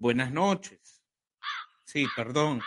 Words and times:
Buenas 0.00 0.32
noches. 0.32 1.04
Sí, 1.84 2.06
perdón. 2.16 2.62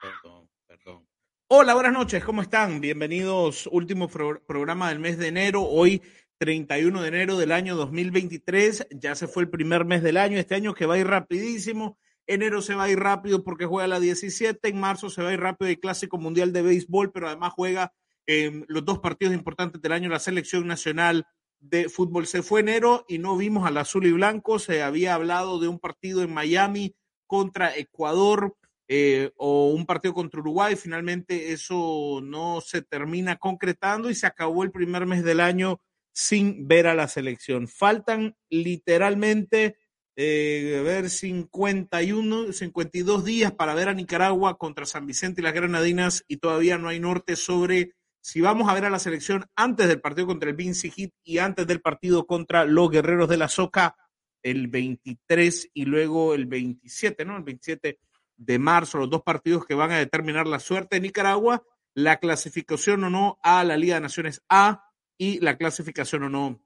Perdón, 0.00 0.48
perdón. 0.66 1.06
Hola, 1.48 1.74
buenas 1.74 1.92
noches, 1.92 2.24
¿cómo 2.24 2.40
están? 2.40 2.80
Bienvenidos, 2.80 3.68
último 3.70 4.08
programa 4.08 4.88
del 4.88 4.98
mes 4.98 5.18
de 5.18 5.28
enero, 5.28 5.64
hoy 5.64 6.00
31 6.38 7.02
de 7.02 7.08
enero 7.08 7.36
del 7.36 7.52
año 7.52 7.76
2023, 7.76 8.86
ya 8.90 9.14
se 9.14 9.28
fue 9.28 9.42
el 9.42 9.50
primer 9.50 9.84
mes 9.84 10.02
del 10.02 10.16
año, 10.16 10.38
este 10.38 10.54
año 10.54 10.72
que 10.72 10.86
va 10.86 10.94
a 10.94 10.98
ir 10.98 11.06
rapidísimo, 11.06 11.98
enero 12.26 12.62
se 12.62 12.74
va 12.74 12.84
a 12.84 12.90
ir 12.90 12.98
rápido 12.98 13.44
porque 13.44 13.66
juega 13.66 13.86
la 13.86 14.00
17, 14.00 14.66
en 14.66 14.80
marzo 14.80 15.10
se 15.10 15.22
va 15.22 15.28
a 15.28 15.34
ir 15.34 15.40
rápido 15.40 15.68
el 15.68 15.78
Clásico 15.78 16.16
Mundial 16.16 16.54
de 16.54 16.62
Béisbol, 16.62 17.12
pero 17.12 17.28
además 17.28 17.52
juega 17.54 17.92
eh, 18.26 18.64
los 18.68 18.82
dos 18.82 18.98
partidos 19.00 19.34
importantes 19.34 19.82
del 19.82 19.92
año, 19.92 20.08
la 20.08 20.18
selección 20.18 20.66
nacional 20.66 21.26
de 21.62 21.88
fútbol. 21.88 22.26
Se 22.26 22.42
fue 22.42 22.60
enero 22.60 23.04
y 23.08 23.18
no 23.18 23.36
vimos 23.36 23.66
al 23.66 23.78
azul 23.78 24.04
y 24.06 24.12
blanco, 24.12 24.58
se 24.58 24.82
había 24.82 25.14
hablado 25.14 25.58
de 25.58 25.68
un 25.68 25.78
partido 25.78 26.22
en 26.22 26.34
Miami 26.34 26.94
contra 27.26 27.74
Ecuador 27.76 28.56
eh, 28.88 29.30
o 29.36 29.70
un 29.70 29.86
partido 29.86 30.12
contra 30.12 30.40
Uruguay. 30.40 30.76
Finalmente 30.76 31.52
eso 31.52 32.20
no 32.22 32.60
se 32.60 32.82
termina 32.82 33.36
concretando 33.36 34.10
y 34.10 34.14
se 34.14 34.26
acabó 34.26 34.64
el 34.64 34.72
primer 34.72 35.06
mes 35.06 35.24
del 35.24 35.40
año 35.40 35.80
sin 36.12 36.68
ver 36.68 36.86
a 36.86 36.94
la 36.94 37.08
selección. 37.08 37.68
Faltan 37.68 38.36
literalmente, 38.50 39.78
eh, 40.16 40.82
ver, 40.84 41.08
51, 41.08 42.52
52 42.52 43.24
días 43.24 43.52
para 43.52 43.74
ver 43.74 43.88
a 43.88 43.94
Nicaragua 43.94 44.58
contra 44.58 44.84
San 44.84 45.06
Vicente 45.06 45.40
y 45.40 45.44
las 45.44 45.54
Granadinas 45.54 46.24
y 46.28 46.36
todavía 46.36 46.76
no 46.76 46.88
hay 46.88 47.00
norte 47.00 47.36
sobre 47.36 47.94
si 48.22 48.40
vamos 48.40 48.68
a 48.68 48.74
ver 48.74 48.84
a 48.84 48.90
la 48.90 49.00
selección 49.00 49.44
antes 49.56 49.88
del 49.88 50.00
partido 50.00 50.28
contra 50.28 50.48
el 50.48 50.56
Vinci 50.56 50.90
Hit 50.90 51.12
y 51.24 51.38
antes 51.38 51.66
del 51.66 51.80
partido 51.80 52.24
contra 52.24 52.64
los 52.64 52.88
Guerreros 52.88 53.28
de 53.28 53.36
la 53.36 53.48
Soca 53.48 53.96
el 54.44 54.68
23 54.68 55.70
y 55.74 55.84
luego 55.84 56.32
el 56.34 56.46
27, 56.46 57.24
¿no? 57.24 57.36
El 57.36 57.42
27 57.42 57.98
de 58.36 58.58
marzo, 58.60 58.98
los 58.98 59.10
dos 59.10 59.22
partidos 59.22 59.66
que 59.66 59.74
van 59.74 59.90
a 59.90 59.98
determinar 59.98 60.46
la 60.46 60.60
suerte 60.60 60.96
de 60.96 61.00
Nicaragua, 61.00 61.64
la 61.94 62.18
clasificación 62.18 63.02
o 63.04 63.10
no 63.10 63.38
a 63.42 63.64
la 63.64 63.76
Liga 63.76 63.96
de 63.96 64.02
Naciones 64.02 64.40
A 64.48 64.84
y 65.18 65.40
la 65.40 65.58
clasificación 65.58 66.22
o 66.22 66.28
no 66.28 66.62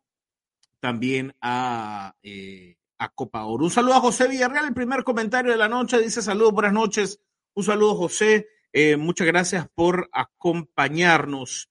también 0.78 1.34
a, 1.41 2.14
eh, 2.22 2.76
a 2.98 3.08
Copa 3.08 3.44
Oro. 3.44 3.64
Un 3.64 3.70
saludo 3.70 3.94
a 3.94 4.00
José 4.00 4.28
Villarreal, 4.28 4.66
el 4.66 4.74
primer 4.74 5.04
comentario 5.04 5.52
de 5.52 5.58
la 5.58 5.68
noche, 5.68 5.98
dice 5.98 6.20
saludos, 6.20 6.52
buenas 6.52 6.74
noches. 6.74 7.18
Un 7.54 7.64
saludo, 7.64 7.94
José. 7.94 8.46
Eh, 8.78 8.98
muchas 8.98 9.27
gracias 9.27 9.66
por 9.74 10.10
acompañarnos. 10.12 11.70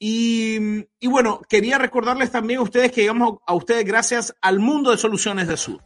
Y, 0.00 0.58
y, 0.98 1.06
bueno, 1.06 1.42
quería 1.48 1.78
recordarles 1.78 2.32
también 2.32 2.58
a 2.58 2.64
ustedes 2.64 2.90
que 2.90 3.02
llegamos 3.02 3.38
a 3.46 3.54
ustedes 3.54 3.84
gracias 3.84 4.34
al 4.40 4.58
mundo 4.58 4.90
de 4.90 4.98
soluciones 4.98 5.46
de 5.46 5.56
Sur. 5.56 5.80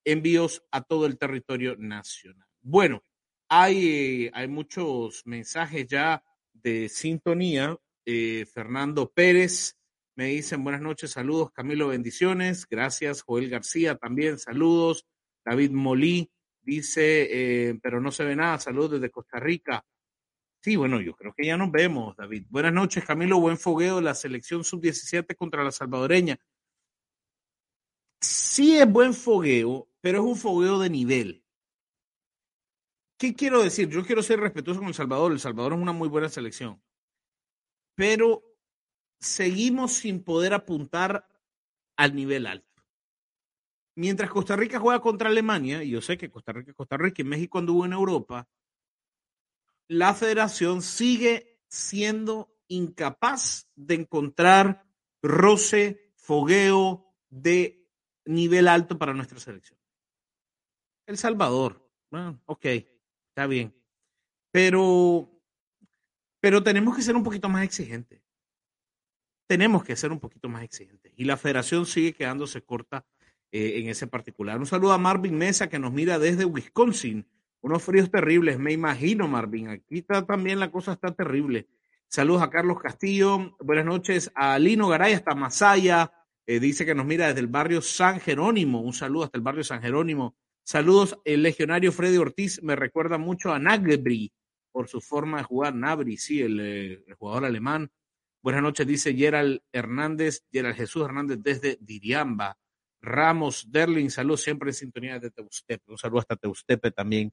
envíos 0.05 0.63
a 0.71 0.81
todo 0.81 1.05
el 1.05 1.17
territorio 1.17 1.75
nacional. 1.77 2.47
Bueno, 2.61 3.03
hay, 3.49 4.29
hay 4.33 4.47
muchos 4.47 5.23
mensajes 5.25 5.87
ya 5.87 6.23
de 6.53 6.87
sintonía. 6.87 7.77
Eh, 8.05 8.45
Fernando 8.53 9.11
Pérez 9.11 9.75
me 10.15 10.27
dicen 10.27 10.63
buenas 10.63 10.81
noches, 10.81 11.11
saludos, 11.11 11.51
Camilo, 11.51 11.89
bendiciones, 11.89 12.65
gracias, 12.69 13.21
Joel 13.21 13.49
García 13.49 13.95
también, 13.95 14.39
saludos, 14.39 15.05
David 15.43 15.71
Molí 15.71 16.31
dice, 16.65 17.69
eh, 17.69 17.79
pero 17.81 18.01
no 18.01 18.11
se 18.11 18.25
ve 18.25 18.35
nada, 18.35 18.59
saludos 18.59 18.91
desde 18.93 19.11
Costa 19.11 19.39
Rica. 19.39 19.85
Sí, 20.61 20.75
bueno, 20.75 20.99
yo 20.99 21.15
creo 21.15 21.33
que 21.37 21.45
ya 21.45 21.57
nos 21.57 21.71
vemos, 21.71 22.15
David. 22.17 22.47
Buenas 22.49 22.73
noches, 22.73 23.05
Camilo. 23.05 23.39
Buen 23.39 23.57
fogueo 23.57 23.97
de 23.97 24.01
la 24.01 24.15
selección 24.15 24.63
sub-17 24.63 25.35
contra 25.35 25.63
la 25.63 25.71
salvadoreña. 25.71 26.39
Sí 28.19 28.77
es 28.77 28.91
buen 28.91 29.13
fogueo, 29.13 29.87
pero 30.01 30.19
es 30.19 30.25
un 30.25 30.35
fogueo 30.35 30.79
de 30.79 30.89
nivel. 30.89 31.45
¿Qué 33.17 33.33
quiero 33.35 33.61
decir? 33.61 33.89
Yo 33.89 34.03
quiero 34.03 34.23
ser 34.23 34.39
respetuoso 34.39 34.79
con 34.79 34.89
El 34.89 34.95
Salvador. 34.95 35.31
El 35.31 35.39
Salvador 35.39 35.73
es 35.73 35.79
una 35.79 35.93
muy 35.93 36.09
buena 36.09 36.29
selección. 36.29 36.81
Pero 37.95 38.43
seguimos 39.19 39.93
sin 39.93 40.23
poder 40.23 40.53
apuntar 40.53 41.27
al 41.95 42.15
nivel 42.15 42.47
alto. 42.47 42.74
Mientras 43.95 44.29
Costa 44.29 44.55
Rica 44.55 44.79
juega 44.79 44.99
contra 44.99 45.29
Alemania, 45.29 45.81
y 45.83 45.91
yo 45.91 46.01
sé 46.01 46.17
que 46.17 46.29
Costa 46.29 46.51
Rica, 46.51 46.73
Costa 46.73 46.97
Rica 46.97 47.21
y 47.21 47.25
México 47.25 47.59
anduvo 47.59 47.85
en 47.85 47.93
Europa, 47.93 48.47
la 49.87 50.13
federación 50.13 50.81
sigue 50.81 51.61
siendo 51.69 52.53
incapaz 52.67 53.69
de 53.75 53.95
encontrar 53.95 54.85
roce, 55.21 56.11
fogueo 56.15 57.13
de 57.29 57.87
nivel 58.25 58.67
alto 58.67 58.97
para 58.97 59.13
nuestra 59.13 59.39
selección. 59.39 59.79
El 61.05 61.17
Salvador, 61.17 61.89
bueno, 62.09 62.41
ok, 62.45 62.65
está 63.29 63.47
bien. 63.47 63.73
Pero, 64.51 65.29
pero 66.39 66.63
tenemos 66.63 66.95
que 66.95 67.01
ser 67.01 67.15
un 67.15 67.23
poquito 67.23 67.47
más 67.47 67.63
exigentes. 67.63 68.21
Tenemos 69.47 69.83
que 69.83 69.95
ser 69.95 70.11
un 70.11 70.19
poquito 70.19 70.49
más 70.49 70.63
exigentes. 70.63 71.13
Y 71.15 71.25
la 71.25 71.37
federación 71.37 71.85
sigue 71.85 72.13
quedándose 72.13 72.63
corta 72.63 73.05
eh, 73.57 73.79
en 73.79 73.87
ese 73.87 74.05
particular. 74.05 74.59
Un 74.59 74.65
saludo 74.65 74.91
a 74.91 74.97
Marvin 74.97 75.37
Mesa 75.37 75.69
que 75.69 75.79
nos 75.79 75.93
mira 75.93 76.19
desde 76.19 76.43
Wisconsin 76.43 77.25
unos 77.61 77.81
fríos 77.81 78.11
terribles, 78.11 78.59
me 78.59 78.73
imagino, 78.73 79.29
Marvin. 79.29 79.69
Aquí 79.69 79.99
está 79.99 80.25
también 80.25 80.59
la 80.59 80.69
cosa 80.69 80.91
está 80.91 81.15
terrible. 81.15 81.69
Saludos 82.09 82.41
a 82.41 82.49
Carlos 82.49 82.81
Castillo. 82.81 83.55
Buenas 83.61 83.85
noches 83.85 84.29
a 84.35 84.59
Lino 84.59 84.89
Garay 84.89 85.13
hasta 85.13 85.35
Masaya. 85.35 86.11
Eh, 86.45 86.59
dice 86.59 86.85
que 86.85 86.93
nos 86.93 87.05
mira 87.05 87.27
desde 87.27 87.39
el 87.39 87.47
barrio 87.47 87.81
San 87.81 88.19
Jerónimo. 88.19 88.81
Un 88.81 88.91
saludo 88.91 89.23
hasta 89.23 89.37
el 89.37 89.43
barrio 89.43 89.63
San 89.63 89.81
Jerónimo. 89.81 90.35
Saludos, 90.65 91.17
el 91.23 91.41
legionario 91.41 91.93
Freddy 91.93 92.17
Ortiz 92.17 92.61
me 92.61 92.75
recuerda 92.75 93.17
mucho 93.17 93.53
a 93.53 93.59
Nagbri 93.59 94.33
por 94.73 94.89
su 94.89 94.99
forma 94.99 95.37
de 95.37 95.43
jugar. 95.45 95.73
Nabri, 95.75 96.17
sí, 96.17 96.41
el, 96.41 96.59
eh, 96.59 97.03
el 97.07 97.13
jugador 97.13 97.45
alemán. 97.45 97.89
Buenas 98.43 98.63
noches, 98.63 98.85
dice 98.85 99.13
Gerald 99.15 99.61
Hernández, 99.71 100.43
Gerald 100.51 100.75
Jesús 100.75 101.05
Hernández 101.05 101.37
desde 101.41 101.77
Diriamba. 101.79 102.57
Ramos 103.05 103.71
Derling, 103.71 104.09
saludos 104.09 104.41
siempre 104.41 104.69
en 104.69 104.73
sintonía 104.73 105.19
de 105.19 105.31
Teustepe. 105.31 105.91
Un 105.91 105.97
saludo 105.97 106.19
hasta 106.19 106.35
Teustepe 106.35 106.91
también 106.91 107.31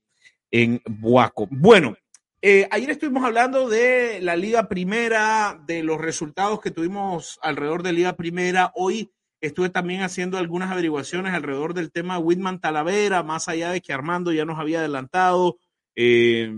en 0.50 0.80
Buaco. 0.86 1.48
Bueno, 1.50 1.96
eh, 2.42 2.68
ayer 2.70 2.90
estuvimos 2.90 3.24
hablando 3.24 3.68
de 3.68 4.20
la 4.20 4.36
Liga 4.36 4.68
Primera, 4.68 5.62
de 5.66 5.82
los 5.82 6.00
resultados 6.00 6.60
que 6.60 6.70
tuvimos 6.70 7.38
alrededor 7.42 7.82
de 7.82 7.92
Liga 7.92 8.14
Primera. 8.14 8.72
Hoy 8.74 9.12
estuve 9.40 9.70
también 9.70 10.02
haciendo 10.02 10.38
algunas 10.38 10.70
averiguaciones 10.70 11.34
alrededor 11.34 11.72
del 11.72 11.90
tema 11.90 12.18
Whitman 12.18 12.60
Talavera, 12.60 13.22
más 13.22 13.48
allá 13.48 13.70
de 13.70 13.80
que 13.80 13.92
Armando 13.92 14.32
ya 14.32 14.44
nos 14.44 14.58
había 14.58 14.80
adelantado 14.80 15.56
eh, 15.96 16.52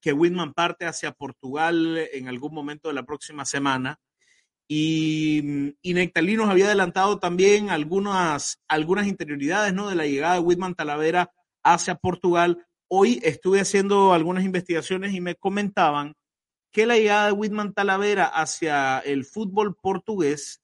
que 0.00 0.12
Whitman 0.12 0.54
parte 0.54 0.86
hacia 0.86 1.12
Portugal 1.12 1.98
en 2.12 2.28
algún 2.28 2.54
momento 2.54 2.88
de 2.88 2.94
la 2.94 3.04
próxima 3.04 3.44
semana. 3.44 3.98
Y, 4.68 5.74
y 5.80 5.94
Nectalí 5.94 6.36
nos 6.36 6.50
había 6.50 6.66
adelantado 6.66 7.18
también 7.18 7.70
algunas, 7.70 8.60
algunas 8.68 9.06
interioridades 9.06 9.72
¿no? 9.72 9.88
de 9.88 9.94
la 9.94 10.06
llegada 10.06 10.34
de 10.34 10.40
Whitman 10.40 10.74
Talavera 10.74 11.32
hacia 11.64 11.94
Portugal. 11.94 12.66
Hoy 12.88 13.20
estuve 13.24 13.60
haciendo 13.60 14.12
algunas 14.12 14.44
investigaciones 14.44 15.14
y 15.14 15.20
me 15.22 15.36
comentaban 15.36 16.14
que 16.72 16.86
la 16.86 16.96
llegada 16.96 17.26
de 17.26 17.32
Whitman 17.32 17.72
Talavera 17.72 18.26
hacia 18.26 18.98
el 18.98 19.24
fútbol 19.24 19.74
portugués 19.74 20.60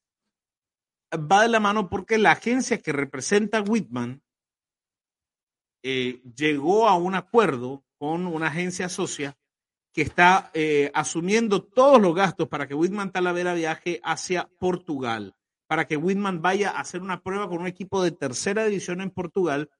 va 1.15 1.43
de 1.43 1.49
la 1.49 1.61
mano 1.61 1.89
porque 1.89 2.19
la 2.19 2.33
agencia 2.33 2.79
que 2.79 2.93
representa 2.93 3.59
a 3.59 3.62
Whitman 3.62 4.23
eh, 5.83 6.23
llegó 6.37 6.89
a 6.89 6.97
un 6.97 7.15
acuerdo 7.15 7.85
con 7.99 8.27
una 8.27 8.49
agencia 8.49 8.89
socia 8.89 9.37
que 9.94 10.02
está 10.02 10.50
eh, 10.52 10.91
asumiendo 10.93 11.62
todos 11.62 12.02
los 12.02 12.14
gastos 12.14 12.49
para 12.49 12.67
que 12.67 12.75
Whitman 12.75 13.12
Talavera 13.12 13.55
viaje 13.55 14.00
hacia 14.02 14.50
Portugal, 14.58 15.35
para 15.69 15.87
que 15.87 15.96
Whitman 15.96 16.43
vaya 16.43 16.73
a 16.73 16.81
hacer 16.81 17.00
una 17.00 17.23
prueba 17.23 17.49
con 17.49 17.61
un 17.61 17.69
equipo 17.69 18.02
de 18.02 18.11
tercera 18.11 18.64
división 18.64 19.00
en 19.00 19.11
Portugal 19.11 19.70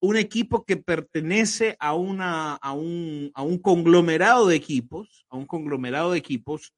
un 0.00 0.16
equipo 0.16 0.64
que 0.64 0.78
pertenece 0.78 1.76
a, 1.78 1.94
una, 1.94 2.54
a, 2.54 2.72
un, 2.72 3.30
a 3.34 3.42
un 3.42 3.58
conglomerado 3.58 4.46
de 4.46 4.56
equipos, 4.56 5.26
a 5.28 5.36
un 5.36 5.46
conglomerado 5.46 6.12
de 6.12 6.18
equipos 6.18 6.72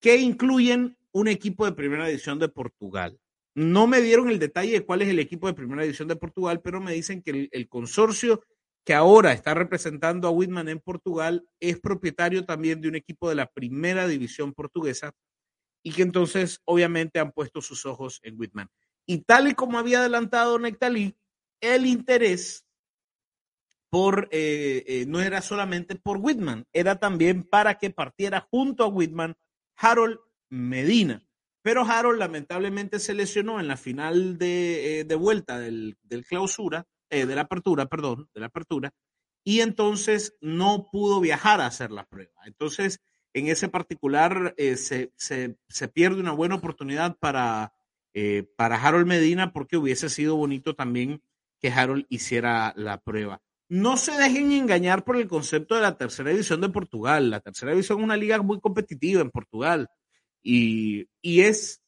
que 0.00 0.16
incluyen 0.18 0.96
un 1.12 1.28
equipo 1.28 1.64
de 1.64 1.72
primera 1.72 2.06
división 2.06 2.38
de 2.38 2.48
Portugal. 2.48 3.18
No 3.54 3.86
me 3.86 4.00
dieron 4.00 4.30
el 4.30 4.38
detalle 4.38 4.72
de 4.72 4.84
cuál 4.84 5.02
es 5.02 5.08
el 5.08 5.18
equipo 5.18 5.46
de 5.46 5.54
primera 5.54 5.82
división 5.82 6.08
de 6.08 6.16
Portugal, 6.16 6.60
pero 6.60 6.80
me 6.80 6.92
dicen 6.92 7.22
que 7.22 7.30
el, 7.30 7.48
el 7.52 7.68
consorcio 7.68 8.42
que 8.84 8.94
ahora 8.94 9.32
está 9.32 9.54
representando 9.54 10.26
a 10.26 10.30
Whitman 10.30 10.68
en 10.68 10.80
Portugal 10.80 11.46
es 11.60 11.78
propietario 11.80 12.44
también 12.44 12.80
de 12.80 12.88
un 12.88 12.94
equipo 12.94 13.28
de 13.28 13.34
la 13.34 13.46
primera 13.46 14.06
división 14.06 14.52
portuguesa 14.52 15.12
y 15.82 15.92
que 15.92 16.02
entonces 16.02 16.60
obviamente 16.64 17.18
han 17.18 17.32
puesto 17.32 17.60
sus 17.60 17.86
ojos 17.86 18.20
en 18.22 18.38
Whitman. 18.38 18.68
Y 19.06 19.18
tal 19.18 19.48
y 19.48 19.54
como 19.54 19.78
había 19.78 20.00
adelantado 20.00 20.58
Nectalí, 20.58 21.16
el 21.60 21.86
interés 21.86 22.64
por, 23.90 24.28
eh, 24.30 24.84
eh, 24.86 25.04
no 25.06 25.20
era 25.20 25.42
solamente 25.42 25.96
por 25.96 26.18
Whitman, 26.18 26.66
era 26.72 27.00
también 27.00 27.42
para 27.42 27.76
que 27.76 27.90
partiera 27.90 28.46
junto 28.50 28.84
a 28.84 28.88
Whitman 28.88 29.36
Harold 29.76 30.18
Medina. 30.48 31.26
Pero 31.62 31.82
Harold 31.82 32.18
lamentablemente 32.18 32.98
se 33.00 33.14
lesionó 33.14 33.60
en 33.60 33.68
la 33.68 33.76
final 33.76 34.38
de, 34.38 35.00
eh, 35.00 35.04
de 35.04 35.14
vuelta 35.14 35.58
del, 35.58 35.98
del 36.02 36.24
clausura, 36.24 36.86
de 37.10 37.34
la 37.34 37.42
apertura, 37.42 37.86
perdón, 37.86 38.28
de 38.34 38.40
la 38.40 38.46
apertura, 38.46 38.92
y 39.44 39.60
entonces 39.60 40.36
no 40.40 40.88
pudo 40.90 41.20
viajar 41.20 41.60
a 41.60 41.66
hacer 41.66 41.90
la 41.90 42.04
prueba. 42.04 42.40
Entonces, 42.44 43.00
en 43.32 43.48
ese 43.48 43.68
particular 43.68 44.54
se, 44.56 45.12
se, 45.16 45.56
se, 45.68 45.88
pierde 45.88 46.20
una 46.20 46.32
buena 46.32 46.56
oportunidad 46.56 47.16
para, 47.18 47.72
para 48.56 48.76
Harold 48.76 49.06
Medina 49.06 49.52
porque 49.52 49.76
hubiese 49.76 50.10
sido 50.10 50.36
bonito 50.36 50.74
también 50.74 51.22
que 51.60 51.68
Harold 51.70 52.06
hiciera 52.08 52.72
la 52.76 53.00
prueba. 53.00 53.40
No 53.68 53.96
se 53.96 54.12
dejen 54.12 54.50
engañar 54.50 55.04
por 55.04 55.16
el 55.16 55.28
concepto 55.28 55.76
de 55.76 55.82
la 55.82 55.96
tercera 55.96 56.30
división 56.30 56.60
de 56.60 56.70
Portugal. 56.70 57.30
La 57.30 57.40
tercera 57.40 57.70
división 57.70 57.98
es 57.98 58.04
una 58.04 58.16
liga 58.16 58.42
muy 58.42 58.60
competitiva 58.60 59.20
en 59.20 59.30
Portugal 59.30 59.88
y, 60.42 61.06
y 61.22 61.42
es, 61.42 61.80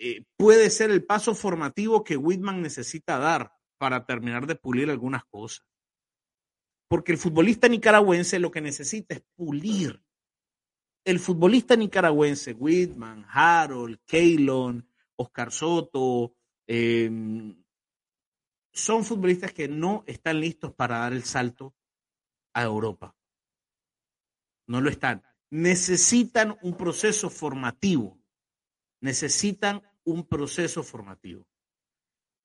eh, 0.00 0.24
puede 0.36 0.70
ser 0.70 0.90
el 0.90 1.04
paso 1.04 1.34
formativo 1.34 2.02
que 2.02 2.16
Whitman 2.16 2.62
necesita 2.62 3.18
dar 3.18 3.52
para 3.78 4.04
terminar 4.04 4.46
de 4.46 4.56
pulir 4.56 4.90
algunas 4.90 5.24
cosas. 5.24 5.66
Porque 6.88 7.12
el 7.12 7.18
futbolista 7.18 7.68
nicaragüense 7.68 8.38
lo 8.38 8.50
que 8.50 8.60
necesita 8.60 9.14
es 9.14 9.22
pulir. 9.36 10.02
El 11.04 11.18
futbolista 11.18 11.76
nicaragüense, 11.76 12.52
Whitman, 12.52 13.24
Harold, 13.30 14.00
Keylon, 14.04 14.86
Oscar 15.16 15.52
Soto, 15.52 16.34
eh, 16.66 17.10
son 18.72 19.04
futbolistas 19.04 19.52
que 19.52 19.68
no 19.68 20.04
están 20.06 20.40
listos 20.40 20.72
para 20.72 20.98
dar 20.98 21.12
el 21.12 21.24
salto 21.24 21.74
a 22.54 22.62
Europa. 22.62 23.16
No 24.66 24.80
lo 24.80 24.90
están. 24.90 25.22
Necesitan 25.50 26.56
un 26.62 26.76
proceso 26.76 27.30
formativo. 27.30 28.18
Necesitan 29.00 29.82
un 30.04 30.26
proceso 30.26 30.82
formativo. 30.82 31.46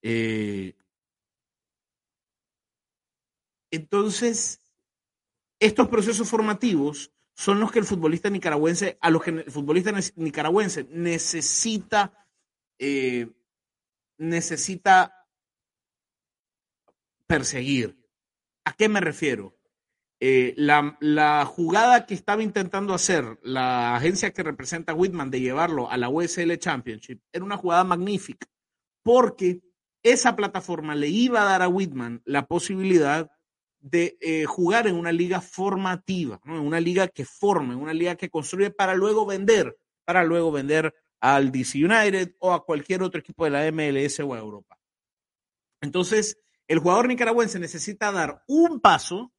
Eh, 0.02 0.76
entonces, 3.76 4.62
estos 5.60 5.88
procesos 5.88 6.30
formativos 6.30 7.12
son 7.36 7.60
los 7.60 7.72
que 7.72 7.80
el 7.80 7.86
futbolista 7.86 8.30
nicaragüense, 8.30 8.98
a 9.02 9.10
los 9.10 9.24
que 9.24 9.32
el 9.32 9.52
futbolista 9.52 9.92
nicaragüense 10.16 10.86
necesita, 10.92 12.28
eh, 12.78 13.32
necesita 14.18 15.28
perseguir. 17.26 17.98
¿A 18.66 18.74
qué 18.74 18.88
me 18.88 19.02
refiero? 19.02 19.58
Eh, 20.20 20.54
la, 20.56 21.44
jugada 21.46 22.06
que 22.06 22.14
estaba 22.14 22.44
intentando 22.44 22.94
hacer 22.94 23.40
la 23.42 23.96
agencia 23.96 24.32
que 24.32 24.44
representa 24.44 24.94
a 24.94 24.96
Whitman 24.96 25.32
de 25.32 25.42
llevarlo 25.42 25.90
a 25.90 25.98
la 25.98 26.10
USL 26.10 26.58
Championship 26.60 27.22
era 27.34 27.44
una 27.44 27.58
jugada 27.58 27.84
magnífica, 27.84 28.48
porque 29.02 29.62
esa 30.04 30.36
plataforma 30.36 30.96
le 30.96 31.10
iba 31.10 31.42
a 31.42 31.46
dar 31.46 31.62
a 31.64 31.68
Whitman 31.68 32.22
la 32.24 32.46
posibilidad 32.46 33.32
de 33.84 34.18
eh, 34.22 34.46
jugar 34.46 34.88
en 34.88 34.96
una 34.96 35.12
liga 35.12 35.42
formativa, 35.42 36.40
en 36.46 36.54
una 36.54 36.80
liga 36.80 37.10
que 37.10 37.26
forma, 37.26 37.74
en 37.74 37.80
una 37.80 37.94
liga 37.94 38.16
que 38.16 38.30
construye 38.30 38.72
para 38.72 38.96
luego 38.96 39.26
vender, 39.26 39.78
para 40.06 40.24
luego 40.24 40.54
vender 40.54 40.96
al 41.20 41.52
DC 41.52 41.84
United 41.84 42.36
o 42.40 42.54
a 42.54 42.66
cualquier 42.66 43.04
otro 43.04 43.20
equipo 43.20 43.44
de 43.44 43.52
la 43.52 43.72
MLS 43.72 44.22
o 44.22 44.34
a 44.34 44.40
Europa. 44.40 44.80
Entonces, 45.82 46.38
el 46.70 46.80
jugador 46.80 47.10
nicaragüense 47.10 47.60
necesita 47.60 48.14
dar 48.14 48.42
un 48.48 48.80
paso, 48.80 49.34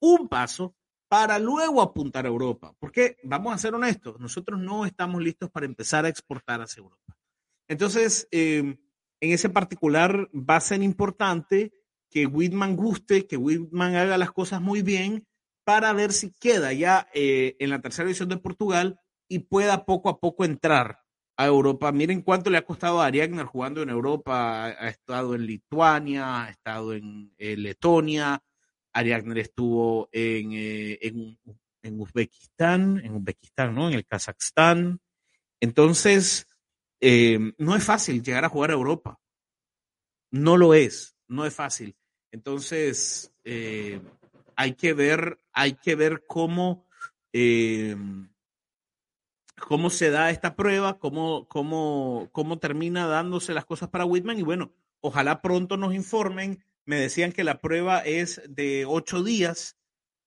un 0.00 0.26
paso, 0.26 0.74
para 1.08 1.38
luego 1.38 1.82
apuntar 1.82 2.24
a 2.24 2.28
Europa. 2.28 2.74
Porque, 2.78 3.18
vamos 3.24 3.54
a 3.54 3.58
ser 3.58 3.74
honestos, 3.74 4.18
nosotros 4.18 4.58
no 4.58 4.86
estamos 4.86 5.22
listos 5.22 5.50
para 5.50 5.66
empezar 5.66 6.06
a 6.06 6.08
exportar 6.08 6.62
hacia 6.62 6.80
Europa. 6.80 7.14
Entonces, 7.68 8.26
eh, 8.30 8.78
en 9.20 9.32
ese 9.32 9.50
particular 9.50 10.30
va 10.32 10.56
a 10.56 10.60
ser 10.60 10.82
importante 10.82 11.72
que 12.16 12.24
Whitman 12.24 12.76
guste, 12.76 13.26
que 13.26 13.36
Whitman 13.36 13.94
haga 13.94 14.16
las 14.16 14.32
cosas 14.32 14.62
muy 14.62 14.80
bien 14.80 15.26
para 15.64 15.92
ver 15.92 16.14
si 16.14 16.32
queda 16.32 16.72
ya 16.72 17.10
eh, 17.12 17.56
en 17.58 17.68
la 17.68 17.82
tercera 17.82 18.06
división 18.06 18.30
de 18.30 18.38
Portugal 18.38 18.98
y 19.28 19.40
pueda 19.40 19.84
poco 19.84 20.08
a 20.08 20.18
poco 20.18 20.46
entrar 20.46 21.00
a 21.36 21.44
Europa. 21.44 21.92
Miren 21.92 22.22
cuánto 22.22 22.48
le 22.48 22.56
ha 22.56 22.64
costado 22.64 23.02
a 23.02 23.04
Ariagner 23.04 23.44
jugando 23.44 23.82
en 23.82 23.90
Europa. 23.90 24.64
Ha 24.64 24.88
estado 24.88 25.34
en 25.34 25.44
Lituania, 25.44 26.44
ha 26.44 26.48
estado 26.48 26.94
en 26.94 27.34
Letonia. 27.36 28.42
Ariagner 28.94 29.36
estuvo 29.36 30.08
en, 30.10 30.52
eh, 30.54 30.98
en, 31.02 31.38
en, 31.82 32.00
Uzbekistán, 32.00 32.98
en 33.04 33.14
Uzbekistán, 33.14 33.74
¿no? 33.74 33.88
En 33.88 33.94
el 33.94 34.06
Kazajstán. 34.06 35.02
Entonces, 35.60 36.46
eh, 36.98 37.52
no 37.58 37.76
es 37.76 37.84
fácil 37.84 38.22
llegar 38.22 38.46
a 38.46 38.48
jugar 38.48 38.70
a 38.70 38.74
Europa. 38.74 39.20
No 40.30 40.56
lo 40.56 40.72
es, 40.72 41.14
no 41.28 41.44
es 41.44 41.52
fácil. 41.52 41.94
Entonces, 42.36 43.32
eh, 43.44 43.98
hay 44.56 44.74
que 44.74 44.92
ver, 44.92 45.38
hay 45.52 45.72
que 45.72 45.94
ver 45.94 46.24
cómo 46.26 46.84
cómo 49.58 49.88
se 49.88 50.10
da 50.10 50.30
esta 50.30 50.54
prueba, 50.54 50.98
cómo, 50.98 51.48
cómo, 51.48 52.28
cómo 52.32 52.58
termina 52.58 53.06
dándose 53.06 53.54
las 53.54 53.64
cosas 53.64 53.88
para 53.88 54.04
Whitman 54.04 54.38
y 54.38 54.42
bueno, 54.42 54.74
ojalá 55.00 55.40
pronto 55.40 55.78
nos 55.78 55.94
informen. 55.94 56.62
Me 56.84 56.96
decían 56.96 57.32
que 57.32 57.42
la 57.42 57.60
prueba 57.62 58.00
es 58.00 58.42
de 58.48 58.84
ocho 58.86 59.22
días 59.22 59.78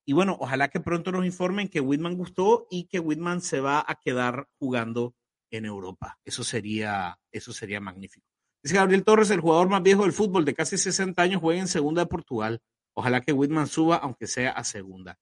y 0.04 0.14
bueno, 0.14 0.36
ojalá 0.40 0.70
que 0.70 0.80
pronto 0.80 1.12
nos 1.12 1.28
informen 1.28 1.70
que 1.70 1.80
Whitman 1.80 2.16
gustó 2.16 2.66
y 2.72 2.86
que 2.86 3.00
Whitman 3.00 3.42
se 3.42 3.60
va 3.60 3.86
a 3.88 4.00
quedar 4.04 4.48
jugando 4.58 5.14
en 5.52 5.66
Europa. 5.66 6.18
Eso 6.26 6.44
sería, 6.44 7.20
eso 7.32 7.54
sería 7.54 7.80
magnífico. 7.80 8.29
Dice 8.62 8.76
Gabriel 8.76 9.04
Torres, 9.04 9.30
el 9.32 9.40
jugador 9.40 9.70
más 9.70 9.82
viejo 9.82 10.04
del 10.04 10.14
fútbol 10.14 10.44
de 10.46 10.54
casi 10.54 10.78
60 10.78 11.22
años, 11.22 11.42
juega 11.42 11.62
en 11.62 11.68
segunda 11.68 12.04
de 12.04 12.08
Portugal. 12.08 12.62
Ojalá 12.94 13.22
que 13.22 13.32
Whitman 13.32 13.68
suba, 13.68 13.96
aunque 13.98 14.28
sea 14.28 14.52
a 14.52 14.64
segunda. 14.64 15.18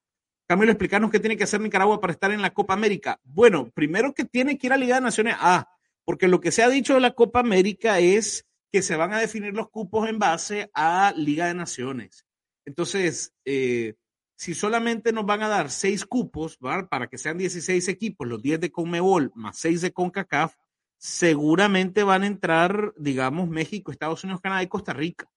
Camilo, 0.47 0.71
explicarnos 0.71 1.11
qué 1.11 1.19
tiene 1.19 1.37
que 1.37 1.43
hacer 1.43 1.59
Nicaragua 1.59 1.99
para 1.99 2.13
estar 2.13 2.31
en 2.31 2.41
la 2.41 2.53
Copa 2.53 2.73
América. 2.73 3.19
Bueno, 3.23 3.69
primero 3.71 4.13
que 4.13 4.25
tiene 4.25 4.57
que 4.57 4.67
ir 4.67 4.73
a 4.73 4.77
Liga 4.77 4.95
de 4.95 5.01
Naciones 5.01 5.35
A, 5.39 5.69
porque 6.05 6.27
lo 6.27 6.39
que 6.39 6.51
se 6.51 6.63
ha 6.63 6.69
dicho 6.69 6.93
de 6.95 7.01
la 7.01 7.11
Copa 7.11 7.41
América 7.41 7.99
es 7.99 8.47
que 8.71 8.81
se 8.81 8.95
van 8.95 9.13
a 9.13 9.19
definir 9.19 9.53
los 9.53 9.69
cupos 9.69 10.09
en 10.09 10.19
base 10.19 10.71
a 10.73 11.13
Liga 11.15 11.47
de 11.47 11.53
Naciones. 11.53 12.25
Entonces, 12.65 13.33
eh, 13.45 13.95
si 14.35 14.53
solamente 14.53 15.11
nos 15.11 15.25
van 15.25 15.43
a 15.43 15.47
dar 15.47 15.69
seis 15.69 16.05
cupos 16.05 16.57
para 16.57 17.07
que 17.07 17.17
sean 17.17 17.37
16 17.37 17.87
equipos, 17.87 18.27
los 18.27 18.41
10 18.41 18.59
de 18.61 18.71
Conmebol 18.71 19.31
más 19.35 19.57
6 19.57 19.81
de 19.81 19.91
CONCACAF, 19.91 20.55
seguramente 20.97 22.03
van 22.03 22.23
a 22.23 22.27
entrar, 22.27 22.93
digamos, 22.97 23.47
México, 23.49 23.91
Estados 23.91 24.23
Unidos, 24.23 24.41
Canadá 24.41 24.63
y 24.63 24.67
Costa 24.67 24.93
Rica. 24.93 25.29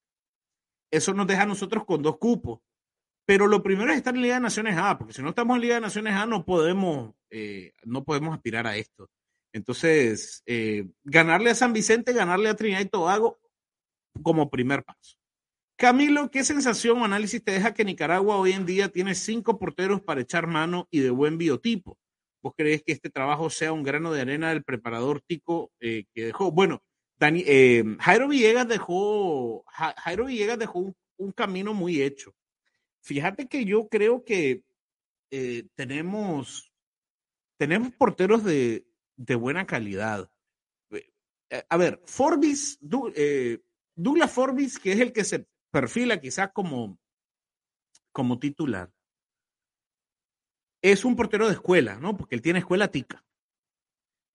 Eso 0.90 1.14
nos 1.14 1.26
deja 1.26 1.42
a 1.42 1.46
nosotros 1.46 1.84
con 1.84 2.02
dos 2.02 2.18
cupos. 2.18 2.60
Pero 3.26 3.46
lo 3.46 3.62
primero 3.62 3.92
es 3.92 3.98
estar 3.98 4.14
en 4.14 4.22
Liga 4.22 4.34
de 4.34 4.40
Naciones 4.40 4.76
A, 4.76 4.98
porque 4.98 5.12
si 5.12 5.22
no 5.22 5.28
estamos 5.28 5.54
en 5.54 5.62
Liga 5.62 5.74
de 5.76 5.82
Naciones 5.82 6.14
A 6.14 6.26
no 6.26 6.44
podemos, 6.44 7.14
eh, 7.30 7.72
no 7.84 8.02
podemos 8.02 8.34
aspirar 8.34 8.66
a 8.66 8.76
esto. 8.76 9.08
Entonces, 9.52 10.42
eh, 10.46 10.88
ganarle 11.04 11.50
a 11.50 11.54
San 11.54 11.72
Vicente, 11.72 12.12
ganarle 12.12 12.48
a 12.48 12.56
Trinidad 12.56 12.80
y 12.80 12.88
Tobago 12.88 13.38
como 14.22 14.50
primer 14.50 14.82
paso. 14.82 15.16
Camilo, 15.76 16.30
¿qué 16.30 16.42
sensación 16.42 17.00
o 17.00 17.04
análisis 17.04 17.42
te 17.42 17.52
deja 17.52 17.72
que 17.72 17.84
Nicaragua 17.84 18.36
hoy 18.36 18.52
en 18.52 18.66
día 18.66 18.88
tiene 18.88 19.14
cinco 19.14 19.58
porteros 19.58 20.02
para 20.02 20.22
echar 20.22 20.48
mano 20.48 20.88
y 20.90 20.98
de 20.98 21.10
buen 21.10 21.38
biotipo? 21.38 21.99
¿Vos 22.42 22.54
crees 22.56 22.82
que 22.82 22.92
este 22.92 23.10
trabajo 23.10 23.50
sea 23.50 23.72
un 23.72 23.82
grano 23.82 24.12
de 24.12 24.22
arena 24.22 24.50
del 24.50 24.64
preparador 24.64 25.20
tico 25.20 25.70
eh, 25.80 26.04
que 26.14 26.26
dejó? 26.26 26.50
Bueno, 26.50 26.82
Dani, 27.18 27.44
Jairo 28.00 28.28
Villegas 28.28 28.66
dejó, 28.66 29.62
Jairo 29.66 30.24
Villegas 30.24 30.58
dejó 30.58 30.94
un 31.18 31.32
camino 31.32 31.74
muy 31.74 32.00
hecho. 32.00 32.34
Fíjate 33.02 33.46
que 33.46 33.64
yo 33.64 33.88
creo 33.88 34.24
que 34.24 34.62
eh, 35.30 35.68
tenemos, 35.74 36.72
tenemos 37.56 37.92
porteros 37.92 38.44
de, 38.44 38.86
de 39.16 39.34
buena 39.34 39.66
calidad. 39.66 40.30
Eh, 40.90 41.08
eh, 41.50 41.64
a 41.68 41.76
ver, 41.76 42.00
Forbis, 42.04 42.78
Douglas 42.80 44.32
Forbis, 44.32 44.78
que 44.78 44.92
es 44.92 45.00
el 45.00 45.12
que 45.12 45.24
se 45.24 45.46
perfila 45.70 46.20
quizás 46.20 46.50
como, 46.52 46.98
como 48.12 48.38
titular, 48.38 48.90
es 50.82 51.04
un 51.04 51.16
portero 51.16 51.46
de 51.46 51.54
escuela, 51.54 51.96
¿no? 51.96 52.16
Porque 52.16 52.34
él 52.34 52.42
tiene 52.42 52.60
escuela 52.60 52.90
tica. 52.90 53.24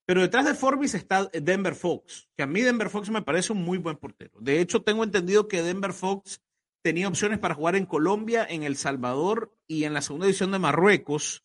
Pero 0.06 0.22
detrás 0.22 0.46
de 0.46 0.54
Forbis 0.54 0.94
está 0.94 1.25
Denver 1.34 1.74
Fox, 1.74 2.30
que 2.38 2.44
a 2.44 2.48
mí 2.48 2.62
Denver 2.62 2.90
Fox 2.90 3.10
me 3.10 3.24
parece 3.24 3.54
un 3.54 3.64
muy 3.64 3.80
buen 3.80 3.98
portero. 3.98 4.40
De 4.40 4.62
hecho, 4.62 4.84
tengo 4.84 5.04
entendido 5.04 5.48
que 5.48 5.64
Denver 5.64 5.94
Fox 5.94 6.42
tenía 6.84 7.08
opciones 7.08 7.40
para 7.40 7.56
jugar 7.56 7.75
en 7.75 7.88
Colombia, 7.88 8.46
en 8.48 8.62
El 8.62 8.75
Salvador 8.75 9.58
y 9.66 9.86
en 9.86 9.96
la 9.96 10.04
segunda 10.04 10.28
división 10.28 10.52
de 10.52 10.60
Marruecos, 10.60 11.44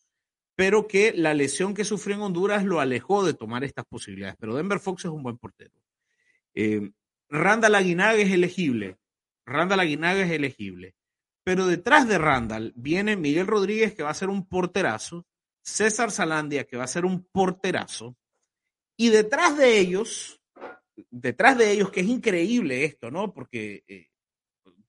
pero 0.55 0.87
que 0.87 1.11
la 1.13 1.33
lesión 1.33 1.73
que 1.73 1.83
sufrió 1.83 2.15
en 2.15 2.21
Honduras 2.21 2.63
lo 2.63 2.79
alejó 2.79 3.25
de 3.25 3.33
tomar 3.33 3.63
estas 3.63 3.85
posibilidades. 3.85 4.35
Pero 4.39 4.55
Denver 4.55 4.79
Fox 4.79 5.05
es 5.05 5.11
un 5.11 5.23
buen 5.23 5.39
portero. 5.39 5.73
Eh, 6.53 6.91
Randall 7.29 7.73
Aguinaga 7.73 8.19
es 8.19 8.31
elegible. 8.31 8.97
Randall 9.47 9.79
Aguinaga 9.79 10.21
es 10.21 10.29
elegible. 10.29 10.93
Pero 11.43 11.65
detrás 11.65 12.07
de 12.07 12.17
Randall 12.17 12.73
viene 12.75 13.15
Miguel 13.15 13.47
Rodríguez, 13.47 13.95
que 13.95 14.03
va 14.03 14.11
a 14.11 14.15
ser 14.15 14.29
un 14.29 14.47
porterazo, 14.47 15.25
César 15.63 16.11
Salandia, 16.11 16.65
que 16.65 16.77
va 16.77 16.83
a 16.83 16.87
ser 16.87 17.05
un 17.05 17.23
porterazo, 17.23 18.15
y 18.97 19.09
detrás 19.09 19.57
de 19.57 19.79
ellos, 19.79 20.39
detrás 21.09 21.57
de 21.57 21.71
ellos, 21.71 21.89
que 21.89 22.01
es 22.01 22.07
increíble 22.07 22.85
esto, 22.85 23.09
¿no? 23.09 23.33
Porque 23.33 23.83
eh, 23.87 24.09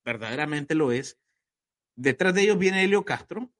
verdaderamente 0.05 0.75
lo 0.75 0.93
es, 0.93 1.19
detrás 1.97 2.35
de 2.35 2.43
ellos 2.43 2.59
viene 2.59 2.85
Helio 2.85 3.05
Castro, 3.05 3.51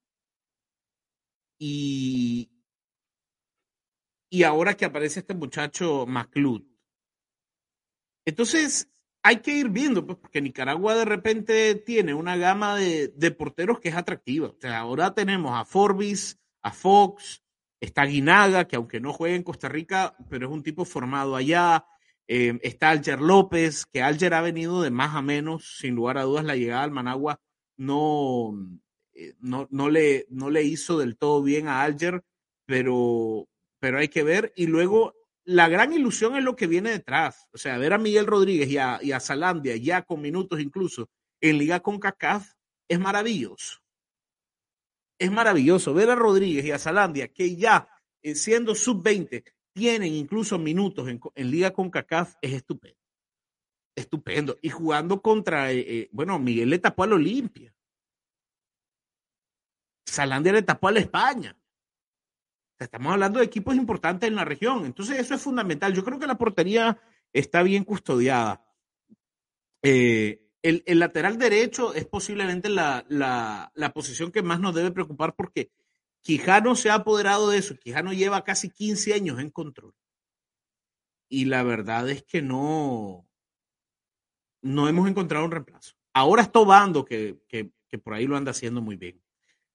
y, 1.59 2.51
y 4.31 4.43
ahora 4.43 4.77
que 4.77 4.85
aparece 4.85 5.21
este 5.21 5.35
muchacho 5.35 6.07
McLeod. 6.07 6.65
Entonces, 8.27 8.92
hay 9.23 9.37
que 9.37 9.57
ir 9.57 9.69
viendo, 9.69 10.05
pues, 10.07 10.19
porque 10.19 10.41
Nicaragua 10.41 10.97
de 10.97 11.05
repente 11.05 11.75
tiene 11.77 12.15
una 12.15 12.37
gama 12.37 12.77
de, 12.77 13.31
porteros 13.37 13.81
que 13.81 13.91
es 13.91 13.97
atractiva. 13.97 14.49
O 14.49 14.57
sea, 14.61 14.79
ahora 14.79 15.15
tenemos 15.15 15.53
a 15.59 15.65
Forbis, 15.65 16.41
a 16.63 16.73
Fox, 16.73 17.43
está 17.81 18.05
Guinaga, 18.05 18.67
que 18.67 18.77
aunque 18.77 19.01
no 19.01 19.13
juegue 19.13 19.37
en 19.37 19.43
Costa 19.43 19.69
Rica, 19.69 20.17
pero 20.29 20.47
es 20.47 20.53
un 20.53 20.63
tipo 20.63 20.85
formado 20.85 21.37
allá. 21.37 21.87
Eh, 22.29 22.59
está 22.63 22.91
Alger 22.91 23.21
López, 23.21 23.87
que 23.87 24.03
Alger 24.03 24.35
ha 24.35 24.41
venido 24.41 24.83
de 24.83 24.91
más 24.91 25.15
a 25.15 25.23
menos, 25.23 25.79
sin 25.79 25.95
lugar 25.95 26.19
a 26.19 26.23
dudas, 26.23 26.45
la 26.45 26.57
llegada 26.57 26.83
al 26.83 26.91
Managua 26.91 27.41
no, 27.77 28.55
eh, 29.15 29.35
no, 29.41 29.67
no, 29.71 29.91
le, 29.91 30.27
no 30.31 30.51
le 30.51 30.63
hizo 30.63 30.99
del 30.99 31.17
todo 31.17 31.43
bien 31.43 31.69
a 31.69 31.83
Alger, 31.83 32.23
pero, 32.67 33.49
pero 33.79 33.99
hay 33.99 34.09
que 34.09 34.23
ver. 34.23 34.53
Y 34.57 34.67
luego 34.67 35.15
la 35.45 35.69
gran 35.69 35.93
ilusión 35.93 36.37
es 36.37 36.45
lo 36.45 36.57
que 36.57 36.67
viene 36.67 36.91
detrás. 36.91 37.49
O 37.53 37.59
sea, 37.59 37.79
ver 37.79 37.93
a 37.93 37.99
Miguel 37.99 38.27
Rodríguez 38.27 38.69
y 38.71 38.79
a, 38.79 38.99
y 39.03 39.13
a 39.13 39.21
Salandia 39.21 39.77
ya 39.77 40.03
con 40.03 40.21
minutos 40.21 40.61
incluso 40.61 41.09
en 41.41 41.59
Liga 41.59 41.81
con 41.81 41.99
CACAF 41.99 42.53
es 42.89 43.01
maravilloso. 43.01 43.81
Es 45.19 45.31
maravilloso 45.31 45.95
ver 45.95 46.11
a 46.11 46.15
Rodríguez 46.15 46.65
y 46.65 46.71
a 46.71 46.79
Salandia 46.79 47.29
que 47.29 47.57
ya 47.57 47.89
eh, 48.23 48.35
siendo 48.35 48.75
sub-20 48.75 49.45
tienen 49.73 50.13
incluso 50.13 50.59
minutos 50.59 51.09
en, 51.09 51.51
Liga 51.51 51.73
con 51.73 51.91
CACAF 51.91 52.35
es 52.41 52.53
estupendo. 52.53 52.99
Estupendo. 53.95 54.59
Y 54.63 54.71
jugando 54.71 55.21
contra, 55.21 55.73
eh, 55.73 55.81
eh, 55.81 56.09
bueno, 56.13 56.39
Miguel 56.39 56.71
le 56.71 56.79
tapó 56.79 57.03
al 57.03 57.15
Olimpia. 57.15 57.75
Salandia 60.07 60.53
le 60.53 60.63
tapó 60.63 60.89
a 60.89 60.93
la 60.93 61.01
España. 61.01 61.57
Estamos 62.79 63.13
hablando 63.13 63.39
de 63.39 63.45
equipos 63.45 63.77
importantes 63.77 64.29
en 64.29 64.35
la 64.35 64.45
región. 64.45 64.85
Entonces, 64.85 65.19
eso 65.19 65.35
es 65.35 65.43
fundamental. 65.43 65.95
Yo 65.95 66.05
creo 66.05 66.19
que 66.19 66.27
la 66.27 66.39
portería 66.39 67.01
está 67.33 67.63
bien 67.63 67.85
custodiada. 67.85 68.65
Eh, 69.83 70.43
el, 70.63 70.99
lateral 70.99 71.39
derecho 71.39 71.93
es 71.95 72.07
posiblemente 72.07 72.69
la, 72.69 73.05
la, 73.09 73.93
posición 73.93 74.31
que 74.31 74.43
más 74.43 74.61
nos 74.61 74.75
debe 74.75 74.93
preocupar 74.93 75.35
porque 75.35 75.73
Quijano 76.21 76.77
se 76.77 76.91
ha 76.91 76.95
apoderado 76.95 77.51
de 77.51 77.59
eso. 77.59 77.77
Quijano 77.77 78.13
lleva 78.13 78.45
casi 78.45 78.71
15 78.71 79.15
años 79.15 79.41
en 79.41 79.51
control. 79.51 79.95
Y 81.29 81.47
la 81.47 81.63
verdad 81.63 82.09
es 82.11 82.23
que 82.23 82.43
no, 82.43 83.29
no 84.61 84.89
hemos 84.89 85.09
encontrado 85.09 85.45
un 85.45 85.51
reemplazo. 85.51 85.95
Ahora 86.13 86.43
está 86.43 86.61
Obando, 86.61 87.05
que, 87.05 87.41
que 87.49 87.99
por 87.99 88.15
ahí 88.15 88.27
lo 88.27 88.37
anda 88.37 88.51
haciendo 88.51 88.81
muy 88.81 88.97
bien. 88.97 89.22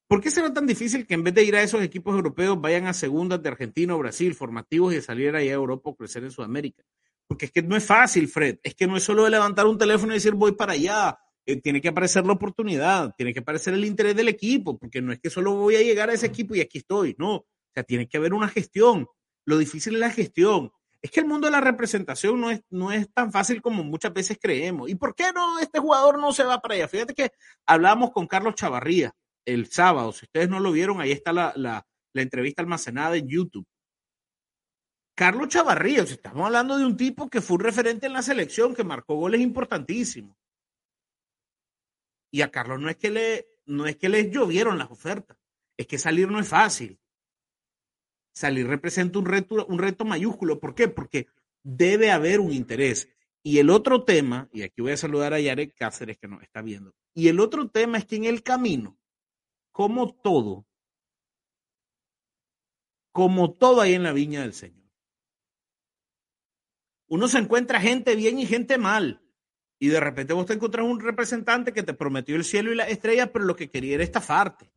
¿Por 0.07 0.21
qué 0.21 0.31
será 0.31 0.53
tan 0.53 0.65
difícil 0.65 1.05
que 1.05 1.15
en 1.15 1.23
vez 1.23 1.33
de 1.33 1.43
ir 1.43 1.55
a 1.57 1.61
esos 1.61 1.81
equipos 1.81 2.15
europeos 2.15 2.59
vayan 2.61 2.87
a 2.87 2.93
segundas 2.93 3.43
de 3.43 3.49
Argentina 3.49 3.93
o 3.93 3.97
Brasil, 3.97 4.33
formativos 4.35 4.93
y 4.93 5.01
salir 5.01 5.35
allá 5.35 5.51
a 5.51 5.55
Europa 5.55 5.89
o 5.89 5.95
crecer 5.97 6.23
en 6.23 6.31
Sudamérica? 6.31 6.81
Porque 7.27 7.47
es 7.47 7.51
que 7.51 7.61
no 7.61 7.75
es 7.75 7.85
fácil, 7.85 8.29
Fred. 8.29 8.59
Es 8.63 8.73
que 8.73 8.87
no 8.87 8.95
es 8.95 9.03
solo 9.03 9.25
de 9.25 9.31
levantar 9.31 9.65
un 9.65 9.77
teléfono 9.77 10.13
y 10.13 10.15
decir 10.15 10.33
voy 10.33 10.53
para 10.53 10.73
allá. 10.73 11.19
Eh, 11.45 11.59
tiene 11.59 11.81
que 11.81 11.89
aparecer 11.89 12.25
la 12.25 12.33
oportunidad, 12.33 13.13
tiene 13.17 13.33
que 13.33 13.39
aparecer 13.39 13.73
el 13.73 13.83
interés 13.83 14.15
del 14.15 14.29
equipo, 14.29 14.77
porque 14.77 15.01
no 15.01 15.11
es 15.11 15.19
que 15.19 15.29
solo 15.29 15.55
voy 15.55 15.75
a 15.75 15.81
llegar 15.81 16.09
a 16.09 16.13
ese 16.13 16.27
equipo 16.27 16.55
y 16.55 16.61
aquí 16.61 16.77
estoy. 16.77 17.13
No, 17.19 17.35
o 17.35 17.45
sea, 17.73 17.83
tiene 17.83 18.07
que 18.07 18.15
haber 18.15 18.33
una 18.33 18.47
gestión. 18.47 19.07
Lo 19.43 19.57
difícil 19.57 19.95
es 19.95 19.99
la 19.99 20.09
gestión. 20.09 20.71
Es 21.01 21.11
que 21.11 21.19
el 21.19 21.25
mundo 21.25 21.47
de 21.47 21.51
la 21.51 21.61
representación 21.61 22.39
no 22.39 22.49
es, 22.49 22.61
no 22.69 22.93
es 22.93 23.11
tan 23.13 23.33
fácil 23.33 23.61
como 23.61 23.83
muchas 23.83 24.13
veces 24.13 24.37
creemos. 24.41 24.89
¿Y 24.89 24.95
por 24.95 25.13
qué 25.13 25.33
no 25.35 25.59
este 25.59 25.79
jugador 25.79 26.17
no 26.17 26.31
se 26.31 26.45
va 26.45 26.61
para 26.61 26.75
allá? 26.75 26.87
Fíjate 26.87 27.13
que 27.13 27.31
hablábamos 27.65 28.11
con 28.11 28.25
Carlos 28.25 28.55
Chavarría 28.55 29.13
el 29.48 29.72
sábado. 29.72 30.12
Si 30.12 30.25
ustedes 30.25 30.50
no 30.50 30.60
lo 30.60 30.72
vieron, 30.72 31.00
ahí 31.01 31.12
está 31.12 31.32
la, 31.34 31.54
la, 31.56 31.86
entrevista 32.13 32.62
almacenada 32.62 33.16
en 33.16 33.27
YouTube. 33.27 33.68
Carlos 35.16 35.50
Chavarría, 35.50 36.01
estamos 36.01 36.46
hablando 36.46 36.77
de 36.77 36.86
un 36.86 36.98
tipo 36.98 37.30
que 37.30 37.42
fue 37.42 37.56
un 37.56 37.62
referente 37.62 38.08
en 38.08 38.13
la 38.13 38.22
selección, 38.22 38.75
que 38.75 38.84
marcó 38.84 39.16
goles 39.16 39.42
importantísimos. 39.42 40.36
Y 42.32 42.42
a 42.42 42.51
Carlos 42.51 42.80
no 42.80 42.89
es 42.89 42.98
que 42.98 43.10
le, 43.10 43.48
no 43.66 43.86
es 43.88 43.96
que 43.96 44.10
les 44.10 44.32
llovieron 44.32 44.77
las 44.77 44.92
ofertas, 44.92 45.38
es 45.77 45.88
que 45.88 45.98
salir 45.98 46.30
no 46.30 46.39
es 46.39 46.48
fácil. 46.48 47.00
Salir 48.34 48.68
representa 48.68 49.18
un 49.18 49.25
reto, 49.25 49.66
un 49.68 49.80
reto 49.80 50.06
mayúsculo. 50.06 50.60
¿Por 50.60 50.75
qué? 50.75 50.88
Porque 50.88 51.27
debe 51.63 52.12
haber 52.12 52.39
un 52.39 52.51
interés. 52.51 53.08
Y 53.44 53.60
el 53.60 53.70
otro 53.70 54.04
tema, 54.04 54.50
y 54.51 54.63
aquí 54.63 54.82
voy 54.82 54.92
a 54.92 54.98
saludar 54.98 55.34
a 55.34 55.39
Yarek 55.39 55.75
Cáceres 55.75 56.18
que 56.18 56.27
nos 56.27 56.44
está 56.44 56.62
viendo, 56.62 56.94
y 57.13 57.30
el 57.30 57.39
otro 57.39 57.70
tema 57.70 57.98
es 57.98 58.06
que 58.06 58.18
en 58.18 58.25
el 58.25 58.44
camino 58.44 58.98
como 59.77 60.12
todo, 60.12 60.65
como 63.12 63.53
todo 63.53 63.81
ahí 63.81 63.93
en 63.93 64.01
la 64.01 64.12
viña 64.12 64.41
del 64.41 64.53
Señor. 64.53 64.89
Uno 67.07 67.27
se 67.27 67.38
encuentra 67.38 67.79
gente 67.79 68.15
bien 68.15 68.39
y 68.39 68.48
gente 68.48 68.79
mal. 68.79 69.22
Y 69.77 69.89
de 69.89 70.00
repente 70.00 70.34
vos 70.34 70.48
te 70.48 70.53
encontrás 70.53 70.84
un 70.84 71.00
representante 71.00 71.74
que 71.74 71.84
te 71.84 71.93
prometió 71.93 72.36
el 72.36 72.43
cielo 72.43 72.72
y 72.72 72.75
las 72.75 72.89
estrellas, 72.89 73.29
pero 73.31 73.46
lo 73.46 73.55
que 73.55 73.69
quería 73.69 73.93
era 73.93 74.03
estafarte. 74.03 74.74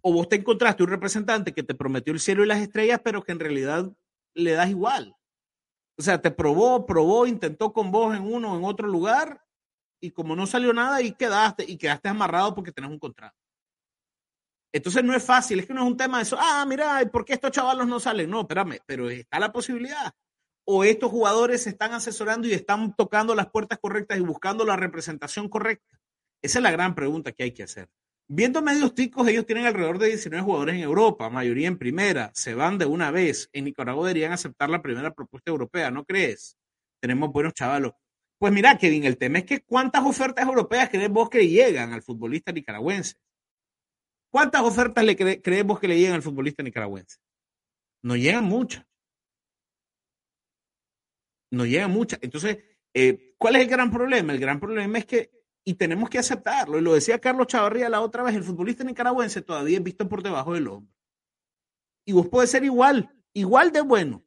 O 0.00 0.14
vos 0.14 0.26
te 0.26 0.36
encontraste 0.36 0.82
un 0.82 0.88
representante 0.88 1.52
que 1.52 1.62
te 1.62 1.74
prometió 1.74 2.14
el 2.14 2.20
cielo 2.20 2.42
y 2.42 2.46
las 2.46 2.62
estrellas, 2.62 3.02
pero 3.04 3.22
que 3.22 3.32
en 3.32 3.40
realidad 3.40 3.92
le 4.32 4.52
das 4.52 4.70
igual. 4.70 5.14
O 5.98 6.02
sea, 6.02 6.22
te 6.22 6.30
probó, 6.30 6.86
probó, 6.86 7.26
intentó 7.26 7.74
con 7.74 7.90
vos 7.90 8.16
en 8.16 8.22
uno 8.22 8.54
o 8.54 8.56
en 8.56 8.64
otro 8.64 8.88
lugar, 8.88 9.44
y 10.00 10.12
como 10.12 10.34
no 10.34 10.46
salió 10.46 10.72
nada, 10.72 11.02
y 11.02 11.12
quedaste, 11.12 11.66
y 11.70 11.76
quedaste 11.76 12.08
amarrado 12.08 12.54
porque 12.54 12.72
tenés 12.72 12.90
un 12.90 12.98
contrato. 12.98 13.36
Entonces 14.72 15.02
no 15.02 15.14
es 15.14 15.22
fácil, 15.22 15.58
es 15.58 15.66
que 15.66 15.74
no 15.74 15.82
es 15.82 15.86
un 15.86 15.96
tema 15.96 16.18
de 16.18 16.22
eso, 16.22 16.36
ah, 16.38 16.64
mira, 16.66 17.00
¿por 17.10 17.24
qué 17.24 17.32
estos 17.32 17.50
chavalos 17.50 17.88
no 17.88 17.98
salen? 17.98 18.30
No, 18.30 18.42
espérame, 18.42 18.78
pero 18.86 19.10
está 19.10 19.40
la 19.40 19.52
posibilidad. 19.52 20.12
O 20.64 20.84
estos 20.84 21.10
jugadores 21.10 21.64
se 21.64 21.70
están 21.70 21.92
asesorando 21.92 22.46
y 22.46 22.52
están 22.52 22.94
tocando 22.94 23.34
las 23.34 23.50
puertas 23.50 23.78
correctas 23.80 24.18
y 24.18 24.20
buscando 24.20 24.64
la 24.64 24.76
representación 24.76 25.48
correcta. 25.48 25.98
Esa 26.42 26.58
es 26.60 26.62
la 26.62 26.70
gran 26.70 26.94
pregunta 26.94 27.32
que 27.32 27.42
hay 27.42 27.52
que 27.52 27.64
hacer. 27.64 27.88
Viendo 28.28 28.62
medios 28.62 28.94
ticos, 28.94 29.26
ellos 29.26 29.44
tienen 29.44 29.66
alrededor 29.66 29.98
de 29.98 30.06
19 30.06 30.44
jugadores 30.44 30.76
en 30.76 30.82
Europa, 30.82 31.28
mayoría 31.30 31.66
en 31.66 31.76
primera, 31.76 32.30
se 32.32 32.54
van 32.54 32.78
de 32.78 32.86
una 32.86 33.10
vez. 33.10 33.50
En 33.52 33.64
Nicaragua 33.64 34.06
deberían 34.06 34.30
aceptar 34.30 34.70
la 34.70 34.80
primera 34.80 35.12
propuesta 35.12 35.50
europea, 35.50 35.90
¿no 35.90 36.04
crees? 36.04 36.56
Tenemos 37.00 37.32
buenos 37.32 37.54
chavalos. 37.54 37.94
Pues 38.38 38.52
mira, 38.52 38.78
Kevin, 38.78 39.02
el 39.04 39.18
tema 39.18 39.40
es 39.40 39.44
que 39.44 39.62
cuántas 39.62 40.04
ofertas 40.06 40.46
europeas 40.46 40.88
crees 40.90 41.10
vos 41.10 41.28
que 41.28 41.48
llegan 41.48 41.92
al 41.92 42.02
futbolista 42.02 42.52
nicaragüense. 42.52 43.16
¿Cuántas 44.30 44.62
ofertas 44.62 45.04
le 45.04 45.16
creemos 45.16 45.80
que 45.80 45.88
le 45.88 45.98
llegan 45.98 46.14
al 46.14 46.22
futbolista 46.22 46.62
nicaragüense? 46.62 47.18
No 48.02 48.16
llegan 48.16 48.44
muchas. 48.44 48.86
No 51.50 51.66
llegan 51.66 51.90
muchas. 51.90 52.20
Entonces, 52.22 52.58
eh, 52.94 53.34
¿cuál 53.38 53.56
es 53.56 53.62
el 53.62 53.68
gran 53.68 53.90
problema? 53.90 54.32
El 54.32 54.38
gran 54.38 54.60
problema 54.60 54.98
es 54.98 55.06
que, 55.06 55.30
y 55.64 55.74
tenemos 55.74 56.08
que 56.08 56.18
aceptarlo, 56.18 56.78
y 56.78 56.82
lo 56.82 56.94
decía 56.94 57.20
Carlos 57.20 57.48
Chavarría 57.48 57.88
la 57.88 58.00
otra 58.00 58.22
vez, 58.22 58.34
el 58.34 58.44
futbolista 58.44 58.84
nicaragüense 58.84 59.42
todavía 59.42 59.78
es 59.78 59.84
visto 59.84 60.08
por 60.08 60.22
debajo 60.22 60.54
del 60.54 60.68
hombro. 60.68 60.94
Y 62.06 62.12
vos 62.12 62.28
puedes 62.28 62.50
ser 62.50 62.64
igual, 62.64 63.12
igual 63.32 63.72
de 63.72 63.82
bueno, 63.82 64.24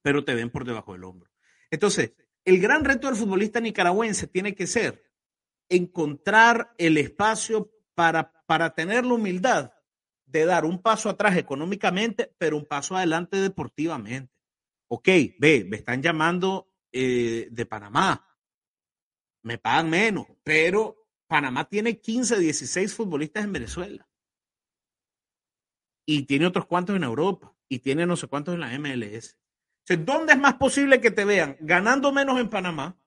pero 0.00 0.24
te 0.24 0.34
ven 0.34 0.50
por 0.50 0.64
debajo 0.64 0.92
del 0.92 1.04
hombro. 1.04 1.30
Entonces, 1.70 2.14
el 2.44 2.60
gran 2.60 2.84
reto 2.84 3.06
del 3.06 3.16
futbolista 3.16 3.60
nicaragüense 3.60 4.26
tiene 4.26 4.54
que 4.54 4.66
ser 4.66 5.04
encontrar 5.68 6.74
el 6.78 6.98
espacio 6.98 7.70
para 7.94 8.32
para 8.52 8.74
tener 8.74 9.06
la 9.06 9.14
humildad 9.14 9.72
de 10.26 10.44
dar 10.44 10.66
un 10.66 10.82
paso 10.82 11.08
atrás 11.08 11.38
económicamente, 11.38 12.34
pero 12.36 12.58
un 12.58 12.66
paso 12.66 12.94
adelante 12.94 13.38
deportivamente. 13.38 14.30
Ok, 14.88 15.08
ve, 15.38 15.64
me 15.66 15.78
están 15.78 16.02
llamando 16.02 16.70
eh, 16.92 17.48
de 17.50 17.64
Panamá, 17.64 18.28
me 19.40 19.56
pagan 19.56 19.88
menos, 19.88 20.26
pero 20.44 21.08
Panamá 21.26 21.66
tiene 21.66 21.98
15, 21.98 22.40
16 22.40 22.94
futbolistas 22.94 23.42
en 23.42 23.54
Venezuela 23.54 24.06
y 26.04 26.24
tiene 26.24 26.44
otros 26.44 26.66
cuantos 26.66 26.94
en 26.94 27.04
Europa 27.04 27.56
y 27.70 27.78
tiene 27.78 28.04
no 28.04 28.16
sé 28.16 28.26
cuántos 28.26 28.52
en 28.52 28.60
la 28.60 28.78
MLS. 28.78 29.38
¿Dónde 29.88 30.34
es 30.34 30.38
más 30.38 30.56
posible 30.56 31.00
que 31.00 31.10
te 31.10 31.24
vean 31.24 31.56
ganando 31.60 32.12
menos 32.12 32.38
en 32.38 32.50
Panamá 32.50 33.00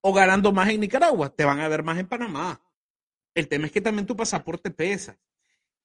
o 0.00 0.14
ganando 0.14 0.50
más 0.50 0.70
en 0.70 0.80
Nicaragua? 0.80 1.28
Te 1.28 1.44
van 1.44 1.60
a 1.60 1.68
ver 1.68 1.82
más 1.82 1.98
en 1.98 2.08
Panamá. 2.08 2.63
El 3.34 3.48
tema 3.48 3.66
es 3.66 3.72
que 3.72 3.80
también 3.80 4.06
tu 4.06 4.16
pasaporte 4.16 4.70
pesa. 4.70 5.18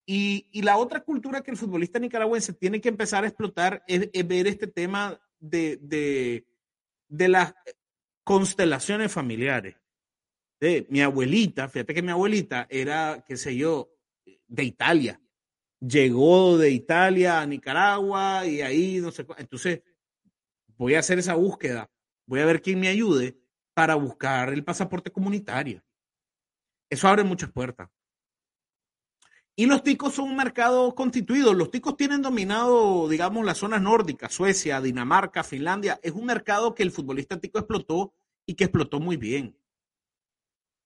Y, 0.06 0.50
la 0.63 0.77
otra 0.77 1.01
cultura 1.01 1.41
que 1.41 1.51
el 1.51 1.58
futbolista 1.58 2.00
nicaragüense 2.00 2.53
tiene 2.53 2.82
que 2.82 2.89
empezar 2.89 3.24
a 3.24 3.27
explotar 3.27 3.84
es, 3.88 4.10
ver 4.27 4.48
este 4.48 4.65
tema 4.65 5.22
de, 5.39 5.77
de, 7.08 7.27
las 7.27 7.53
constelaciones 8.24 9.12
familiares. 9.12 9.75
De 10.60 10.88
mi 10.89 11.01
abuelita, 11.01 11.70
fíjate 11.70 11.94
que 11.94 12.01
mi 12.01 12.12
abuelita 12.12 12.65
era, 12.72 13.24
qué 13.27 13.38
sé 13.38 13.56
yo, 13.56 13.91
de 14.48 14.63
Italia. 14.63 15.22
Llegó 15.79 16.58
de 16.58 16.72
Italia 16.72 17.39
a 17.39 17.46
Nicaragua 17.46 18.46
y 18.46 18.62
ahí 18.62 19.00
no 19.00 19.12
sé 19.12 19.27
Entonces, 19.38 19.82
voy 20.75 20.96
a 20.96 21.00
hacer 21.00 21.20
esa 21.20 21.36
búsqueda. 21.36 21.89
Voy 22.25 22.39
a 22.39 22.46
ver 22.46 22.63
quién 22.63 22.79
me 22.79 22.88
ayude 22.88 23.38
para 23.75 23.94
buscar 23.94 24.51
el 24.51 24.63
pasaporte 24.63 25.12
comunitario. 25.12 25.84
Eso 26.89 27.08
abre 27.08 27.24
muchas 27.24 27.51
puertas. 27.51 27.89
Y 29.55 29.65
los 29.65 29.84
ticos 29.84 30.13
son 30.13 30.29
un 30.29 30.38
mercado 30.38 30.96
constituido. 30.96 31.53
Los 31.53 31.69
ticos 31.69 31.98
tienen 31.98 32.22
dominado, 32.22 33.10
digamos, 33.10 33.46
las 33.46 33.58
zonas 33.58 33.81
nórdicas, 33.81 34.34
Suecia, 34.34 34.79
Dinamarca, 34.79 35.43
Finlandia. 35.43 36.00
Es 36.01 36.13
un 36.13 36.25
mercado 36.25 36.74
que 36.74 36.84
el 36.84 36.91
futbolista 36.91 37.39
tico 37.39 37.60
explotó 37.60 38.13
y 38.46 38.55
que 38.55 38.63
explotó 38.63 39.01
muy 39.01 39.17
bien. 39.17 39.58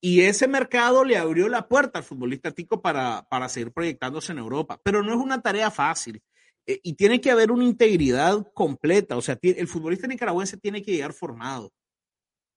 Y 0.00 0.22
ese 0.22 0.48
mercado 0.48 1.04
le 1.04 1.16
abrió 1.16 1.48
la 1.48 1.68
puerta 1.68 2.00
al 2.00 2.04
futbolista 2.04 2.50
tico 2.50 2.82
para, 2.82 3.26
para 3.30 3.48
seguir 3.48 3.72
proyectándose 3.72 4.32
en 4.32 4.38
Europa. 4.38 4.80
Pero 4.82 5.04
no 5.04 5.14
es 5.14 5.20
una 5.20 5.40
tarea 5.40 5.70
fácil. 5.70 6.20
Eh, 6.66 6.80
y 6.82 6.94
tiene 6.94 7.20
que 7.20 7.30
haber 7.30 7.52
una 7.52 7.64
integridad 7.64 8.44
completa. 8.54 9.16
O 9.16 9.22
sea, 9.22 9.38
el 9.40 9.68
futbolista 9.68 10.08
nicaragüense 10.08 10.56
tiene 10.56 10.82
que 10.82 10.92
llegar 10.92 11.12
formado 11.12 11.72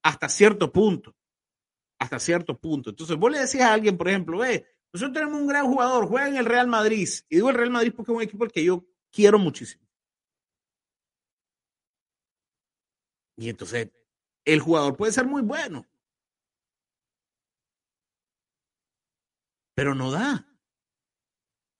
hasta 0.02 0.28
cierto 0.28 0.72
punto. 0.72 1.14
Hasta 1.98 2.18
cierto 2.18 2.58
punto. 2.58 2.90
Entonces, 2.90 3.16
vos 3.16 3.30
le 3.30 3.40
decís 3.40 3.60
a 3.60 3.72
alguien, 3.72 3.96
por 3.96 4.08
ejemplo, 4.08 4.38
ve, 4.38 4.66
nosotros 4.92 5.14
tenemos 5.14 5.40
un 5.40 5.48
gran 5.48 5.66
jugador, 5.66 6.06
juega 6.06 6.28
en 6.28 6.36
el 6.36 6.44
Real 6.44 6.66
Madrid. 6.66 7.08
Y 7.28 7.36
digo 7.36 7.50
el 7.50 7.56
Real 7.56 7.70
Madrid 7.70 7.92
porque 7.94 8.12
es 8.12 8.16
un 8.16 8.22
equipo 8.22 8.44
al 8.44 8.52
que 8.52 8.64
yo 8.64 8.84
quiero 9.10 9.38
muchísimo. 9.38 9.86
Y 13.36 13.48
entonces, 13.48 13.90
el 14.44 14.60
jugador 14.60 14.96
puede 14.96 15.12
ser 15.12 15.26
muy 15.26 15.42
bueno. 15.42 15.86
Pero 19.74 19.94
no 19.94 20.10
da. 20.10 20.44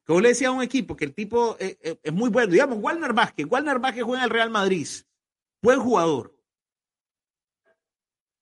Como 0.05 0.21
le 0.21 0.29
decía 0.29 0.49
a 0.49 0.53
un 0.53 0.63
equipo 0.63 0.97
que 0.97 1.05
el 1.05 1.15
tipo 1.15 1.57
eh, 1.59 1.79
eh, 1.83 1.99
es, 2.03 2.13
muy 2.13 2.31
bueno, 2.31 2.53
digamos, 2.53 2.79
Walner 2.79 3.13
Vázquez. 3.13 3.47
Walner 3.47 3.79
Vázquez 3.79 4.05
juega 4.05 4.21
en 4.21 4.25
el 4.25 4.31
Real 4.31 4.51
Madrid. 4.51 4.87
Buen 5.61 5.81
jugador. 5.81 6.38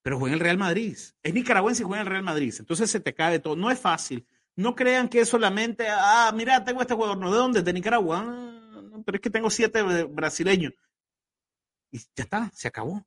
Pero 0.06 0.20
juega 0.20 0.36
en 0.36 0.40
el 0.40 0.44
Real 0.44 0.56
Madrid. 0.56 0.96
Es 1.20 1.34
nicaragüense 1.34 1.82
y 1.82 1.84
juega 1.84 2.02
en 2.02 2.06
el 2.06 2.12
Real 2.12 2.22
Madrid. 2.22 2.54
Entonces 2.60 2.88
se 2.88 3.00
te 3.00 3.12
cae 3.12 3.40
todo. 3.40 3.56
No 3.56 3.72
es 3.72 3.80
fácil. 3.80 4.24
No 4.54 4.76
crean 4.76 5.08
que 5.08 5.18
es 5.18 5.28
solamente, 5.28 5.88
ah, 5.90 6.30
mira, 6.32 6.64
tengo 6.64 6.80
este 6.80 6.94
jugador, 6.94 7.18
¿no? 7.18 7.28
¿De 7.28 7.36
dónde? 7.36 7.62
De 7.64 7.72
Nicaragua. 7.72 8.24
Ah, 8.24 9.00
pero 9.04 9.16
es 9.16 9.20
que 9.20 9.30
tengo 9.30 9.50
siete 9.50 9.82
brasileños. 10.04 10.74
Y 11.90 11.98
ya 11.98 12.22
está, 12.22 12.48
se 12.54 12.68
acabó. 12.68 13.04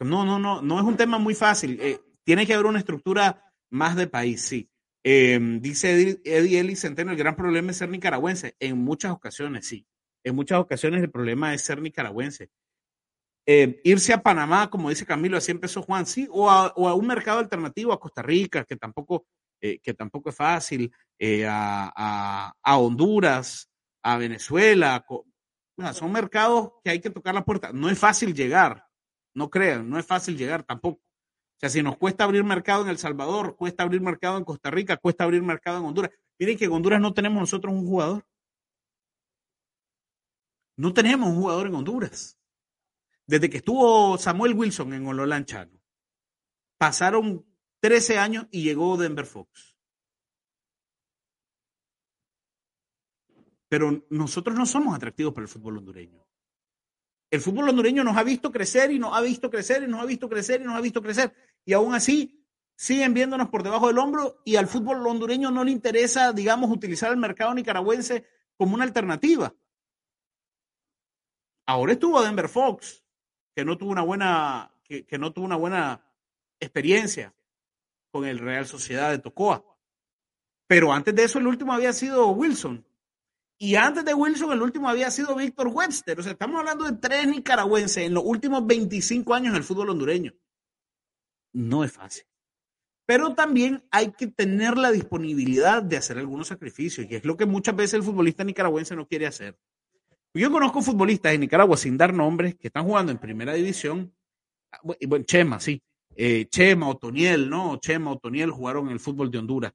No, 0.00 0.24
no, 0.24 0.38
no, 0.38 0.62
no 0.62 0.78
es 0.78 0.84
un 0.86 0.96
tema 0.96 1.18
muy 1.18 1.34
fácil. 1.34 1.78
Eh, 1.78 2.00
tiene 2.24 2.46
que 2.46 2.54
haber 2.54 2.64
una 2.64 2.78
estructura 2.78 3.44
más 3.68 3.94
de 3.94 4.06
país, 4.06 4.40
sí. 4.40 4.70
Em, 5.02 5.60
dice 5.60 6.22
Eddie 6.24 6.58
Eli 6.58 6.74
Centeno, 6.74 7.10
el 7.10 7.18
gran 7.18 7.36
problema 7.36 7.70
es 7.70 7.76
ser 7.76 7.90
nicaragüense. 7.90 8.56
En 8.60 8.78
muchas 8.78 9.12
ocasiones, 9.12 9.66
sí. 9.66 9.86
En 10.24 10.34
muchas 10.34 10.58
ocasiones 10.58 11.02
el 11.02 11.10
problema 11.10 11.52
es 11.52 11.60
ser 11.60 11.82
nicaragüense. 11.82 12.50
Eh, 13.50 13.80
irse 13.84 14.12
a 14.12 14.22
Panamá, 14.22 14.68
como 14.68 14.90
dice 14.90 15.06
Camilo, 15.06 15.38
así 15.38 15.50
empezó 15.50 15.80
Juan, 15.82 16.04
sí, 16.04 16.28
o 16.30 16.50
a, 16.50 16.66
a, 16.66 16.94
un 16.94 17.06
mercado 17.06 17.38
alternativo, 17.38 17.94
a 17.94 18.00
Costa 18.00 18.20
Rica, 18.20 18.64
que 18.64 18.76
tampoco 18.76 19.24
eh, 19.60 19.80
que 19.80 19.92
tampoco 19.92 20.30
es 20.30 20.36
fácil, 20.36 20.92
eh, 21.18 21.44
a, 21.48 22.52
Honduras, 22.64 23.68
a 24.02 24.16
Venezuela. 24.16 25.04
son 25.94 26.12
mercados 26.12 26.72
que 26.84 26.90
hay 26.90 27.00
que 27.00 27.10
tocar 27.10 27.34
la 27.34 27.44
puerta. 27.44 27.72
No 27.72 27.90
es 27.90 27.98
fácil 27.98 28.34
llegar, 28.34 28.86
no 29.34 29.50
crean, 29.50 29.88
no 29.90 29.98
es 29.98 30.06
fácil 30.06 30.36
llegar 30.36 30.62
tampoco. 30.62 31.00
O 31.00 31.60
sea, 31.60 31.70
si 31.70 31.82
nos 31.82 31.96
cuesta 31.96 32.24
abrir 32.24 32.44
mercado 32.44 32.82
en 32.84 32.88
El 32.88 32.98
Salvador, 32.98 33.56
cuesta 33.56 33.82
abrir 33.82 34.00
mercado 34.00 34.38
en 34.38 34.44
Costa 34.44 34.70
Rica, 34.70 34.96
cuesta 34.96 35.24
abrir 35.24 35.42
mercado 35.42 35.78
en 35.78 35.86
Honduras. 35.86 36.12
Miren 36.38 36.56
que 36.56 36.66
en 36.66 36.72
Honduras 36.72 37.00
no 37.00 37.12
tenemos 37.12 37.40
nosotros 37.40 37.74
un 37.74 37.86
jugador. 37.86 38.24
No 40.76 40.94
tenemos 40.94 41.28
un 41.30 41.36
jugador 41.40 41.66
en 41.66 41.74
Honduras. 41.74 42.37
Desde 43.28 43.50
que 43.50 43.58
estuvo 43.58 44.16
Samuel 44.16 44.54
Wilson 44.54 44.94
en 44.94 45.06
Ololanchano, 45.06 45.78
pasaron 46.78 47.44
13 47.80 48.16
años 48.16 48.46
y 48.50 48.62
llegó 48.62 48.96
Denver 48.96 49.26
Fox. 49.26 49.76
Pero 53.68 54.06
nosotros 54.08 54.56
no 54.56 54.64
somos 54.64 54.96
atractivos 54.96 55.34
para 55.34 55.42
el 55.42 55.48
fútbol 55.48 55.76
hondureño. 55.76 56.26
El 57.30 57.42
fútbol 57.42 57.68
hondureño 57.68 58.02
nos 58.02 58.16
ha 58.16 58.22
visto 58.22 58.50
crecer 58.50 58.90
y 58.92 58.98
nos 58.98 59.14
ha 59.14 59.20
visto 59.20 59.50
crecer 59.50 59.82
y 59.82 59.88
nos 59.88 60.00
ha 60.00 60.06
visto 60.06 60.30
crecer 60.30 60.62
y 60.62 60.64
nos 60.64 60.74
ha 60.74 60.80
visto 60.80 61.02
crecer. 61.02 61.34
Y 61.66 61.74
aún 61.74 61.92
así 61.92 62.42
siguen 62.76 63.12
viéndonos 63.12 63.50
por 63.50 63.62
debajo 63.62 63.88
del 63.88 63.98
hombro 63.98 64.40
y 64.42 64.56
al 64.56 64.68
fútbol 64.68 65.06
hondureño 65.06 65.50
no 65.50 65.64
le 65.64 65.72
interesa, 65.72 66.32
digamos, 66.32 66.70
utilizar 66.70 67.10
el 67.10 67.18
mercado 67.18 67.52
nicaragüense 67.52 68.26
como 68.56 68.74
una 68.74 68.84
alternativa. 68.84 69.54
Ahora 71.66 71.92
estuvo 71.92 72.22
Denver 72.22 72.48
Fox, 72.48 73.04
que 73.54 73.64
no 73.64 73.76
tuvo 73.76 73.90
una 73.90 74.02
buena, 74.02 74.72
que, 74.84 75.18
no 75.18 75.32
tuvo 75.32 75.44
una 75.44 75.56
buena 75.56 76.04
experiencia 76.60 77.34
con 78.10 78.24
el 78.24 78.38
Real 78.38 78.66
Sociedad 78.66 79.10
de 79.10 79.18
Tocoa. 79.18 79.64
Pero 80.66 80.92
antes 80.92 81.14
de 81.14 81.24
eso, 81.24 81.38
el 81.38 81.46
último 81.46 81.72
había 81.72 81.92
sido 81.92 82.28
Wilson. 82.28 82.84
Y 83.58 83.74
antes 83.74 84.04
de 84.04 84.14
Wilson, 84.14 84.52
el 84.52 84.62
último 84.62 84.88
había 84.88 85.10
sido 85.10 85.34
Víctor 85.34 85.68
Webster. 85.68 86.18
O 86.20 86.22
sea, 86.22 86.32
estamos 86.32 86.60
hablando 86.60 86.84
de 86.84 86.96
tres 86.96 87.26
nicaragüenses 87.26 88.04
en 88.04 88.14
los 88.14 88.22
últimos 88.24 88.66
25 88.66 89.34
años 89.34 89.50
en 89.50 89.56
el 89.56 89.64
fútbol 89.64 89.90
hondureño. 89.90 90.32
No 91.52 91.82
es 91.82 91.92
fácil. 91.92 92.24
Pero 93.08 93.34
también 93.34 93.82
hay 93.90 94.12
que 94.12 94.26
tener 94.26 94.76
la 94.76 94.92
disponibilidad 94.92 95.82
de 95.82 95.96
hacer 95.96 96.18
algunos 96.18 96.48
sacrificios, 96.48 97.06
y 97.08 97.14
es 97.14 97.24
lo 97.24 97.38
que 97.38 97.46
muchas 97.46 97.74
veces 97.74 97.94
el 97.94 98.02
futbolista 98.02 98.44
nicaragüense 98.44 98.94
no 98.94 99.08
quiere 99.08 99.26
hacer. 99.26 99.58
Yo 100.34 100.50
conozco 100.50 100.82
futbolistas 100.82 101.32
en 101.34 101.40
Nicaragua, 101.40 101.76
sin 101.76 101.96
dar 101.96 102.12
nombres, 102.12 102.54
que 102.54 102.68
están 102.68 102.84
jugando 102.84 103.10
en 103.10 103.18
primera 103.18 103.54
división. 103.54 104.14
Ah, 104.72 104.80
bueno, 104.82 105.24
Chema, 105.24 105.58
sí, 105.58 105.82
eh, 106.14 106.46
Chema, 106.50 106.88
Otoniel, 106.88 107.48
¿no? 107.48 107.78
Chema, 107.78 108.12
Otoniel 108.12 108.50
jugaron 108.50 108.86
en 108.86 108.92
el 108.92 109.00
fútbol 109.00 109.30
de 109.30 109.38
Honduras. 109.38 109.72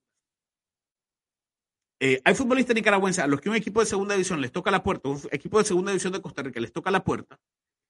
Eh, 2.00 2.22
hay 2.24 2.36
futbolistas 2.36 2.76
nicaragüenses 2.76 3.24
a 3.24 3.28
los 3.28 3.40
que 3.40 3.50
un 3.50 3.56
equipo 3.56 3.80
de 3.80 3.86
segunda 3.86 4.14
división 4.14 4.42
les 4.42 4.52
toca 4.52 4.70
la 4.70 4.84
puerta, 4.84 5.10
un 5.10 5.22
equipo 5.32 5.58
de 5.58 5.64
segunda 5.64 5.92
división 5.92 6.12
de 6.12 6.22
Costa 6.22 6.44
Rica 6.44 6.60
les 6.60 6.74
toca 6.74 6.92
la 6.92 7.04
puerta, 7.04 7.40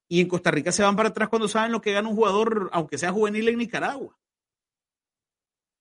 y 0.08 0.22
en 0.22 0.28
Costa 0.28 0.52
Rica 0.52 0.72
se 0.72 0.84
van 0.84 0.96
para 0.96 1.10
atrás 1.10 1.30
cuando 1.30 1.48
saben 1.48 1.72
lo 1.72 1.82
que 1.82 1.94
gana 1.94 2.10
un 2.10 2.16
jugador, 2.16 2.70
aunque 2.74 3.00
sea 3.00 3.12
juvenil 3.12 3.48
en 3.50 3.58
Nicaragua. 3.58 4.16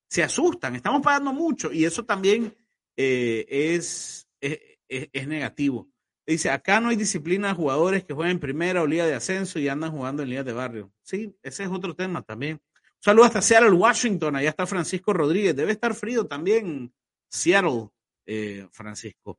Se 0.09 0.23
asustan, 0.23 0.77
estamos 0.77 1.03
pagando 1.03 1.33
mucho, 1.33 1.73
y 1.73 1.85
eso 1.85 2.05
también 2.05 2.57
eh, 2.97 3.47
es, 3.49 4.27
es 4.40 5.29
negativo. 5.29 5.90
Dice, 6.27 6.51
acá 6.51 6.81
no 6.81 6.91
hay 6.91 6.97
disciplina 6.97 7.49
de 7.49 7.55
jugadores 7.55 8.05
que 8.05 8.15
juegan 8.15 8.33
en 8.33 8.41
primera 8.41 8.83
o 8.83 8.87
liga 8.87 9.07
de 9.07 9.15
ascenso 9.15 9.59
y 9.59 9.69
andan 9.69 9.91
jugando 9.91 10.23
en 10.23 10.31
ligas 10.31 10.45
de 10.45 10.53
barrio. 10.53 10.93
Sí, 11.03 11.37
ese 11.43 11.65
es 11.65 11.71
otro 11.71 11.95
tema 11.95 12.23
también. 12.23 12.61
Un 12.75 12.81
saludo 13.01 13.25
hasta 13.25 13.43
Seattle, 13.43 13.73
Washington. 13.73 14.37
Allá 14.37 14.51
está 14.51 14.67
Francisco 14.67 15.13
Rodríguez. 15.13 15.57
Debe 15.57 15.73
estar 15.73 15.95
frío 15.95 16.27
también 16.27 16.93
Seattle, 17.29 17.89
eh, 18.27 18.69
Francisco. 18.71 19.39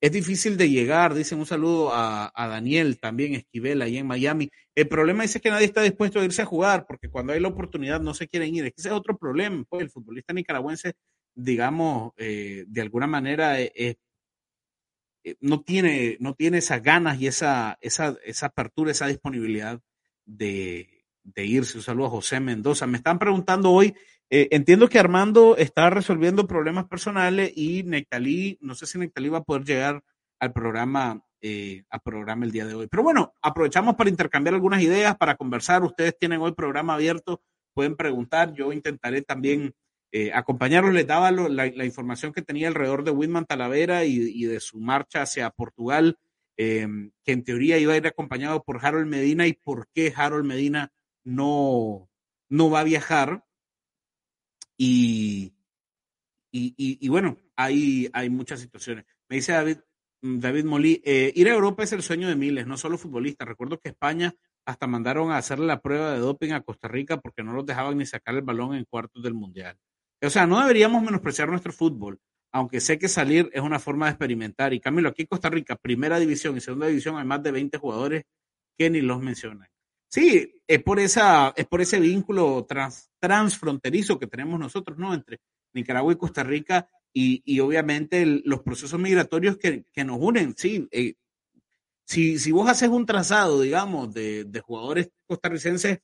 Es 0.00 0.12
difícil 0.12 0.58
de 0.58 0.68
llegar, 0.68 1.14
dicen 1.14 1.38
un 1.38 1.46
saludo 1.46 1.90
a, 1.92 2.30
Daniel, 2.36 2.98
también 3.00 3.34
Esquivel, 3.34 3.80
ahí 3.80 3.96
en 3.96 4.06
Miami. 4.06 4.50
El 4.74 4.88
problema 4.88 5.24
es 5.24 5.40
que 5.40 5.50
nadie 5.50 5.64
está 5.66 5.80
dispuesto 5.82 6.20
a 6.20 6.24
irse 6.24 6.42
a 6.42 6.46
jugar, 6.46 6.84
porque 6.86 7.08
cuando 7.08 7.32
hay 7.32 7.40
la 7.40 7.48
oportunidad 7.48 8.00
no 8.00 8.12
se 8.12 8.28
quieren 8.28 8.54
ir. 8.54 8.66
Ese 8.76 8.88
es 8.88 8.94
otro 8.94 9.16
problema. 9.16 9.64
Pues 9.68 9.82
el 9.82 9.90
futbolista 9.90 10.34
nicaragüense, 10.34 10.94
digamos, 11.34 12.12
eh, 12.18 12.64
de 12.68 12.80
alguna 12.82 13.06
manera 13.06 13.58
es 13.58 13.70
eh, 13.70 13.72
eh, 13.74 13.94
no, 15.40 15.60
tiene, 15.62 16.16
no 16.20 16.34
tiene 16.34 16.58
esas 16.58 16.82
ganas 16.82 17.20
y 17.20 17.26
esa, 17.26 17.78
esa, 17.80 18.16
esa 18.24 18.46
apertura, 18.46 18.90
esa 18.90 19.06
disponibilidad 19.06 19.80
de, 20.24 21.04
irse. 21.36 21.78
Un 21.78 21.82
saludo 21.82 22.06
a 22.06 22.10
José 22.10 22.40
Mendoza. 22.40 22.86
Me 22.86 22.98
están 22.98 23.18
preguntando 23.18 23.72
hoy, 23.72 23.94
eh, 24.30 24.48
entiendo 24.50 24.88
que 24.88 24.98
Armando 24.98 25.56
está 25.56 25.90
resolviendo 25.90 26.46
problemas 26.46 26.86
personales 26.86 27.52
y 27.56 27.82
Nectalí, 27.84 28.58
no 28.60 28.74
sé 28.74 28.86
si 28.86 28.98
Nectalí 28.98 29.28
va 29.28 29.38
a 29.38 29.44
poder 29.44 29.64
llegar 29.64 30.02
al 30.38 30.52
programa, 30.52 31.24
eh, 31.40 31.84
programa 32.04 32.44
el 32.44 32.52
día 32.52 32.66
de 32.66 32.74
hoy. 32.74 32.86
Pero 32.88 33.02
bueno, 33.02 33.34
aprovechamos 33.42 33.94
para 33.94 34.10
intercambiar 34.10 34.54
algunas 34.54 34.82
ideas, 34.82 35.16
para 35.16 35.36
conversar. 35.36 35.82
Ustedes 35.82 36.16
tienen 36.18 36.40
hoy 36.40 36.52
programa 36.52 36.94
abierto, 36.94 37.42
pueden 37.72 37.96
preguntar. 37.96 38.52
Yo 38.54 38.72
intentaré 38.72 39.22
también 39.22 39.74
eh, 40.12 40.30
acompañarlos, 40.32 40.94
les 40.94 41.06
daba 41.06 41.30
la, 41.30 41.84
información 41.84 42.32
que 42.32 42.42
tenía 42.42 42.68
alrededor 42.68 43.04
de 43.04 43.10
Whitman 43.10 43.46
Talavera 43.46 44.04
y, 44.04 44.44
de 44.44 44.60
su 44.60 44.78
marcha 44.80 45.22
hacia 45.22 45.50
Portugal 45.50 46.18
em, 46.56 47.10
que 47.24 47.32
en 47.32 47.44
teoría 47.44 47.78
iba 47.78 47.92
a 47.92 47.96
ir 47.96 48.06
acompañado 48.06 48.62
por 48.62 48.84
Harold 48.84 49.08
Medina 49.08 49.46
y 49.46 49.52
por 49.52 49.88
qué 49.92 50.12
Harold 50.16 50.46
Medina 50.46 50.92
no, 51.24 52.08
no 52.48 52.70
va 52.70 52.80
a 52.80 52.84
viajar. 52.84 53.44
Y, 54.78 55.54
y, 56.52 57.08
bueno, 57.08 57.38
hay, 57.56 58.08
hay 58.12 58.30
muchas 58.30 58.60
situaciones. 58.60 59.04
Me 59.28 59.36
dice 59.36 59.52
David, 59.52 59.78
David 60.22 60.64
Molí, 60.64 61.02
eh, 61.04 61.32
ir 61.34 61.48
a 61.48 61.54
Europa 61.54 61.82
es 61.82 61.92
el 61.92 62.02
sueño 62.02 62.28
de 62.28 62.36
miles, 62.36 62.66
no 62.66 62.76
solo 62.76 62.98
futbolistas. 62.98 63.48
Recuerdo 63.48 63.78
que 63.78 63.90
España 63.90 64.34
hasta 64.64 64.86
mandaron 64.86 65.30
a 65.30 65.38
hacerle 65.38 65.66
la 65.66 65.80
prueba 65.80 66.12
de 66.12 66.18
doping 66.18 66.52
a 66.52 66.62
Costa 66.62 66.88
Rica 66.88 67.20
porque 67.20 67.42
no 67.42 67.52
los 67.52 67.66
dejaban 67.66 67.98
ni 67.98 68.06
sacar 68.06 68.34
el 68.34 68.42
balón 68.42 68.74
en 68.74 68.84
cuartos 68.84 69.22
del 69.22 69.34
Mundial. 69.34 69.78
O 70.22 70.30
sea, 70.30 70.46
no 70.46 70.60
deberíamos 70.60 71.02
menospreciar 71.02 71.48
nuestro 71.48 71.72
fútbol, 71.72 72.18
aunque 72.52 72.80
sé 72.80 72.98
que 72.98 73.08
salir 73.08 73.50
es 73.52 73.60
una 73.60 73.78
forma 73.78 74.06
de 74.06 74.12
experimentar. 74.12 74.72
Y 74.72 74.80
Camilo, 74.80 75.10
aquí 75.10 75.22
en 75.22 75.28
Costa 75.28 75.50
Rica, 75.50 75.76
primera 75.76 76.18
división 76.18 76.56
y 76.56 76.60
segunda 76.60 76.86
división, 76.86 77.16
hay 77.16 77.24
más 77.24 77.42
de 77.42 77.52
20 77.52 77.78
jugadores 77.78 78.24
que 78.78 78.90
ni 78.90 79.00
los 79.00 79.20
mencionan. 79.20 79.68
Sí, 80.08 80.62
es 80.66 80.82
por, 80.82 81.00
esa, 81.00 81.52
es 81.56 81.66
por 81.66 81.80
ese 81.80 82.00
vínculo 82.00 82.64
trans, 82.66 83.10
transfronterizo 83.18 84.18
que 84.18 84.26
tenemos 84.26 84.58
nosotros, 84.58 84.96
¿no? 84.96 85.12
Entre 85.12 85.40
Nicaragua 85.74 86.12
y 86.12 86.16
Costa 86.16 86.42
Rica 86.42 86.88
y, 87.12 87.60
obviamente 87.60 88.24
los 88.26 88.60
procesos 88.60 89.00
migratorios 89.00 89.56
que, 89.56 89.84
nos 90.04 90.18
unen, 90.20 90.54
sí. 90.56 90.86
Eh, 90.90 91.14
si, 92.04 92.38
si 92.38 92.52
vos 92.52 92.68
haces 92.68 92.88
un 92.88 93.06
trazado, 93.06 93.60
digamos, 93.62 94.12
de, 94.14 94.44
de, 94.44 94.60
jugadores 94.60 95.10
costarricenses, 95.26 96.00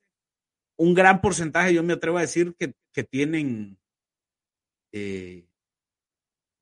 un 0.76 0.94
gran 0.94 1.20
porcentaje, 1.20 1.74
yo 1.74 1.82
me 1.82 1.92
atrevo 1.92 2.18
a 2.18 2.22
decir, 2.22 2.54
que, 2.58 2.74
que 2.92 3.04
tienen 3.04 3.78
eh, 4.92 5.46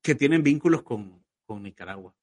que 0.02 0.14
tienen 0.14 0.42
vínculos 0.42 0.82
con, 0.82 1.24
con 1.44 1.62
Nicaragua. 1.62 2.14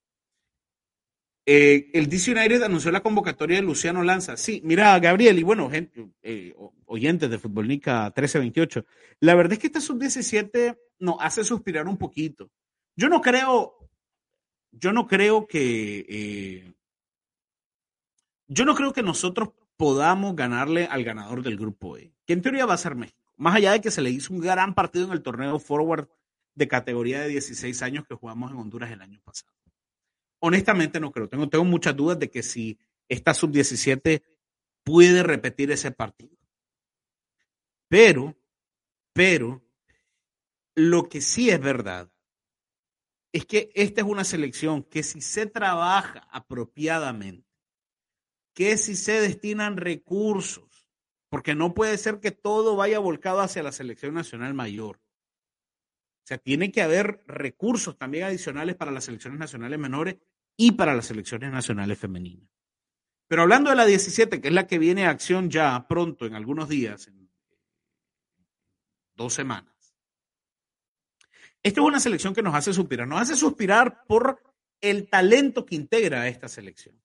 Eh, 1.46 1.92
el 1.94 2.10
DC 2.10 2.32
United 2.32 2.62
anunció 2.64 2.92
la 2.92 3.02
convocatoria 3.02 3.58
de 3.58 3.62
Luciano 3.62 4.04
Lanza. 4.04 4.36
Sí, 4.36 4.62
mira, 4.66 5.00
Gabriel, 5.00 5.40
y 5.40 5.44
bueno, 5.44 5.70
gente, 5.70 6.10
eh, 6.22 6.54
oyentes 6.86 7.30
de 7.30 7.40
Futbolnica 7.40 8.06
1328. 8.08 8.86
La 9.22 9.36
verdad 9.36 9.54
es 9.54 9.60
que 9.60 9.68
esta 9.68 9.80
sub-17 9.80 10.78
nos 11.00 11.16
hace 11.20 11.46
suspirar 11.46 11.88
un 11.88 11.98
poquito. 11.98 12.52
Yo 12.98 13.08
no 13.08 13.22
creo, 13.22 13.78
yo 14.72 14.92
no 14.92 15.08
creo 15.08 15.48
que, 15.48 16.74
yo 18.48 18.66
no 18.66 18.76
creo 18.76 18.92
que 18.92 19.04
nosotros 19.04 19.52
podamos 19.78 20.36
ganarle 20.36 20.86
al 20.86 21.04
ganador 21.04 21.44
del 21.44 21.56
grupo 21.56 21.98
E, 21.98 22.12
que 22.26 22.34
en 22.34 22.42
teoría 22.42 22.66
va 22.66 22.74
a 22.74 22.78
ser 22.78 22.96
México. 22.96 23.27
Más 23.38 23.56
allá 23.56 23.72
de 23.72 23.82
que 23.82 23.92
se 23.92 24.02
le 24.02 24.10
hizo 24.10 24.34
un 24.34 24.42
gran 24.42 24.74
partido 24.74 25.06
en 25.06 25.14
el 25.14 25.24
torneo 25.24 25.60
Forward 25.60 26.10
de 26.56 26.68
categoría 26.68 27.22
de 27.22 27.30
16 27.30 27.82
años 27.84 28.06
que 28.06 28.16
jugamos 28.16 28.52
en 28.52 28.58
Honduras 28.58 28.92
el 28.92 29.02
año 29.02 29.22
pasado 29.24 29.58
honestamente 30.40 31.00
no 31.00 31.12
creo. 31.12 31.30
Tengo, 31.30 31.66
muchas 31.66 31.96
dudas 31.96 32.20
de 32.20 32.30
que 32.30 32.44
si 32.44 32.78
esta 33.08 33.34
sub-17 33.34 34.24
puede 34.84 35.24
repetir 35.24 35.72
ese 35.72 35.92
partido. 35.92 36.38
Pero, 37.88 38.38
pero, 39.14 39.64
lo 40.76 41.10
que 41.10 41.22
sí 41.22 41.50
es 41.50 41.60
verdad 41.60 42.12
es 43.32 43.46
que 43.46 43.72
esta 43.74 44.02
es 44.02 44.08
una 44.08 44.24
selección 44.24 44.84
que 44.84 45.04
si 45.04 45.22
se 45.22 45.46
trabaja 45.46 46.28
apropiadamente, 46.32 47.48
que 48.54 48.78
si 48.78 48.96
se 48.96 49.22
destinan 49.22 49.78
recursos, 49.78 50.67
porque 51.30 51.56
no 51.56 51.74
puede 51.74 51.98
ser 51.98 52.20
que 52.20 52.32
todo 52.32 52.76
vaya 52.76 53.00
volcado 53.00 53.42
hacia 53.42 53.64
la 53.64 53.72
selección 53.72 54.14
nacional 54.14 54.54
mayor. 54.54 54.98
O 54.98 56.28
sea, 56.28 56.38
tiene 56.38 56.72
que 56.72 56.82
haber 56.82 57.24
recursos 57.28 57.98
también 57.98 58.26
adicionales 58.26 58.76
para 58.76 58.92
las 58.92 59.06
selecciones 59.06 59.40
nacionales 59.40 59.80
menores 59.80 60.18
y 60.58 60.74
para 60.74 60.94
las 60.94 61.06
selecciones 61.06 61.52
nacionales 61.52 61.98
femeninas. 61.98 62.50
Pero 63.28 63.44
hablando 63.44 63.70
de 63.70 63.76
la 63.76 63.86
17, 63.86 64.42
que 64.42 64.48
es 64.48 64.54
la 64.54 64.68
que 64.68 64.80
viene 64.80 65.06
a 65.06 65.10
acción 65.10 65.50
ya 65.50 65.88
pronto, 65.88 66.26
en 66.26 66.36
algunos 66.36 66.70
días, 66.70 67.08
en 67.08 67.30
dos 69.16 69.34
semanas. 69.34 69.74
Esta 71.64 71.82
es 71.82 71.88
una 71.88 72.00
selección 72.00 72.34
que 72.34 72.44
nos 72.44 72.56
hace 72.56 72.72
suspirar. 72.72 73.08
Nos 73.08 73.22
hace 73.22 73.36
suspirar 73.36 74.06
por 74.06 74.42
el 74.80 75.10
talento 75.10 75.66
que 75.66 75.76
integra 75.76 76.28
esta 76.28 76.48
selección. 76.48 77.02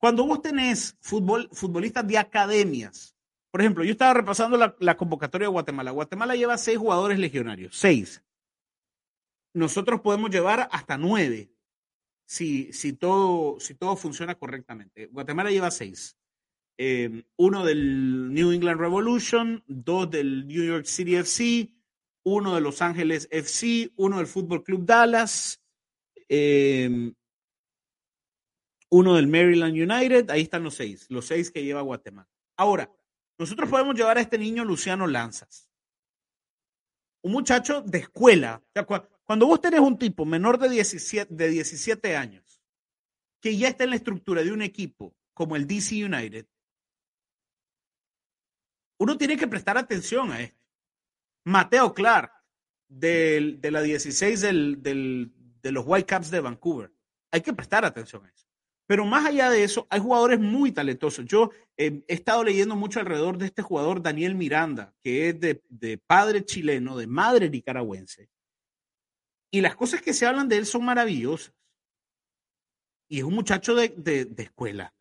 Cuando 0.00 0.26
vos 0.26 0.42
tenés 0.42 0.96
fútbol, 1.00 1.48
futbolistas 1.52 2.06
de 2.08 2.18
academias 2.18 3.14
por 3.50 3.60
ejemplo, 3.60 3.84
yo 3.84 3.92
estaba 3.92 4.14
repasando 4.14 4.56
la, 4.78 4.96
convocatoria 4.96 5.46
de 5.46 5.52
Guatemala. 5.52 5.90
Guatemala 5.90 6.36
lleva 6.36 6.56
seis 6.56 6.78
jugadores 6.78 7.18
legionarios, 7.18 7.76
seis. 7.76 8.22
Nosotros 9.52 10.00
podemos 10.02 10.30
llevar 10.30 10.68
hasta 10.70 10.96
nueve 10.96 11.50
si, 12.24 12.72
si, 12.72 12.92
todo, 12.92 13.58
si 13.58 13.74
todo 13.74 13.96
funciona 13.96 14.36
correctamente. 14.36 15.06
Guatemala 15.06 15.50
lleva 15.50 15.72
seis. 15.72 16.16
Eh, 16.78 17.24
uno 17.36 17.64
del 17.64 18.32
New 18.32 18.52
England 18.52 18.80
Revolution, 18.80 19.64
dos 19.66 20.08
del 20.08 20.46
New 20.46 20.64
York 20.64 20.86
City 20.86 21.16
FC, 21.16 21.74
uno 22.22 22.54
de 22.54 22.60
Los 22.60 22.80
Ángeles 22.82 23.26
FC, 23.32 23.90
uno 23.96 24.18
del 24.18 24.28
Fútbol 24.28 24.62
Club 24.62 24.86
Dallas, 24.86 25.60
eh, 26.28 27.12
uno 28.90 29.16
del 29.16 29.28
Maryland 29.28 29.74
United. 29.74 30.30
Ahí 30.30 30.42
están 30.42 30.62
los 30.62 30.74
seis, 30.74 31.06
los 31.08 31.26
seis 31.26 31.50
que 31.50 31.64
lleva 31.64 31.80
Guatemala. 31.80 32.28
Ahora, 32.56 32.90
nosotros 33.38 33.70
podemos 33.70 33.94
llevar 33.94 34.18
a 34.18 34.20
este 34.20 34.36
niño 34.36 34.64
Luciano 34.64 35.06
Lanzas. 35.06 35.70
Un 37.22 37.32
muchacho 37.32 37.80
de 37.82 37.98
escuela. 37.98 38.62
cuando 39.24 39.46
vos 39.46 39.60
tenés 39.60 39.80
un 39.80 39.98
tipo 39.98 40.24
menor 40.24 40.58
de 40.58 40.68
17, 40.68 41.34
de 41.34 41.48
17 41.48 42.16
años 42.16 42.62
que 43.40 43.56
ya 43.56 43.68
está 43.68 43.84
en 43.84 43.90
la 43.90 43.96
estructura 43.96 44.42
de 44.42 44.52
un 44.52 44.60
equipo 44.60 45.16
como 45.32 45.56
el 45.56 45.66
DC 45.66 46.04
United, 46.04 46.46
uno 48.98 49.16
tiene 49.16 49.38
que 49.38 49.48
prestar 49.48 49.78
atención 49.78 50.30
a 50.30 50.42
esto. 50.42 50.62
Mateo 51.44 51.94
Clark, 51.94 52.32
de 52.86 53.58
la 53.62 53.80
16 53.80 54.40
de 54.42 55.72
los 55.72 55.84
Whitecaps 55.86 56.30
de 56.30 56.40
Vancouver. 56.40 56.92
Hay 57.30 57.40
que 57.40 57.54
prestar 57.54 57.84
atención 57.84 58.26
a 58.26 58.28
eso. 58.28 58.49
Pero 58.90 59.06
más 59.06 59.24
allá 59.24 59.50
de 59.50 59.62
eso, 59.62 59.86
hay 59.88 60.00
jugadores 60.00 60.40
muy 60.40 60.72
talentosos. 60.72 61.24
Yo 61.24 61.52
eh, 61.76 62.02
he 62.08 62.14
estado 62.14 62.42
leyendo 62.42 62.74
mucho 62.74 62.98
alrededor 62.98 63.38
de 63.38 63.46
este 63.46 63.62
jugador, 63.62 64.02
Daniel 64.02 64.34
Miranda, 64.34 64.92
que 65.00 65.28
es 65.28 65.38
de, 65.38 65.98
padre 66.08 66.44
chileno, 66.44 66.96
de 66.96 67.06
madre 67.06 67.48
nicaragüense. 67.48 68.28
Y 69.52 69.60
las 69.60 69.76
cosas 69.76 70.02
que 70.02 70.12
se 70.12 70.26
hablan 70.26 70.48
de 70.48 70.56
él 70.56 70.66
son 70.66 70.84
maravillosas. 70.84 71.54
Y 73.08 73.18
es 73.18 73.22
un 73.22 73.34
muchacho 73.34 73.76
de, 73.76 73.94
escuela. 74.38 74.92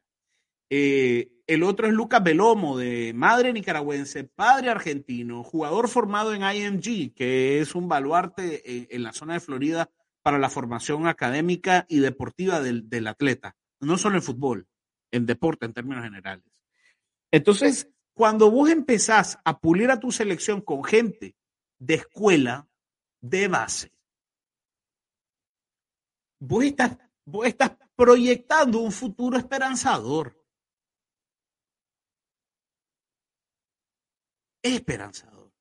Eh, 0.70 1.32
el 1.48 1.64
otro 1.64 1.88
es 1.88 1.94
Lucas 1.94 2.24
Belomo, 2.24 2.78
de 2.78 3.12
madre 3.16 3.54
nicaragüense, 3.54 4.24
padre 4.24 4.70
argentino, 4.70 5.44
jugador 5.44 5.90
formado 5.90 6.36
en 6.36 6.44
IMG, 6.44 7.16
que 7.16 7.60
es 7.60 7.74
un 7.74 7.88
baluarte 7.88 8.94
en, 8.96 9.02
la 9.02 9.14
zona 9.14 9.34
de 9.34 9.40
Florida 9.40 9.90
para 10.22 10.38
la 10.38 10.52
formación 10.52 11.08
académica 11.08 11.88
y 11.90 11.98
deportiva 12.02 12.62
del 12.62 13.08
atleta 13.08 13.56
no 13.80 13.98
solo 13.98 14.16
en 14.16 14.22
fútbol, 14.22 14.68
en 15.12 15.26
deporte 15.26 15.66
en 15.66 15.74
términos 15.74 16.04
generales. 16.04 16.46
Entonces, 17.32 17.90
cuando 18.14 18.52
vos 18.52 18.70
empezás 18.70 19.38
a 19.46 19.60
pulir 19.60 19.92
a 19.92 20.00
tu 20.00 20.12
selección 20.12 20.62
con 20.62 20.84
gente 20.84 21.36
de 21.78 21.96
escuela, 21.96 22.68
de 23.22 23.48
base, 23.48 23.94
vos 26.40 26.64
estás, 26.64 26.98
proyectando 27.96 28.80
un 28.80 28.92
futuro 28.92 29.38
esperanzador. 29.38 30.36
Esperanzador. 34.62 35.52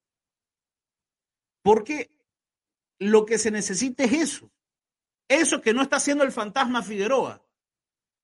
Porque 1.63 2.11
lo 3.01 3.27
que 3.27 3.39
se 3.39 3.51
necesita 3.51 4.05
es 4.05 4.13
eso. 4.13 4.53
Eso 5.29 5.61
que 5.61 5.75
no 5.75 5.83
está 5.83 5.97
haciendo 5.97 6.25
el 6.25 6.33
fantasma 6.33 6.83
Figueroa 6.83 7.48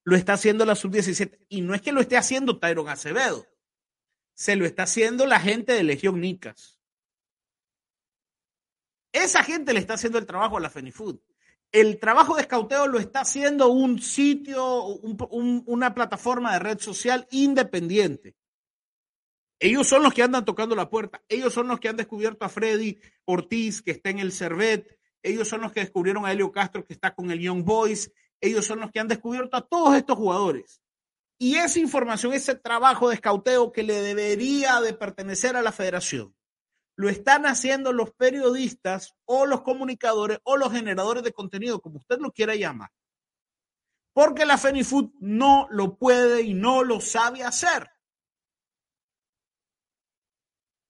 lo 0.05 0.17
está 0.17 0.35
haciendo 0.35 0.65
la 0.65 0.75
sub-17. 0.75 1.47
Y 1.49 1.63
no 1.63 1.75
es 1.75 1.83
que 1.83 1.93
lo 1.93 2.01
esté 2.01 2.17
haciendo 2.17 2.59
Tyron 2.59 2.89
Acevedo, 2.89 3.47
se 4.35 4.57
lo 4.57 4.67
está 4.67 4.85
haciendo 4.85 5.27
la 5.27 5.41
gente 5.41 5.73
de 5.73 5.83
Legión 5.83 6.21
Nicas. 6.21 6.79
Esa 9.13 9.45
gente 9.45 9.73
le 9.73 9.81
está 9.81 9.95
haciendo 9.95 10.19
el 10.19 10.27
trabajo 10.27 10.57
a 10.57 10.61
la 10.61 10.71
Fenifood. 10.71 11.21
El 11.71 11.99
trabajo 11.99 12.37
de 12.37 12.43
escauteo 12.43 12.87
lo 12.87 12.99
está 12.99 13.21
haciendo 13.21 13.69
un 13.69 14.01
sitio, 14.01 14.85
una 14.87 15.95
plataforma 15.95 16.53
de 16.53 16.59
red 16.61 16.79
social 16.79 17.27
independiente. 17.31 18.37
Ellos 19.59 19.87
son 19.87 20.03
los 20.03 20.13
que 20.13 20.23
andan 20.23 20.45
tocando 20.45 20.77
la 20.77 20.91
puerta. 20.91 21.23
Ellos 21.29 21.53
son 21.53 21.69
los 21.69 21.81
que 21.81 21.89
han 21.89 21.97
descubierto 21.97 22.45
a 22.45 22.49
Freddy 22.49 23.01
Ortiz, 23.25 23.83
que 23.83 23.93
está 23.93 24.11
en 24.11 24.19
el 24.19 24.33
Cervet. 24.33 24.99
Ellos 25.23 25.49
son 25.49 25.63
los 25.63 25.73
que 25.73 25.81
descubrieron 25.81 26.27
a 26.27 26.33
Helio 26.33 26.53
Castro, 26.53 26.85
que 26.85 26.93
está 26.93 27.15
con 27.15 27.31
el 27.31 27.41
Young 27.41 27.65
Boys. 27.65 28.13
Ellos 28.45 28.67
son 28.67 28.81
los 28.81 28.91
que 28.91 29.01
han 29.01 29.09
descubierto 29.09 29.57
a 29.57 29.67
todos 29.67 29.97
estos 29.97 30.17
jugadores. 30.17 30.81
Y 31.39 31.57
esa 31.57 31.79
información, 31.81 32.33
ese 32.33 32.55
trabajo 32.55 33.09
de 33.09 33.17
escauteo 33.17 33.73
que 33.73 33.83
le 33.83 34.01
debería 34.01 34.81
de 34.81 34.93
pertenecer 34.95 35.57
a 35.57 35.63
la 35.63 35.73
federación, 35.73 36.35
lo 36.97 37.09
están 37.09 37.45
haciendo 37.47 37.93
los 37.93 38.13
periodistas 38.13 39.15
o 39.25 39.47
los 39.47 39.63
comunicadores 39.63 40.39
o 40.45 40.57
los 40.57 40.73
generadores 40.73 41.25
de 41.25 41.33
contenido, 41.33 41.81
como 41.81 41.99
usted 41.99 42.19
lo 42.21 42.31
quiera 42.31 42.55
llamar. 42.55 42.91
porque 44.13 44.47
la 44.47 44.57
FENIFUT 44.57 45.13
no 45.21 45.67
lo 45.71 45.97
puede 45.99 46.43
y 46.43 46.55
no 46.55 46.85
lo 46.85 47.01
sabe 47.01 47.43
hacer. 47.43 47.91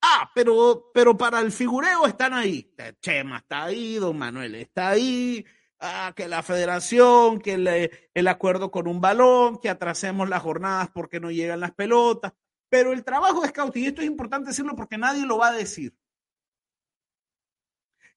Ah, 0.02 0.30
pero, 0.34 0.90
pero 0.92 1.16
para 1.16 1.40
el 1.40 1.50
figureo 1.50 2.06
están 2.06 2.34
ahí. 2.34 2.70
Chema 3.00 3.38
está 3.38 3.64
ahí, 3.64 3.94
don 3.94 4.18
Manuel 4.18 4.54
está 4.56 4.90
ahí. 4.90 5.44
Ah, 5.86 6.14
que 6.16 6.28
la 6.28 6.42
federación, 6.42 7.40
que 7.40 7.90
el 8.14 8.28
acuerdo 8.28 8.70
con 8.70 8.88
un 8.88 9.02
balón, 9.02 9.58
que 9.58 9.68
atrasemos 9.68 10.30
las 10.30 10.42
jornadas 10.42 10.88
porque 10.94 11.20
no 11.20 11.30
llegan 11.30 11.60
las 11.60 11.72
pelotas. 11.72 12.32
Pero 12.70 12.94
el 12.94 13.04
trabajo 13.04 13.42
de 13.42 13.48
scouting, 13.48 13.84
y 13.84 13.86
esto 13.88 14.00
es 14.00 14.06
importante 14.06 14.48
decirlo 14.48 14.74
porque 14.76 14.96
nadie 14.96 15.26
lo 15.26 15.36
va 15.36 15.48
a 15.48 15.52
decir. 15.52 15.94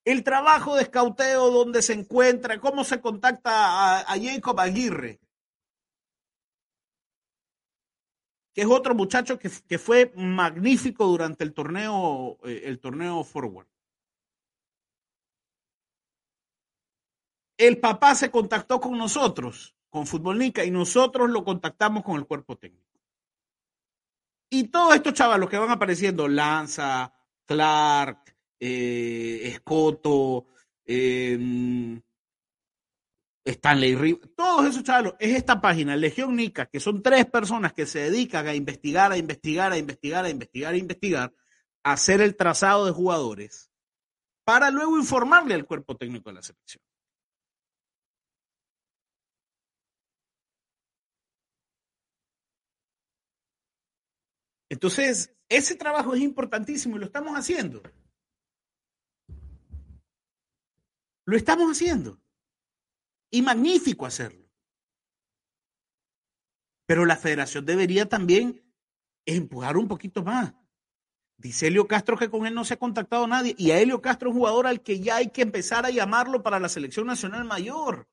El 0.06 0.23
trabajo 0.23 0.77
de 0.77 0.84
escauteo, 0.84 1.51
donde 1.51 1.82
se 1.82 1.91
encuentra, 1.91 2.58
cómo 2.62 2.86
se 2.86 3.01
contacta 3.01 3.99
a, 3.99 4.17
Jacob 4.17 4.58
Aguirre, 4.62 5.19
que 8.53 8.62
es 8.62 8.67
otro 8.67 8.95
muchacho 8.95 9.38
que, 9.38 9.51
que 9.67 9.77
fue 9.77 10.13
magnífico 10.15 11.06
durante 11.06 11.43
el 11.43 11.53
torneo, 11.53 12.38
eh, 12.45 12.62
el 12.63 12.80
torneo 12.80 13.25
Forward. 13.25 13.67
El 17.58 17.80
papá 17.80 18.13
se 18.13 18.30
contactó 18.30 18.80
con 18.80 18.98
nosotros, 18.98 19.76
con 19.89 20.06
Futbolnica, 20.06 20.63
y 20.63 20.72
nosotros 20.72 21.30
lo 21.30 21.43
contactamos 21.43 22.04
con 22.04 22.17
el 22.17 22.28
cuerpo 22.28 22.58
técnico. 22.58 22.86
Y 24.50 24.65
todos 24.65 24.96
estos 24.96 25.13
chavalos 25.13 25.50
que 25.50 25.58
van 25.58 25.72
apareciendo, 25.72 26.28
Lanza, 26.28 27.13
Clark, 27.46 28.36
eh, 28.60 29.41
Escoto, 29.43 30.48
em, 30.86 32.02
Stanley 33.43 33.96
Riv, 33.96 34.36
todos 34.36 34.67
esos 34.67 34.84
chavalos, 34.84 35.15
es 35.20 35.36
esta 35.36 35.60
página, 35.60 35.96
Legión 35.96 36.36
Nica, 36.36 36.67
que 36.67 36.80
son 36.80 37.02
tres 37.02 37.26
personas 37.26 37.74
que 37.74 37.86
se 37.86 38.00
dedican 38.00 38.48
a 38.48 38.56
investigar, 38.56 39.12
a 39.12 39.17
investigar, 39.17 39.72
a 39.72 39.78
investigar, 39.78 40.26
a 40.26 40.30
investigar, 40.30 40.74
a 40.74 40.78
investigar, 40.78 41.34
a 41.84 41.91
hacer 41.93 42.22
el 42.22 42.36
trazado 42.36 42.86
de 42.86 42.91
jugadores, 42.91 43.72
para 44.46 44.70
luego 44.70 44.98
informarle 44.98 45.56
al 45.56 45.65
cuerpo 45.65 45.96
técnico 45.96 46.30
de 46.30 46.36
la 46.36 46.41
selección. 46.41 46.87
Entonces, 54.69 55.34
ese 55.49 55.75
trabajo 55.75 56.13
es 56.13 56.21
importantísimo 56.21 56.97
y 56.97 56.99
lo 56.99 57.06
estamos 57.06 57.38
haciendo. 57.38 57.82
Lo 61.25 61.38
estamos 61.38 61.71
haciendo. 61.71 62.19
Y 63.30 63.41
magnífico 63.41 64.06
hacerlo. 64.06 64.47
Pero 66.86 67.06
la 67.06 67.17
federación 67.17 67.65
debería 67.65 68.08
también 68.08 68.63
empujar 69.25 69.77
un 69.77 69.88
poquito 69.88 70.23
más. 70.23 70.53
Dice 71.38 71.67
Helio 71.67 71.88
Castro 71.88 72.17
que 72.17 72.30
con 72.30 72.47
él 72.47 72.56
no 72.56 72.65
se 72.65 72.73
ha 72.75 72.80
contactado 72.80 73.27
nadie. 73.27 73.53
Y 73.58 73.71
a 73.71 73.80
Helio 73.80 74.01
Castro 74.01 74.32
un 74.32 74.38
jugador 74.38 74.67
al 74.67 74.82
que 74.82 74.99
ya 74.99 75.17
hay 75.17 75.30
que 75.30 75.41
empezar 75.43 75.86
a 75.86 75.91
llamarlo 75.91 76.41
para 76.41 76.60
la 76.60 76.69
selección 76.69 77.06
nacional 77.06 77.43
mayor. 77.43 78.08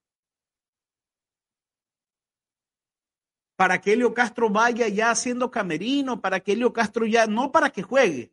Para 3.57 3.81
que 3.81 3.93
Helio 3.93 4.15
Castro 4.15 4.51
vaya 4.51 4.89
ya 4.89 5.11
haciendo 5.11 5.51
camerino, 5.51 6.21
para 6.21 6.41
que 6.41 6.53
Helio 6.53 6.73
Castro 6.73 7.07
ya, 7.07 7.27
no 7.27 7.53
para 7.53 7.71
que 7.71 7.83
juegue, 7.83 8.33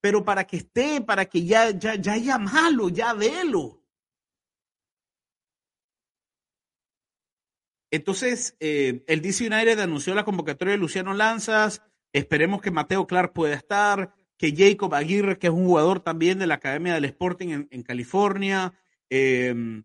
pero 0.00 0.24
para 0.24 0.44
que 0.44 0.58
esté, 0.58 1.00
para 1.00 1.26
que 1.26 1.44
ya, 1.44 1.70
ya, 1.70 1.94
ya 1.94 2.12
haya 2.12 2.38
malo, 2.38 2.88
ya 2.88 3.12
velo. 3.14 3.82
Entonces, 7.90 8.56
eh, 8.60 9.02
el 9.06 9.22
DC 9.22 9.46
United 9.46 9.78
anunció 9.78 10.14
la 10.14 10.24
convocatoria 10.24 10.72
de 10.72 10.78
Luciano 10.78 11.14
Lanzas. 11.14 11.82
Esperemos 12.12 12.60
que 12.60 12.70
Mateo 12.70 13.06
Clark 13.06 13.32
pueda 13.32 13.54
estar, 13.54 14.12
que 14.36 14.54
Jacob 14.54 14.94
Aguirre, 14.94 15.38
que 15.38 15.46
es 15.46 15.52
un 15.52 15.64
jugador 15.64 16.00
también 16.00 16.38
de 16.38 16.46
la 16.46 16.56
Academia 16.56 16.94
del 16.94 17.06
Sporting 17.06 17.66
en, 17.70 17.82
California, 17.82 18.74
eh, 19.08 19.82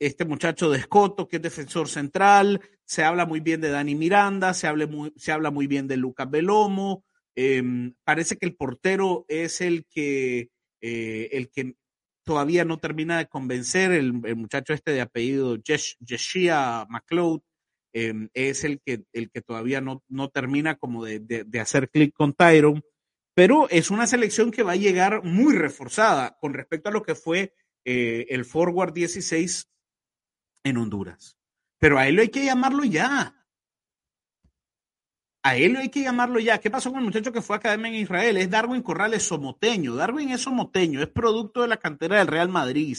este 0.00 0.24
muchacho 0.24 0.70
de 0.70 0.78
Escoto, 0.78 1.28
que 1.28 1.36
es 1.36 1.42
defensor 1.42 1.88
central, 1.88 2.60
se 2.84 3.04
habla 3.04 3.26
muy 3.26 3.40
bien 3.40 3.60
de 3.60 3.70
Dani 3.70 3.94
Miranda, 3.94 4.54
se, 4.54 4.72
muy, 4.86 5.12
se 5.16 5.32
habla 5.32 5.50
muy 5.50 5.66
bien 5.66 5.88
de 5.88 5.96
Lucas 5.96 6.30
Belomo, 6.30 7.04
em, 7.34 7.94
parece 8.04 8.36
que 8.36 8.46
el 8.46 8.56
portero 8.56 9.24
es 9.28 9.60
el 9.60 9.86
que, 9.86 10.50
eh, 10.80 11.28
el 11.32 11.50
que 11.50 11.74
todavía 12.24 12.64
no 12.64 12.78
termina 12.78 13.18
de 13.18 13.28
convencer, 13.28 13.92
el, 13.92 14.12
muchacho 14.12 14.72
este 14.72 14.92
de 14.92 15.00
apellido 15.00 15.58
Jeshia 15.64 16.86
McLeod, 16.88 17.40
em, 17.92 18.28
es 18.34 18.64
el 18.64 18.80
que, 18.80 19.04
el 19.12 19.30
que 19.30 19.40
todavía 19.40 19.80
no, 19.80 20.02
no 20.08 20.28
termina 20.30 20.76
como 20.76 21.04
de, 21.04 21.20
de 21.20 21.60
hacer 21.60 21.90
clic 21.90 22.12
con 22.14 22.32
Tyron, 22.32 22.82
pero 23.34 23.68
es 23.68 23.90
una 23.90 24.06
selección 24.06 24.50
que 24.50 24.62
va 24.62 24.72
a 24.72 24.76
llegar 24.76 25.24
muy 25.24 25.54
reforzada 25.54 26.36
con 26.40 26.54
respecto 26.54 26.88
a 26.88 26.92
lo 26.92 27.02
que 27.02 27.16
fue 27.16 27.52
eh, 27.84 28.26
el 28.30 28.44
Forward 28.44 28.92
16 28.94 29.68
en 30.62 30.76
Honduras. 30.78 31.36
Pero 31.84 31.98
a 31.98 32.08
él 32.08 32.18
hay 32.18 32.30
que 32.30 32.42
llamarlo 32.42 32.82
ya. 32.84 33.36
A 35.42 35.56
él 35.58 35.76
hay 35.76 35.90
que 35.90 36.00
llamarlo 36.00 36.40
ya. 36.40 36.58
¿Qué 36.58 36.70
pasó 36.70 36.88
con 36.90 37.00
el 37.00 37.04
muchacho 37.04 37.30
que 37.30 37.42
fue 37.42 37.56
a 37.56 37.58
academia 37.58 37.88
en 37.88 37.96
Israel? 37.96 38.38
Es 38.38 38.48
Darwin 38.48 38.80
Corrales 38.80 39.22
somoteño. 39.22 39.94
Darwin 39.94 40.30
es 40.30 40.40
somoteño, 40.40 41.02
es 41.02 41.08
producto 41.08 41.60
de 41.60 41.68
la 41.68 41.76
cantera 41.76 42.16
del 42.16 42.28
Real 42.28 42.48
Madrid, 42.48 42.96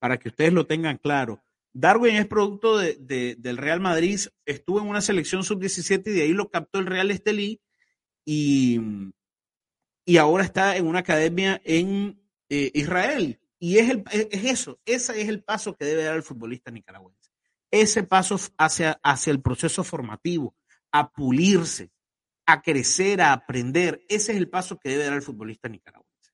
para 0.00 0.18
que 0.18 0.30
ustedes 0.30 0.52
lo 0.52 0.66
tengan 0.66 0.98
claro. 0.98 1.40
Darwin 1.72 2.16
es 2.16 2.26
producto 2.26 2.78
de, 2.78 3.36
del 3.38 3.56
Real 3.58 3.78
Madrid, 3.78 4.18
estuvo 4.44 4.80
en 4.80 4.88
una 4.88 5.02
selección 5.02 5.44
sub-17 5.44 6.08
y 6.08 6.10
de 6.10 6.22
ahí 6.22 6.32
lo 6.32 6.50
captó 6.50 6.80
el 6.80 6.86
Real 6.86 7.12
Estelí 7.12 7.60
y, 8.24 8.80
y 10.04 10.16
ahora 10.16 10.42
está 10.42 10.76
en 10.76 10.88
una 10.88 10.98
academia 10.98 11.62
en 11.64 12.20
eh, 12.48 12.72
Israel. 12.74 13.38
Y 13.60 13.78
es, 13.78 13.88
el, 13.88 14.02
es 14.10 14.44
eso, 14.46 14.80
ese 14.84 15.22
es 15.22 15.28
el 15.28 15.44
paso 15.44 15.76
que 15.76 15.84
debe 15.84 16.02
dar 16.02 16.16
el 16.16 16.24
futbolista 16.24 16.72
nicaragüense. 16.72 17.25
Ese 17.70 18.02
paso 18.02 18.38
hacia, 18.58 19.00
hacia 19.02 19.30
el 19.30 19.40
proceso 19.40 19.84
formativo, 19.84 20.54
a 20.92 21.10
pulirse, 21.10 21.90
a 22.46 22.62
crecer, 22.62 23.20
a 23.20 23.32
aprender. 23.32 24.00
Ese 24.08 24.32
es 24.32 24.38
el 24.38 24.48
paso 24.48 24.78
que 24.78 24.90
debe 24.90 25.04
dar 25.04 25.14
el 25.14 25.22
futbolista 25.22 25.68
nicaragüense. 25.68 26.32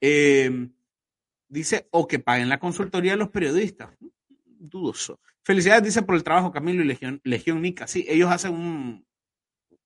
Em, 0.00 0.72
dice, 1.48 1.88
o 1.90 2.06
que 2.06 2.20
paguen 2.20 2.48
la 2.48 2.60
consultoría 2.60 3.12
de 3.12 3.18
los 3.18 3.30
periodistas. 3.30 3.90
Dudoso. 4.44 5.20
Felicidades, 5.42 5.84
dice, 5.84 6.02
por 6.02 6.14
el 6.14 6.24
trabajo 6.24 6.52
Camilo 6.52 6.82
y 6.82 6.86
Legión, 6.86 7.20
Legión 7.24 7.62
Nica. 7.62 7.86
Sí, 7.86 8.04
ellos 8.08 8.30
hacen 8.30 8.54
un, 8.54 9.06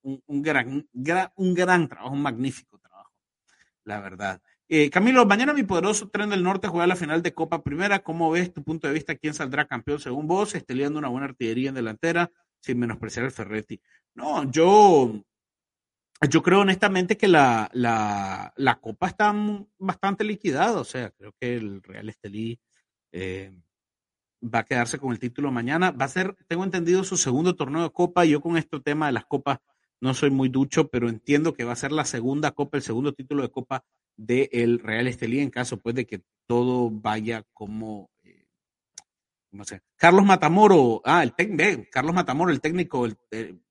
un, 0.03 0.41
gran, 0.41 0.87
un 1.35 1.53
gran 1.53 1.87
trabajo, 1.87 2.13
un 2.13 2.21
magnífico 2.21 2.77
trabajo, 2.79 3.11
la 3.83 3.99
verdad. 3.99 4.41
Eh, 4.75 4.89
Camilo, 4.89 5.23
mañana 5.27 5.53
mi 5.53 5.61
poderoso 5.61 6.09
tren 6.09 6.31
del 6.31 6.41
norte 6.41 6.67
juega 6.67 6.87
la 6.87 6.95
final 6.95 7.21
de 7.21 7.31
Copa 7.31 7.61
Primera. 7.61 7.99
¿Cómo 7.99 8.31
ves 8.31 8.51
tu 8.51 8.63
punto 8.63 8.87
de 8.87 8.93
vista? 8.95 9.13
¿Quién 9.13 9.35
saldrá 9.35 9.67
campeón 9.67 9.99
según 9.99 10.25
vos? 10.25 10.55
liando 10.67 10.97
una 10.97 11.09
buena 11.09 11.27
artillería 11.27 11.69
en 11.69 11.75
delantera, 11.75 12.31
sin 12.59 12.79
menospreciar 12.79 13.25
el 13.25 13.31
Ferretti. 13.31 13.79
No, 14.15 14.51
yo, 14.51 15.13
yo 16.27 16.41
creo 16.41 16.61
honestamente 16.61 17.17
que 17.17 17.27
la, 17.27 17.69
la, 17.71 18.79
Copa 18.81 19.09
está 19.09 19.31
bastante 19.77 20.23
liquidada. 20.23 20.79
O 20.81 20.83
sea, 20.83 21.11
creo 21.11 21.35
que 21.39 21.55
el 21.55 21.83
Real 21.83 22.09
Estelí 22.09 22.59
eh, 23.11 23.53
va 24.43 24.59
a 24.59 24.65
quedarse 24.65 24.97
con 24.97 25.11
el 25.11 25.19
título 25.19 25.51
mañana. 25.51 25.91
Va 25.91 26.05
a 26.05 26.07
ser, 26.07 26.35
tengo 26.47 26.63
entendido, 26.63 27.03
su 27.03 27.17
segundo 27.17 27.55
torneo 27.55 27.83
de 27.83 27.91
Copa. 27.91 28.25
Yo 28.25 28.41
con 28.41 28.57
este 28.57 28.79
tema 28.79 29.05
de 29.05 29.11
las 29.11 29.25
Copas 29.25 29.59
no 30.01 30.15
soy 30.15 30.31
muy 30.31 30.49
ducho, 30.49 30.87
pero 30.89 31.09
entiendo 31.09 31.53
que 31.53 31.63
va 31.63 31.73
a 31.73 31.75
ser 31.75 31.91
la 31.91 32.05
segunda 32.05 32.53
Copa, 32.53 32.77
el 32.77 32.83
segundo 32.83 33.13
título 33.13 33.43
de 33.43 33.51
Copa 33.51 33.85
del 34.17 34.79
Real 34.79 35.07
Estelí 35.07 35.39
en 35.39 35.49
caso 35.49 35.77
pues 35.77 35.95
de 35.95 36.05
que 36.05 36.23
todo 36.45 36.89
vaya 36.91 37.43
como 37.53 38.09
eh, 38.23 38.45
no 39.51 39.63
sé. 39.63 39.81
Carlos 39.95 40.25
Matamoro, 40.25 41.01
ah, 41.05 41.23
el 41.23 41.33
técnico, 41.33 41.83
Carlos 41.91 42.15
Matamoro, 42.15 42.51
el 42.51 42.59
técnico, 42.61 43.05
el, 43.05 43.17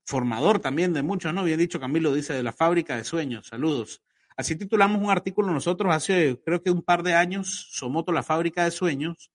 formador 0.05 0.61
también 0.61 0.93
de 0.93 1.03
muchos, 1.03 1.33
¿no? 1.33 1.45
Bien 1.45 1.59
dicho, 1.59 1.81
Camilo 1.81 2.13
dice 2.13 2.33
de 2.33 2.43
la 2.43 2.53
fábrica 2.53 2.97
de 2.97 3.05
sueños. 3.05 3.49
Saludos. 3.49 4.03
Así 4.37 4.57
titulamos 4.57 5.01
un 5.03 5.11
artículo 5.11 5.53
nosotros 5.53 5.95
hace, 5.95 6.41
creo 6.45 6.63
que 6.63 6.71
un 6.71 6.83
par 6.83 7.03
de 7.03 7.15
años, 7.15 7.69
Somoto, 7.73 8.13
la 8.13 8.23
fábrica 8.23 8.65
de 8.65 8.71
sueños. 8.71 9.31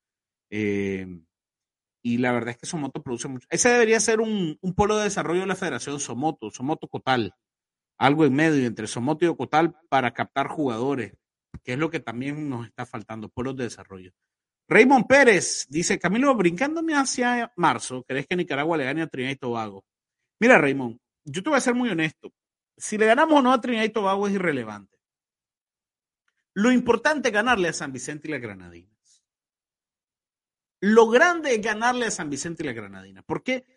Eh, 0.50 1.08
y 2.02 2.18
la 2.18 2.32
verdad 2.32 2.52
es 2.52 2.58
que 2.58 2.66
Somoto 2.66 3.02
produce 3.02 3.28
mucho. 3.28 3.48
Ese 3.50 3.70
debería 3.70 4.00
ser 4.00 4.22
un, 4.22 4.58
un 4.62 4.74
polo 4.74 4.98
de 4.98 5.06
desarrollo 5.06 5.42
de 5.42 5.48
la 5.48 5.56
Federación 5.56 6.00
Somoto, 6.00 6.50
Somoto 6.52 6.88
Cotal 6.88 7.34
algo 7.98 8.26
en 8.26 8.34
medio 8.34 8.66
entre 8.66 8.88
Somoto 8.88 9.26
y 9.26 9.28
Ocotal 9.28 9.76
para 9.90 10.14
captar 10.14 10.48
jugadores, 10.48 11.14
que 11.64 11.74
es 11.74 11.80
lo 11.80 11.90
que 11.90 12.00
también 12.00 12.50
nos 12.50 12.68
está 12.68 12.86
faltando, 12.86 13.30
por 13.30 13.46
los 13.46 13.56
de 13.56 13.66
desarrollo. 13.66 14.12
Raymond 14.70 15.08
Pérez 15.08 15.66
dice, 15.70 15.98
Camilo, 15.98 16.36
brincándome 16.36 16.94
hacia 16.94 17.52
marzo, 17.56 18.04
¿crees 18.04 18.28
que 18.28 18.36
Nicaragua 18.36 18.78
le 18.78 18.84
gane 18.84 19.02
a 19.02 19.08
Trinidad 19.08 19.34
y 19.34 19.38
Tobago? 19.38 19.86
Mira, 20.40 20.58
Raymond, 20.58 21.00
yo 21.24 21.42
te 21.42 21.50
voy 21.50 21.58
a 21.58 21.62
ser 21.62 21.74
muy 21.74 21.90
honesto. 21.90 22.34
Si 22.76 22.98
le 22.98 23.06
ganamos 23.06 23.40
o 23.40 23.42
no 23.42 23.54
a 23.54 23.62
Trinidad 23.62 23.86
y 23.86 23.90
Tobago 23.90 24.28
es 24.28 24.34
irrelevante. 24.34 24.98
Lo 26.54 26.72
importante 26.72 27.30
es 27.30 27.34
ganarle 27.34 27.70
a 27.70 27.74
San 27.74 27.92
Vicente 27.94 28.28
y 28.28 28.32
las 28.32 28.42
Granadinas. 28.42 29.24
lo 30.80 31.08
grande 31.08 31.56
es 31.56 31.62
ganarle 31.62 32.06
a 32.06 32.12
San 32.12 32.30
Vicente 32.30 32.64
y 32.64 32.68
la 32.68 32.74
Granadina. 32.74 33.24
Porque 33.24 33.77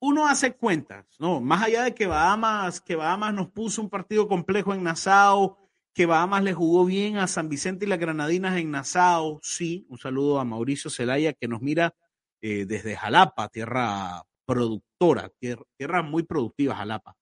uno 0.00 0.26
hace 0.26 0.54
cuentas, 0.54 1.06
¿no? 1.18 1.40
Más 1.40 1.62
allá 1.62 1.84
de 1.84 1.94
que 1.94 2.06
Bahamas, 2.06 2.80
que 2.80 2.96
Bahamas 2.96 3.34
nos 3.34 3.50
puso 3.50 3.82
un 3.82 3.90
partido 3.90 4.26
complejo 4.28 4.72
en 4.74 4.82
Nassau, 4.82 5.58
que 5.94 6.06
Bahamas 6.06 6.42
le 6.42 6.54
jugó 6.54 6.86
bien 6.86 7.18
a 7.18 7.26
San 7.26 7.48
Vicente 7.48 7.84
y 7.84 7.88
las 7.88 7.98
Granadinas 7.98 8.56
en 8.58 8.70
Nassau, 8.70 9.38
sí. 9.42 9.86
Un 9.90 9.98
saludo 9.98 10.40
a 10.40 10.44
Mauricio 10.44 10.90
Zelaya 10.90 11.34
que 11.34 11.48
nos 11.48 11.60
mira 11.60 11.94
eh, 12.40 12.64
desde 12.64 12.96
Jalapa, 12.96 13.48
tierra 13.48 14.22
productora, 14.46 15.30
tierra, 15.76 16.02
muy 16.02 16.22
productiva, 16.22 16.74
Jalapa. 16.74 17.14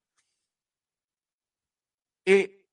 Eh, 2.24 2.64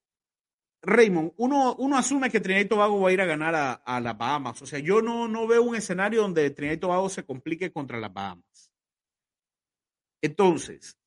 Raymond, 0.84 1.34
uno, 1.38 1.76
uno 1.80 1.98
asume 1.98 2.30
que 2.30 2.39
Trinidad 2.39 2.65
y 2.65 2.70
Tobago 2.70 3.02
va 3.02 3.10
a 3.10 3.13
ir 3.13 3.22
a 3.22 3.26
ganar 3.26 3.56
a, 3.56 3.74
a 3.74 4.00
las 4.00 4.18
Bahamas. 4.18 4.62
O 4.62 4.65
sea, 4.68 4.80
yo 4.80 5.02
no, 5.02 5.28
no 5.28 5.48
veo 5.48 5.63
un 5.63 5.76
escenario 5.76 6.22
donde 6.22 6.52
Trinidad 6.52 6.78
y 6.78 6.80
Tobago 6.80 7.10
se 7.10 7.26
complique 7.26 7.72
contra 7.72 8.00
las 8.00 8.13
Bahamas. 8.13 8.64
Entonces, 10.26 10.98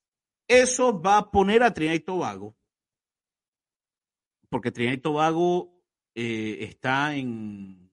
eso 0.46 1.00
va 1.00 1.18
a 1.18 1.30
poner 1.30 1.64
a 1.64 1.74
Trinidad 1.74 1.96
y 1.96 2.00
Tobago, 2.00 2.56
porque 4.48 4.70
Trinidad 4.70 4.96
y 4.96 5.00
Tobago 5.00 5.82
eh, 6.14 6.58
está 6.60 7.16
en... 7.16 7.90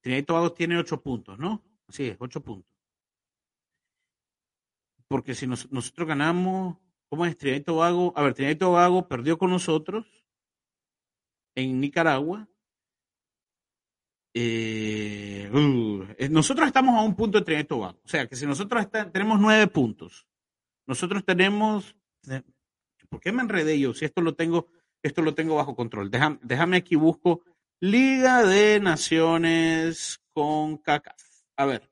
Trinidad 0.00 0.22
y 0.22 0.26
Tobago 0.26 0.52
tiene 0.52 0.78
ocho 0.78 1.02
puntos, 1.02 1.38
¿no? 1.40 1.64
Así 1.88 2.06
es, 2.06 2.16
ocho 2.20 2.40
puntos. 2.40 2.72
Porque 5.08 5.34
si 5.34 5.48
nosotros 5.48 6.06
ganamos, 6.06 6.78
¿cómo 7.08 7.26
es 7.26 7.36
Trinidad 7.36 7.60
y 7.60 7.64
Tobago? 7.64 8.12
A 8.16 8.22
ver, 8.22 8.34
Trinidad 8.34 8.54
y 8.54 8.58
Tobago 8.58 9.08
perdió 9.08 9.38
con 9.38 9.50
nosotros 9.50 10.06
en 11.56 11.80
Nicaragua. 11.80 12.48
Eh, 14.38 15.48
uh, 15.50 16.04
eh, 16.18 16.28
nosotros 16.28 16.66
estamos 16.66 16.94
a 16.94 17.00
un 17.00 17.16
punto 17.16 17.40
de 17.40 17.58
y 17.58 17.64
Tobago. 17.64 17.98
O 18.04 18.08
sea, 18.08 18.26
que 18.26 18.36
si 18.36 18.44
nosotros 18.44 18.86
tenemos 19.10 19.40
nueve 19.40 19.66
puntos, 19.66 20.26
nosotros 20.86 21.24
tenemos... 21.24 21.96
¿Por 23.08 23.18
qué 23.20 23.32
me 23.32 23.40
enredé 23.40 23.80
yo? 23.80 23.94
Si 23.94 24.04
esto 24.04 24.20
lo 24.20 24.34
tengo, 24.34 24.66
esto 25.02 25.22
lo 25.22 25.34
tengo 25.34 25.56
bajo 25.56 25.74
control. 25.74 26.10
Déjame, 26.10 26.38
déjame 26.42 26.76
aquí 26.76 26.96
busco 26.96 27.44
Liga 27.80 28.42
de 28.42 28.78
Naciones 28.78 30.20
con 30.34 30.76
CACAF. 30.76 31.22
A 31.56 31.64
ver, 31.64 31.90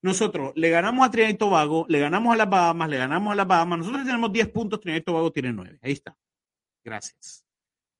nosotros 0.00 0.52
le 0.56 0.70
ganamos 0.70 1.06
a 1.06 1.10
Trinidad 1.10 1.34
y 1.34 1.36
Tobago, 1.36 1.84
le 1.90 1.98
ganamos 1.98 2.32
a 2.32 2.38
las 2.38 2.48
Bahamas, 2.48 2.88
le 2.88 2.96
ganamos 2.96 3.32
a 3.32 3.34
las 3.34 3.46
Bahamas. 3.46 3.80
Nosotros 3.80 4.06
tenemos 4.06 4.32
10 4.32 4.48
puntos, 4.48 4.80
Trinidad 4.80 5.02
y 5.02 5.04
Tobago 5.04 5.30
tiene 5.32 5.52
9. 5.52 5.80
Ahí 5.82 5.92
está. 5.92 6.16
Gracias. 6.82 7.44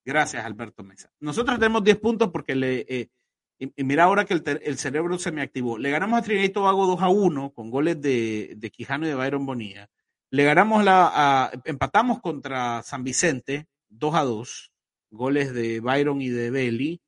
Gracias, 0.03 0.43
Alberto 0.43 0.83
Mesa. 0.83 1.11
Nosotros 1.19 1.59
tenemos 1.59 1.83
10 1.83 1.97
puntos 1.97 2.31
porque 2.31 2.55
le. 2.55 2.79
Eh, 2.89 3.09
y, 3.57 3.83
mira 3.83 4.03
ahora 4.03 4.25
que 4.25 4.33
el, 4.33 4.77
cerebro 4.77 5.17
se 5.17 5.31
me 5.31 5.41
activó. 5.41 5.77
Le 5.77 5.89
ganamos 5.89 6.19
a 6.19 6.21
Trinidad 6.23 6.45
y 6.45 6.49
Tobago 6.49 6.85
2 6.87 7.01
a 7.01 7.09
1 7.09 7.53
con 7.53 7.69
goles 7.69 8.01
de, 8.01 8.71
Quijano 8.73 9.05
y 9.05 9.09
de 9.09 9.15
Byron 9.15 9.45
Bonilla. 9.45 9.89
Le 10.29 10.43
ganamos 10.43 10.83
la. 10.83 11.51
empatamos 11.63 12.21
contra 12.21 12.83
San 12.83 13.03
Vicente 13.03 13.67
2 13.89 14.15
a 14.15 14.23
2. 14.23 14.71
Goles 15.11 15.53
de 15.53 15.79
Byron 15.79 16.21
y 16.21 16.29
de 16.29 16.51
Belly. 16.51 17.01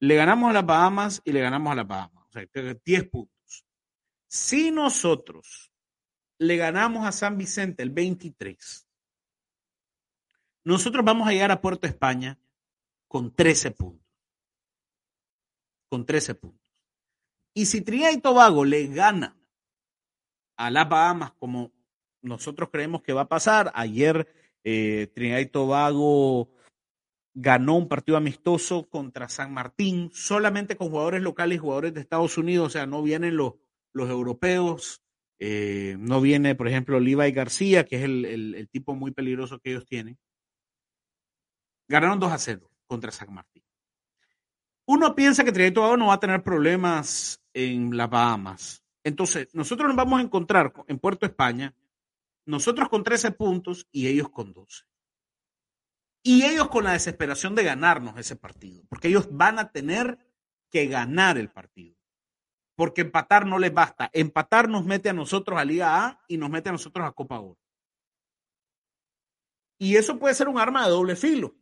Le 0.00 0.16
ganamos 0.16 0.50
a 0.50 0.52
las 0.52 0.66
Bahamas 0.66 1.22
y 1.24 1.32
le 1.32 1.40
ganamos 1.40 1.72
a 1.72 1.76
las 1.76 1.86
Bahamas. 1.86 2.26
O 2.28 2.32
sea, 2.32 2.44
10 2.84 3.08
puntos. 3.08 3.64
Si 4.26 4.70
nosotros 4.72 5.70
le 6.38 6.56
ganamos 6.56 7.06
a 7.06 7.12
San 7.12 7.38
Vicente 7.38 7.84
el 7.84 7.90
23, 7.90 8.88
nosotros 10.64 11.04
vamos 11.04 11.28
a 11.28 11.32
llegar 11.32 11.52
a 11.52 11.60
Puerto 11.60 11.86
España 11.86 12.38
con 13.06 13.32
13 13.32 13.70
puntos. 13.72 14.02
Con 15.92 16.06
13 16.06 16.36
puntos. 16.36 16.72
Y 17.52 17.66
si 17.66 17.82
Trinidad 17.82 18.12
y 18.12 18.20
Tobago 18.22 18.64
le 18.64 18.86
gana 18.86 19.36
a 20.56 20.70
las 20.70 20.88
Bahamas 20.88 21.32
como 21.32 21.70
nosotros 22.22 22.70
creemos 22.72 23.02
que 23.02 23.12
va 23.12 23.20
a 23.20 23.28
pasar, 23.28 23.70
ayer 23.74 24.26
eh, 24.64 25.12
Trinidad 25.14 25.40
y 25.40 25.50
Tobago 25.50 26.48
ganó 27.34 27.76
un 27.76 27.88
partido 27.88 28.16
amistoso 28.16 28.88
contra 28.88 29.28
San 29.28 29.52
Martín, 29.52 30.08
solamente 30.14 30.78
con 30.78 30.88
jugadores 30.88 31.20
locales 31.20 31.56
y 31.56 31.60
jugadores 31.60 31.92
de 31.92 32.00
Estados 32.00 32.38
Unidos, 32.38 32.68
o 32.68 32.70
sea, 32.70 32.86
no 32.86 33.02
vienen 33.02 33.36
los, 33.36 33.56
los 33.92 34.08
europeos, 34.08 35.02
eh, 35.40 35.96
no 35.98 36.22
viene, 36.22 36.54
por 36.54 36.68
ejemplo, 36.68 37.00
Levi 37.00 37.32
García, 37.32 37.84
que 37.84 37.96
es 37.96 38.04
el 38.04 38.66
tipo 38.72 38.94
muy 38.94 39.10
peligroso 39.10 39.58
que 39.58 39.72
ellos 39.72 39.84
tienen. 39.84 40.18
Ganaron 41.86 42.18
2 42.18 42.32
a 42.32 42.38
0 42.38 42.70
contra 42.86 43.12
San 43.12 43.34
Martín. 43.34 43.61
Uno 44.86 45.14
piensa 45.14 45.44
que 45.44 45.52
Trinidad 45.52 45.70
y 45.70 45.74
Tobago 45.74 45.96
no 45.96 46.06
va 46.08 46.14
a 46.14 46.20
tener 46.20 46.42
problemas 46.42 47.40
en 47.54 47.96
las 47.96 48.10
Bahamas. 48.10 48.82
Entonces, 49.04 49.48
nosotros 49.52 49.88
nos 49.88 49.96
vamos 49.96 50.20
a 50.20 50.22
encontrar 50.22 50.72
en 50.86 50.98
Puerto 50.98 51.26
España, 51.26 51.74
nosotros 52.46 52.88
con 52.88 53.04
13 53.04 53.32
puntos 53.32 53.86
y 53.92 54.08
ellos 54.08 54.28
con 54.30 54.52
12. 54.52 54.84
Y 56.24 56.44
ellos 56.44 56.68
con 56.68 56.84
la 56.84 56.92
desesperación 56.92 57.54
de 57.54 57.64
ganarnos 57.64 58.16
ese 58.16 58.36
partido, 58.36 58.84
porque 58.88 59.08
ellos 59.08 59.28
van 59.30 59.58
a 59.58 59.72
tener 59.72 60.18
que 60.70 60.86
ganar 60.86 61.36
el 61.36 61.50
partido. 61.50 61.96
Porque 62.74 63.02
empatar 63.02 63.46
no 63.46 63.58
les 63.58 63.72
basta. 63.72 64.10
Empatar 64.12 64.68
nos 64.68 64.84
mete 64.84 65.10
a 65.10 65.12
nosotros 65.12 65.58
a 65.58 65.64
Liga 65.64 66.06
A 66.06 66.24
y 66.26 66.38
nos 66.38 66.48
mete 66.48 66.70
a 66.70 66.72
nosotros 66.72 67.06
a 67.06 67.12
Copa 67.12 67.38
Oro. 67.38 67.58
Y 69.78 69.96
eso 69.96 70.18
puede 70.18 70.34
ser 70.34 70.48
un 70.48 70.58
arma 70.58 70.84
de 70.84 70.90
doble 70.90 71.16
filo. 71.16 71.54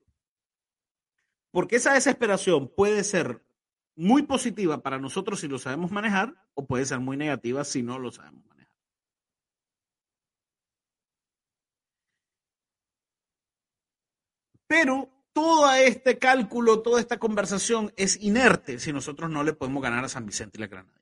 Porque 1.50 1.76
esa 1.76 1.94
desesperación 1.94 2.68
puede 2.68 3.04
ser 3.04 3.42
muy 3.96 4.22
positiva 4.22 4.82
para 4.82 4.98
nosotros 4.98 5.40
si 5.40 5.48
lo 5.48 5.58
sabemos 5.58 5.90
manejar 5.90 6.34
o 6.54 6.66
puede 6.66 6.86
ser 6.86 7.00
muy 7.00 7.16
negativa 7.16 7.64
si 7.64 7.82
no 7.82 7.98
lo 7.98 8.10
sabemos 8.10 8.44
manejar. 8.46 8.76
Pero 14.66 15.10
todo 15.32 15.72
este 15.72 16.18
cálculo, 16.18 16.80
toda 16.80 17.00
esta 17.00 17.18
conversación 17.18 17.92
es 17.96 18.20
inerte 18.22 18.78
si 18.78 18.92
nosotros 18.92 19.28
no 19.28 19.42
le 19.42 19.52
podemos 19.52 19.82
ganar 19.82 20.04
a 20.04 20.08
San 20.08 20.26
Vicente 20.26 20.58
y 20.58 20.60
la 20.60 20.68
Granada. 20.68 20.99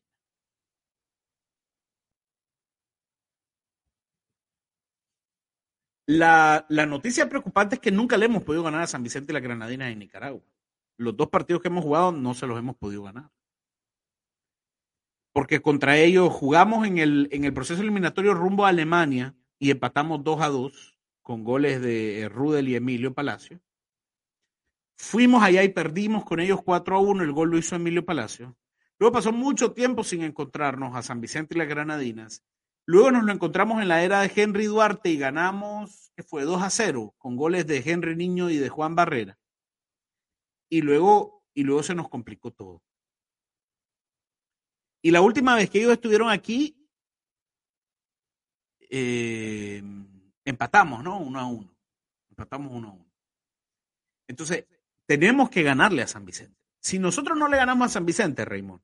La, 6.11 6.65
noticia 6.71 7.29
preocupante 7.29 7.75
es 7.75 7.83
que 7.83 7.91
nunca 7.91 8.17
le 8.17 8.25
hemos 8.25 8.43
podido 8.43 8.63
ganar 8.63 8.81
a 8.81 8.87
San 8.87 9.03
Vicente 9.03 9.31
y 9.31 9.35
la 9.35 9.41
Granadina 9.41 9.91
en 9.91 9.99
Nicaragua. 9.99 10.41
Los 10.97 11.15
dos 11.15 11.29
partidos 11.29 11.61
que 11.61 11.69
hemos 11.69 11.85
jugado 11.85 12.13
no 12.13 12.33
se 12.33 12.47
los 12.47 12.59
hemos 12.59 12.77
podido 12.77 13.03
ganar. 13.03 13.31
Porque 15.35 15.61
contra 15.61 15.99
ellos 15.99 16.33
jugamos 16.33 16.87
en 16.87 16.97
el, 16.97 17.29
en 17.31 17.45
el 17.45 17.53
proceso 17.53 17.83
eliminatorio 17.83 18.33
rumbo 18.33 18.65
a 18.65 18.71
Alemania 18.71 19.37
y 19.59 19.71
empatamos 19.71 20.25
2 20.25 20.41
a 20.41 20.49
2 20.49 20.99
con 21.21 21.45
goles 21.45 21.83
de 21.83 22.27
Rudel 22.33 22.71
y 22.71 22.77
Emilio 22.77 23.13
Palacio. 23.13 23.61
Fuimos 24.97 25.43
allá 25.43 25.63
y 25.63 25.69
perdimos 25.69 26.25
con 26.25 26.41
ellos 26.41 26.63
4 26.65 26.97
a 26.97 27.01
1, 27.01 27.23
el 27.23 27.33
gol 27.33 27.51
lo 27.51 27.59
hizo 27.59 27.77
Emilio 27.77 28.07
Palacio. 28.07 28.57
Luego 28.99 29.13
pasó 29.13 29.31
mucho 29.31 29.73
tiempo 29.73 30.03
sin 30.03 30.23
encontrarnos 30.23 30.97
a 30.97 31.03
San 31.03 31.21
Vicente 31.21 31.55
y 31.55 31.59
las 31.59 31.69
Granadinas 31.69 32.43
Luego 32.89 33.11
nos 33.11 33.25
lo 33.25 33.33
encontramos 33.33 33.83
en 33.83 33.89
la 33.89 34.03
era 34.03 34.23
de 34.23 34.33
Henry 34.35 34.65
Duarte 34.65 35.11
y 35.11 35.19
ganamos, 35.19 36.11
que 36.17 36.23
fue 36.23 36.45
2 36.45 36.63
a 36.63 36.71
0, 36.71 37.15
con 37.19 37.37
goles 37.37 37.67
de 37.67 37.83
Henry 37.85 38.17
Niño 38.17 38.49
y 38.49 38.57
de 38.57 38.71
Juan 38.71 38.95
Barrera. 38.95 39.39
Y 40.71 40.81
luego, 40.81 41.45
y 41.53 41.65
luego 41.65 41.83
se 41.83 41.95
nos 41.95 42.09
complicó 42.09 42.51
todo. 42.51 42.83
Y 45.03 45.11
la 45.11 45.21
última 45.21 45.55
vez 45.55 45.69
que 45.69 45.81
ellos 45.81 45.93
estuvieron 45.93 46.31
aquí, 46.31 46.83
eh, 48.89 49.83
empatamos, 50.47 51.05
¿no? 51.05 51.19
Uno 51.19 51.41
a 51.41 51.47
uno. 51.47 51.77
Empatamos 52.31 52.73
uno 52.73 52.89
a 52.89 52.93
uno. 52.93 53.13
Entonces, 54.27 54.65
tenemos 55.05 55.51
que 55.51 55.63
ganarle 55.63 56.01
a 56.01 56.07
San 56.07 56.25
Vicente. 56.25 56.57
Si 56.81 56.99
nosotros 56.99 57.37
no 57.37 57.49
le 57.49 57.59
ganamos 57.59 57.85
a 57.85 57.93
San 57.93 58.07
Vicente, 58.07 58.47
Raymond, 58.47 58.81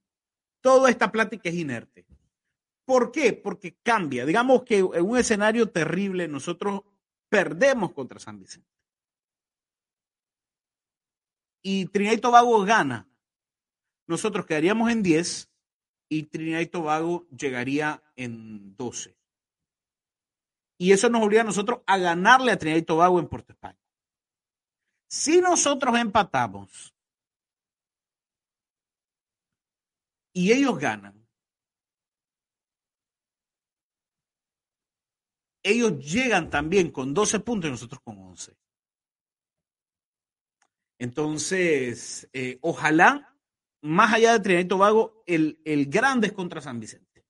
toda 0.60 0.90
esta 0.90 1.10
plática 1.10 1.48
es 1.48 1.54
inerte. 1.54 2.04
¿Por 2.84 3.10
qué? 3.10 3.32
Porque 3.32 3.76
cambia. 3.82 4.26
Digamos 4.26 4.62
que 4.64 4.78
en 4.78 5.02
un 5.02 5.16
escenario 5.16 5.70
terrible 5.70 6.28
nosotros 6.28 6.82
perdemos 7.28 7.92
contra 7.92 8.20
San 8.20 8.38
Vicente. 8.38 8.68
Y 11.62 11.86
Trinidad 11.86 12.14
y 12.14 12.20
Tobago 12.20 12.62
gana. 12.64 13.08
Nosotros 14.06 14.44
quedaríamos 14.44 14.90
en 14.90 15.02
10 15.02 15.50
y 16.10 16.24
Trinidad 16.24 16.60
y 16.60 16.66
Tobago 16.66 17.26
llegaría 17.30 18.02
en 18.16 18.76
12. 18.76 19.16
Y 20.76 20.92
eso 20.92 21.08
nos 21.08 21.22
obliga 21.22 21.42
a 21.42 21.46
nosotros 21.46 21.80
a 21.86 21.96
ganarle 21.96 22.52
a 22.52 22.58
Trinidad 22.58 22.82
y 22.82 22.84
Tobago 22.84 23.18
en 23.18 23.28
Puerto 23.28 23.52
España. 23.52 23.78
Si 25.08 25.40
nosotros 25.40 25.96
empatamos 25.98 26.94
y 30.34 30.52
ellos 30.52 30.78
ganan, 30.78 31.23
ellos 35.64 35.98
llegan 35.98 36.50
también 36.50 36.92
con 36.92 37.12
12 37.12 37.40
puntos 37.40 37.68
y 37.68 37.72
nosotros 37.72 38.00
con 38.04 38.18
11. 38.18 38.56
Entonces, 40.98 42.28
eh, 42.32 42.58
ojalá 42.60 43.34
más 43.82 44.14
allá 44.14 44.32
de 44.32 44.40
Trinidad 44.40 44.64
y 44.64 44.68
Tobago, 44.68 45.22
el, 45.26 45.60
el 45.64 45.86
grande 45.86 46.28
es 46.28 46.32
contra 46.32 46.60
San 46.60 46.80
Vicente. 46.80 47.24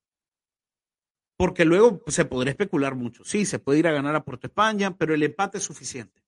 Porque 1.37 1.64
luego 1.64 2.03
se 2.07 2.24
podría 2.24 2.53
especular 2.53 2.95
mucho. 2.95 3.24
Sí, 3.24 3.45
se 3.45 3.59
puede 3.59 3.80
ir 3.80 3.89
a 3.89 3.93
ganar 3.93 4.14
a 4.14 4.24
Puerto 4.24 4.47
España, 4.47 4.97
pero 4.97 5.14
el 5.14 5.22
empate 5.22 5.59
es 5.59 5.64
suficiente. 5.64 6.22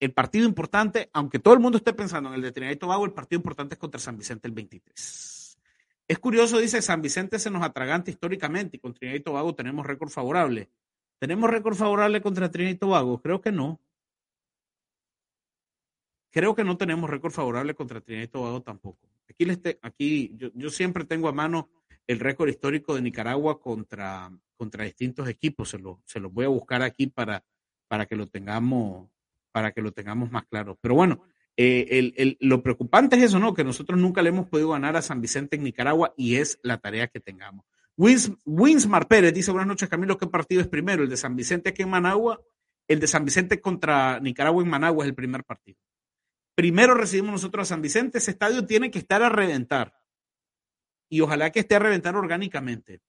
El 0.00 0.12
partido 0.12 0.46
importante, 0.46 1.10
aunque 1.12 1.38
todo 1.38 1.54
el 1.54 1.60
mundo 1.60 1.78
esté 1.78 1.92
pensando 1.92 2.30
en 2.30 2.36
el 2.36 2.42
de 2.42 2.52
Trinidad 2.52 2.74
y 2.74 2.78
Tobago, 2.78 3.04
el 3.04 3.12
partido 3.12 3.38
importante 3.38 3.74
es 3.74 3.78
contra 3.78 4.00
San 4.00 4.16
Vicente 4.16 4.48
el 4.48 4.54
23. 4.54 5.33
Es 6.06 6.18
curioso, 6.18 6.58
dice, 6.58 6.82
San 6.82 7.00
Vicente 7.00 7.38
se 7.38 7.50
nos 7.50 7.62
atraganta 7.62 8.10
históricamente 8.10 8.76
y 8.76 8.80
con 8.80 8.92
Trinidad 8.92 9.20
y 9.20 9.22
Tobago 9.22 9.54
tenemos 9.54 9.86
récord 9.86 10.10
favorable. 10.10 10.70
¿Tenemos 11.18 11.48
récord 11.48 11.74
favorable 11.74 12.20
contra 12.20 12.50
Trinidad 12.50 12.74
y 12.74 12.78
Tobago? 12.78 13.22
Creo 13.22 13.40
que 13.40 13.52
no. 13.52 13.80
Creo 16.30 16.54
que 16.54 16.64
no 16.64 16.76
tenemos 16.76 17.08
récord 17.08 17.32
favorable 17.32 17.74
contra 17.74 18.02
Trinidad 18.02 18.24
y 18.24 18.28
Tobago 18.28 18.60
tampoco. 18.60 19.08
Aquí, 19.30 19.46
aquí 19.80 20.32
yo, 20.36 20.50
yo, 20.54 20.68
siempre 20.68 21.04
tengo 21.04 21.28
a 21.28 21.32
mano 21.32 21.70
el 22.06 22.20
récord 22.20 22.50
histórico 22.50 22.94
de 22.94 23.00
Nicaragua 23.00 23.58
contra, 23.58 24.30
contra 24.56 24.84
distintos 24.84 25.26
equipos. 25.28 25.70
Se 25.70 25.78
lo, 25.78 26.02
se 26.04 26.20
los 26.20 26.30
voy 26.30 26.44
a 26.44 26.48
buscar 26.48 26.82
aquí 26.82 27.06
para, 27.06 27.42
para, 27.88 28.04
que 28.04 28.16
lo 28.16 28.26
tengamos, 28.26 29.08
para 29.52 29.72
que 29.72 29.80
lo 29.80 29.92
tengamos 29.92 30.30
más 30.30 30.44
claro. 30.46 30.76
Pero 30.82 30.94
bueno, 30.96 31.22
eh, 31.56 32.36
lo 32.40 32.62
preocupante 32.62 33.16
es 33.16 33.24
eso, 33.24 33.38
¿no? 33.38 33.54
Que 33.54 33.64
nosotros 33.64 33.98
nunca 33.98 34.22
le 34.22 34.30
hemos 34.30 34.48
podido 34.48 34.70
ganar 34.70 34.96
a 34.96 35.02
San 35.02 35.20
Vicente 35.20 35.56
en 35.56 35.62
Nicaragua 35.62 36.14
y 36.16 36.36
es 36.36 36.58
la 36.62 36.78
tarea 36.78 37.08
que 37.08 37.20
tengamos. 37.20 37.64
Wins, 37.96 38.32
Winsmar 38.44 39.06
Pérez 39.06 39.32
dice, 39.32 39.52
buenas 39.52 39.68
noches 39.68 39.88
Camilo, 39.88 40.18
¿qué 40.18 40.26
partido 40.26 40.60
es 40.60 40.66
primero? 40.66 41.04
¿El 41.04 41.08
de 41.08 41.16
San 41.16 41.36
Vicente 41.36 41.70
aquí 41.70 41.82
en 41.82 41.90
Managua? 41.90 42.40
El 42.88 43.00
de 43.00 43.06
San 43.06 43.24
Vicente 43.24 43.60
contra 43.60 44.18
Nicaragua 44.20 44.62
en 44.62 44.68
Managua 44.68 45.04
es 45.04 45.08
el 45.08 45.14
primer 45.14 45.44
partido. 45.44 45.78
Primero 46.54 46.94
recibimos 46.94 47.32
nosotros 47.32 47.62
a 47.62 47.74
San 47.74 47.82
Vicente, 47.82 48.18
ese 48.18 48.32
estadio 48.32 48.66
tiene 48.66 48.90
que 48.90 48.98
estar 48.98 49.22
a 49.22 49.28
reventar. 49.28 49.94
Y 51.08 51.20
ojalá 51.20 51.50
que 51.50 51.60
esté 51.60 51.76
a 51.76 51.80
reventar 51.80 52.16
orgánicamente. 52.16 53.00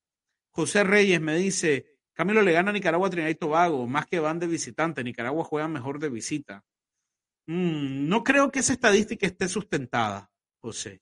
José 0.51 0.83
Reyes 0.83 1.19
me 1.19 1.35
dice, 1.35 1.97
Camilo 2.13 2.41
le 2.41 2.53
gana 2.53 2.69
a 2.69 2.73
Nicaragua 2.73 3.07
a 3.07 3.09
Trinidad 3.09 3.29
y 3.29 3.35
Tobago, 3.35 3.87
más 3.87 4.05
que 4.05 4.19
van 4.19 4.39
de 4.39 4.47
visitante. 4.47 5.03
Nicaragua 5.03 5.43
juega 5.43 5.67
mejor 5.67 5.99
de 5.99 6.09
visita. 6.09 6.63
Mm, 7.47 8.07
no 8.07 8.23
creo 8.23 8.51
que 8.51 8.59
esa 8.59 8.73
estadística 8.73 9.25
esté 9.25 9.47
sustentada, 9.47 10.31
José. 10.59 11.01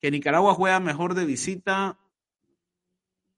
Que 0.00 0.10
Nicaragua 0.10 0.54
juega 0.54 0.78
mejor 0.80 1.14
de 1.14 1.24
visita, 1.24 1.98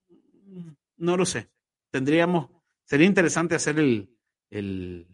mm, 0.09 0.71
no 0.99 1.17
lo 1.17 1.25
sé. 1.25 1.51
Tendríamos, 1.91 2.51
sería 2.85 3.07
interesante 3.07 3.55
hacer 3.55 3.79
el, 3.79 4.15
el, 4.51 5.07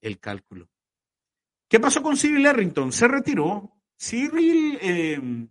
el 0.00 0.18
cálculo. 0.18 0.68
¿Qué 1.68 1.78
pasó 1.78 2.02
con 2.02 2.16
Cyril 2.16 2.46
Errington? 2.46 2.92
Se 2.92 3.06
retiró. 3.06 3.76
Cyril, 3.96 4.78
eh, 4.80 5.46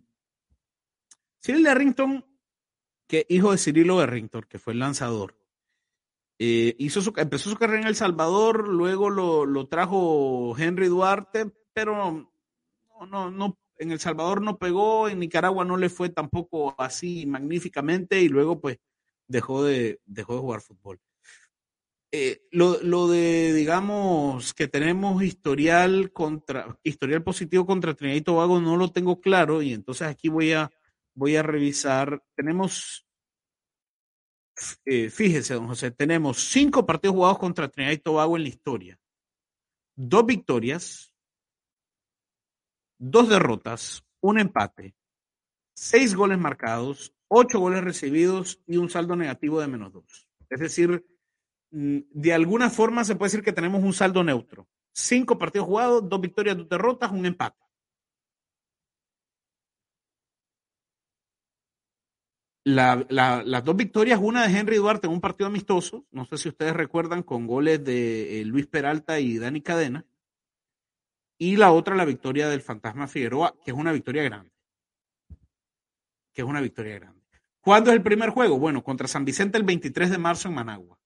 Cyril 1.40 1.66
Errington, 1.66 2.24
que 3.06 3.24
hijo 3.28 3.52
de 3.52 3.58
Cirilo 3.58 4.02
Errington, 4.02 4.42
que 4.48 4.58
fue 4.58 4.72
el 4.72 4.80
lanzador, 4.80 5.39
eh, 6.42 6.74
hizo 6.78 7.02
su, 7.02 7.12
empezó 7.18 7.50
su 7.50 7.56
carrera 7.56 7.82
en 7.82 7.88
El 7.88 7.94
Salvador, 7.96 8.66
luego 8.66 9.10
lo, 9.10 9.44
lo 9.44 9.68
trajo 9.68 10.56
Henry 10.56 10.88
Duarte, 10.88 11.52
pero 11.74 12.26
no, 13.10 13.30
no, 13.30 13.58
en 13.76 13.92
El 13.92 14.00
Salvador 14.00 14.40
no 14.40 14.56
pegó, 14.56 15.10
en 15.10 15.18
Nicaragua 15.18 15.66
no 15.66 15.76
le 15.76 15.90
fue 15.90 16.08
tampoco 16.08 16.74
así 16.80 17.26
magníficamente 17.26 18.22
y 18.22 18.30
luego 18.30 18.58
pues 18.58 18.78
dejó 19.26 19.62
de, 19.64 20.00
dejó 20.06 20.32
de 20.32 20.40
jugar 20.40 20.62
fútbol. 20.62 20.98
Eh, 22.10 22.40
lo, 22.52 22.82
lo, 22.82 23.08
de, 23.08 23.52
digamos, 23.52 24.54
que 24.54 24.66
tenemos 24.66 25.22
historial 25.22 26.10
contra, 26.10 26.78
historial 26.82 27.22
positivo 27.22 27.66
contra 27.66 27.92
Trinidad 27.92 28.16
y 28.16 28.22
Tobago 28.22 28.62
no 28.62 28.78
lo 28.78 28.90
tengo 28.92 29.20
claro 29.20 29.60
y 29.60 29.74
entonces 29.74 30.08
aquí 30.08 30.30
voy 30.30 30.52
a, 30.52 30.70
voy 31.14 31.36
a 31.36 31.42
revisar. 31.42 32.22
Tenemos, 32.34 33.06
eh, 34.84 35.10
fíjese, 35.10 35.54
don 35.54 35.68
José, 35.68 35.90
tenemos 35.90 36.50
cinco 36.50 36.86
partidos 36.86 37.16
jugados 37.16 37.38
contra 37.38 37.68
Trinidad 37.68 37.94
y 37.94 37.98
Tobago 37.98 38.36
en 38.36 38.42
la 38.42 38.48
historia. 38.48 39.00
Dos 39.96 40.26
victorias, 40.26 41.14
dos 42.98 43.28
derrotas, 43.28 44.04
un 44.20 44.38
empate, 44.38 44.94
seis 45.74 46.14
goles 46.14 46.38
marcados, 46.38 47.14
ocho 47.28 47.60
goles 47.60 47.84
recibidos 47.84 48.60
y 48.66 48.76
un 48.76 48.90
saldo 48.90 49.16
negativo 49.16 49.60
de 49.60 49.68
menos 49.68 49.92
dos. 49.92 50.28
Es 50.48 50.60
decir, 50.60 51.04
Mm, 51.70 51.98
de 52.10 52.32
alguna 52.32 52.68
forma 52.68 53.04
se 53.04 53.14
puede 53.14 53.30
decir 53.30 53.44
que 53.44 53.52
tenemos 53.52 53.82
un 53.82 53.92
saldo 53.92 54.24
neutro. 54.24 54.68
Cinco 54.92 55.38
partidos 55.38 55.68
jugados, 55.68 56.08
dos 56.08 56.20
victorias, 56.20 56.56
dos 56.56 56.68
derrotas, 56.68 57.12
un 57.12 57.26
empate. 57.26 57.58
Las 62.74 63.64
dos 63.64 63.76
victorias, 63.76 64.20
una 64.22 64.46
de 64.46 64.58
Henry 64.58 64.76
Duarte 64.76 65.06
en 65.06 65.12
un 65.12 65.20
partido 65.20 65.48
amistoso, 65.48 66.06
no 66.10 66.24
sé 66.24 66.38
si 66.38 66.48
ustedes 66.48 66.74
recuerdan, 66.74 67.22
con 67.22 67.46
goles 67.46 67.84
de 67.84 68.40
eh, 68.40 68.44
Luis 68.44 68.66
Peralta 68.66 69.20
y 69.20 69.38
Dani 69.38 69.60
Cadena, 69.60 70.04
y 71.38 71.56
la 71.56 71.72
otra, 71.72 71.96
la 71.96 72.04
victoria 72.04 72.48
del 72.48 72.60
Fantasma 72.60 73.06
Figueroa, 73.06 73.54
que 73.64 73.70
es 73.70 73.76
una 73.76 73.92
victoria 73.92 74.22
grande. 74.22 74.52
Que 76.32 76.42
es 76.42 76.46
una 76.46 76.60
victoria 76.60 76.98
grande. 76.98 77.20
¿Cuándo 77.60 77.90
es 77.90 77.96
el 77.96 78.02
primer 78.02 78.30
juego? 78.30 78.58
Bueno, 78.58 78.82
contra 78.82 79.08
San 79.08 79.24
Vicente 79.24 79.58
el 79.58 79.64
23 79.64 80.10
de 80.10 80.18
marzo 80.18 80.48
en 80.48 80.54
Managua 80.54 81.00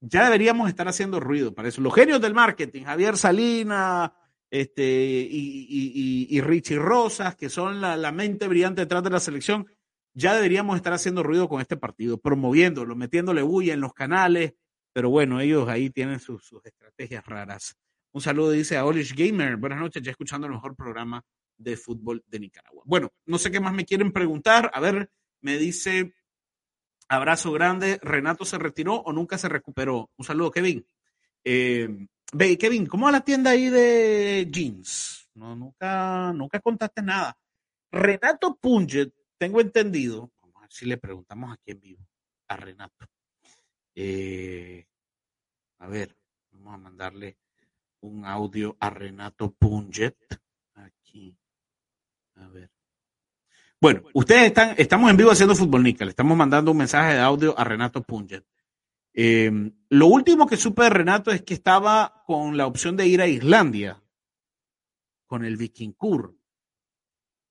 ya 0.00 0.24
deberíamos 0.24 0.68
estar 0.68 0.88
haciendo 0.88 1.20
ruido 1.20 1.54
para 1.54 1.68
eso. 1.68 1.80
Los 1.80 1.94
genios 1.94 2.20
del 2.20 2.34
marketing, 2.34 2.84
Javier 2.84 3.16
Salina 3.16 4.12
este, 4.50 4.84
y, 5.30 6.40
Richie 6.40 6.78
Rosas, 6.78 7.36
que 7.36 7.48
son 7.48 7.80
la, 7.80 8.12
mente 8.12 8.48
brillante 8.48 8.82
detrás 8.82 9.02
de 9.02 9.10
la 9.10 9.20
selección, 9.20 9.66
ya 10.18 10.34
deberíamos 10.34 10.76
estar 10.76 10.92
haciendo 10.92 11.22
ruido 11.22 11.48
con 11.48 11.60
este 11.60 11.76
partido, 11.76 12.18
promoviéndolo, 12.18 12.96
metiéndole 12.96 13.42
bulla 13.42 13.74
en 13.74 13.80
los 13.80 13.94
canales, 13.94 14.54
pero 14.92 15.10
bueno, 15.10 15.40
ellos 15.40 15.68
ahí 15.68 15.90
tienen 15.90 16.18
sus, 16.18 16.52
estrategias 16.64 17.24
raras. 17.24 17.76
Un 18.10 18.20
saludo, 18.20 18.50
dice 18.50 18.76
a 18.76 18.84
Olish 18.84 19.14
Gamer. 19.14 19.56
Buenas 19.56 19.78
noches, 19.78 20.02
ya 20.02 20.10
escuchando 20.10 20.48
el 20.48 20.54
mejor 20.54 20.74
programa 20.74 21.24
de 21.56 21.76
fútbol 21.76 22.24
de 22.26 22.40
Nicaragua. 22.40 22.82
Bueno, 22.84 23.12
no 23.26 23.38
sé 23.38 23.52
qué 23.52 23.60
más 23.60 23.72
me 23.72 23.84
quieren 23.84 24.10
preguntar. 24.10 24.72
A 24.74 24.80
ver, 24.80 25.08
me 25.40 25.56
dice 25.56 26.14
Abrazo 27.08 27.52
grande. 27.52 28.00
Renato 28.02 28.44
se 28.44 28.58
retiró 28.58 28.96
o 28.96 29.12
nunca 29.12 29.38
se 29.38 29.48
recuperó. 29.48 30.10
Un 30.16 30.24
saludo, 30.24 30.50
Kevin. 30.50 30.84
Eh, 31.44 32.08
Kevin, 32.58 32.86
¿cómo 32.86 33.06
va 33.06 33.12
la 33.12 33.20
tienda 33.20 33.52
ahí 33.52 33.68
de 33.68 34.48
jeans? 34.50 35.30
No, 35.34 35.54
nunca, 35.54 36.32
nunca 36.32 36.58
contaste 36.58 37.02
nada. 37.02 37.38
Renato 37.92 38.56
Punget, 38.56 39.14
tengo 39.38 39.60
entendido. 39.60 40.30
Vamos 40.42 40.56
a 40.56 40.60
ver 40.62 40.72
si 40.72 40.86
le 40.86 40.98
preguntamos 40.98 41.52
aquí 41.52 41.70
en 41.70 41.80
vivo 41.80 42.06
a 42.48 42.56
Renato. 42.56 43.06
Eh, 43.94 44.86
a 45.78 45.86
ver, 45.86 46.16
vamos 46.50 46.74
a 46.74 46.78
mandarle 46.78 47.38
un 48.00 48.24
audio 48.24 48.76
a 48.80 48.90
Renato 48.90 49.52
Punget. 49.52 50.16
Aquí. 50.74 51.36
A 52.36 52.48
ver. 52.48 52.70
Bueno, 53.80 54.02
ustedes 54.12 54.46
están, 54.46 54.74
estamos 54.76 55.10
en 55.10 55.16
vivo 55.16 55.30
haciendo 55.30 55.54
Fútbol 55.54 55.84
Nica, 55.84 56.04
le 56.04 56.10
estamos 56.10 56.36
mandando 56.36 56.72
un 56.72 56.78
mensaje 56.78 57.14
de 57.14 57.20
audio 57.20 57.56
a 57.56 57.62
Renato 57.62 58.02
Punget. 58.02 58.44
Eh, 59.14 59.50
lo 59.88 60.06
último 60.06 60.46
que 60.46 60.56
supe 60.56 60.82
de 60.82 60.90
Renato 60.90 61.30
es 61.30 61.42
que 61.42 61.54
estaba 61.54 62.22
con 62.26 62.56
la 62.56 62.66
opción 62.66 62.96
de 62.96 63.06
ir 63.06 63.20
a 63.20 63.26
Islandia, 63.26 64.02
con 65.26 65.44
el 65.44 65.56
Viking 65.56 65.92
Kur. 65.92 66.36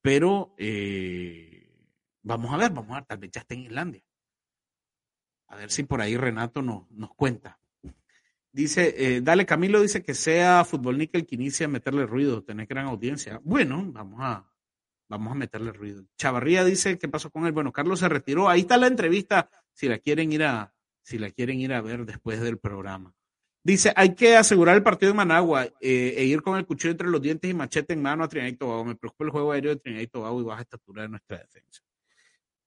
Pero 0.01 0.53
eh, 0.57 1.66
vamos 2.27 2.53
a 2.53 2.57
ver, 2.57 2.71
vamos 2.71 2.91
a 2.91 2.95
ver, 2.95 3.05
tal 3.05 3.17
vez 3.17 3.31
ya 3.31 3.41
está 3.41 3.53
en 3.53 3.61
Islandia. 3.61 4.03
A 5.47 5.55
ver 5.55 5.71
si 5.71 5.83
por 5.83 6.01
ahí 6.01 6.17
Renato 6.17 6.61
nos, 6.61 6.89
nos 6.91 7.13
cuenta. 7.15 7.59
Dice, 8.51 8.95
eh, 8.97 9.21
dale, 9.21 9.45
Camilo 9.45 9.81
dice 9.81 10.03
que 10.03 10.13
sea 10.13 10.65
Fútbol 10.65 10.97
Nica 10.97 11.17
el 11.17 11.25
que 11.25 11.35
inicia 11.35 11.67
a 11.67 11.69
meterle 11.69 12.05
ruido, 12.05 12.43
tener 12.43 12.65
gran 12.65 12.87
audiencia. 12.87 13.39
Bueno, 13.43 13.83
vamos 13.91 14.19
a, 14.21 14.45
Vamos 15.09 15.31
a 15.31 15.35
meterle 15.35 15.71
ruido. 15.71 16.03
Chavarría 16.17 16.65
dice 16.65 16.97
qué 16.97 17.07
pasó 17.07 17.29
con 17.29 17.45
él. 17.45 17.53
Bueno, 17.53 17.71
Carlos 17.71 17.99
se 17.99 18.09
retiró. 18.09 18.49
Ahí 18.49 18.61
está 18.61 18.77
la 18.77 18.87
entrevista 18.87 19.49
si 19.73 19.87
la 19.87 19.99
quieren 19.99 20.31
ir 20.31 20.43
a, 20.43 20.73
si 21.01 21.17
la 21.17 21.31
quieren 21.31 21.59
ir 21.59 21.73
a 21.73 21.81
ver 21.81 22.05
después 22.05 22.41
del 22.41 22.57
programa. 22.57 23.13
Dice, 23.63 23.91
hay 23.95 24.15
que 24.15 24.35
asegurar 24.35 24.75
el 24.75 24.83
partido 24.83 25.11
de 25.11 25.17
Managua 25.17 25.65
eh, 25.81 26.15
e 26.17 26.25
ir 26.25 26.41
con 26.41 26.57
el 26.57 26.65
cuchillo 26.65 26.91
entre 26.91 27.07
los 27.07 27.21
dientes 27.21 27.49
y 27.49 27.53
machete 27.53 27.93
en 27.93 28.01
mano 28.01 28.23
a 28.23 28.27
Trinidad 28.27 28.53
y 28.53 28.57
Tobago. 28.57 28.85
Me 28.85 28.95
preocupa 28.95 29.25
el 29.25 29.31
juego 29.31 29.51
aéreo 29.51 29.71
de 29.71 29.77
Trinidad 29.77 30.03
y 30.03 30.07
Tobago 30.07 30.41
y 30.41 30.43
baja 30.43 30.61
estatura 30.61 31.03
de 31.03 31.09
nuestra 31.09 31.37
defensa. 31.37 31.81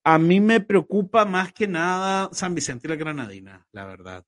A 0.05 0.19
mí 0.19 0.41
me 0.41 0.61
preocupa 0.61 1.25
más 1.25 1.53
que 1.53 1.67
nada 1.67 2.31
San 2.33 2.55
Vicente 2.55 2.87
y 2.87 2.91
la 2.91 2.97
Granadina, 2.97 3.67
la 3.73 3.85
verdad. 3.85 4.25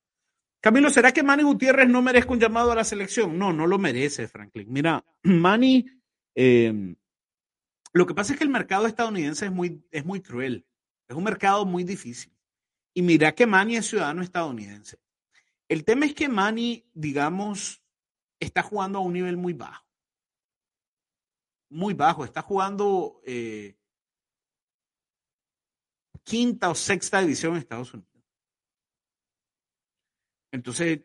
Camilo, 0.61 0.91
¿será 0.91 1.13
que 1.13 1.23
Manny 1.23 1.43
Gutiérrez 1.43 1.89
no 1.89 2.03
merezca 2.03 2.33
un 2.33 2.41
llamado 2.41 2.71
a 2.71 2.77
la 2.77 2.85
selección? 2.85 3.39
No, 3.39 3.53
no 3.53 3.67
lo 3.67 3.79
merece, 3.79 4.29
Franklin. 4.29 4.71
Mira, 4.71 5.05
Manny 5.23 5.87
eh, 6.35 6.95
lo 7.93 8.07
que 8.07 8.15
pasa 8.15 8.33
es 8.33 8.39
que 8.39 8.45
el 8.45 8.51
mercado 8.51 8.87
estadounidense 8.87 9.47
es 9.47 9.53
muy, 9.53 9.85
es 9.91 10.05
muy 10.05 10.23
cruel. 10.23 10.67
Es 11.09 11.17
un 11.17 11.25
mercado 11.25 11.67
muy 11.67 11.85
difícil. 11.85 12.33
Y 12.95 13.03
mira 13.03 13.35
que 13.35 13.47
Manny 13.47 13.77
es 13.77 13.87
ciudadano 13.87 14.23
estadounidense. 14.23 14.99
El 15.69 15.85
tema 15.85 16.07
es 16.07 16.15
que 16.15 16.29
Manny, 16.29 16.87
digamos, 16.95 17.83
está 18.41 18.63
jugando 18.63 18.99
a 18.99 19.03
un 19.03 19.13
nivel 19.13 19.37
muy 19.37 19.53
bajo. 19.53 19.85
muy 21.69 21.95
bajo. 21.95 22.25
Está 22.25 22.43
jugando 22.43 23.21
eh, 23.25 23.77
quinta 26.25 26.71
o 26.71 26.75
sexta 26.75 27.21
división 27.21 27.53
en 27.53 27.59
Estados 27.59 27.93
Unidos. 27.95 28.11
Entonces, 30.53 31.01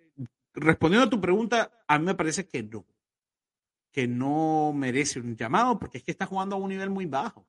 respondiendo 0.54 1.08
a 1.08 1.10
tu 1.10 1.22
pregunta, 1.22 1.84
a 1.88 1.98
mí 1.98 2.06
me 2.06 2.16
parece 2.16 2.48
que 2.48 2.64
no. 2.64 2.86
Que 3.92 4.08
no 4.08 4.74
merece 4.74 5.20
un 5.20 5.36
llamado 5.36 5.80
porque 5.80 6.00
es 6.00 6.04
que 6.04 6.12
está 6.12 6.26
jugando 6.26 6.56
a 6.56 6.60
un 6.60 6.70
nivel 6.70 6.90
muy 6.90 7.06
bajo. 7.06 7.48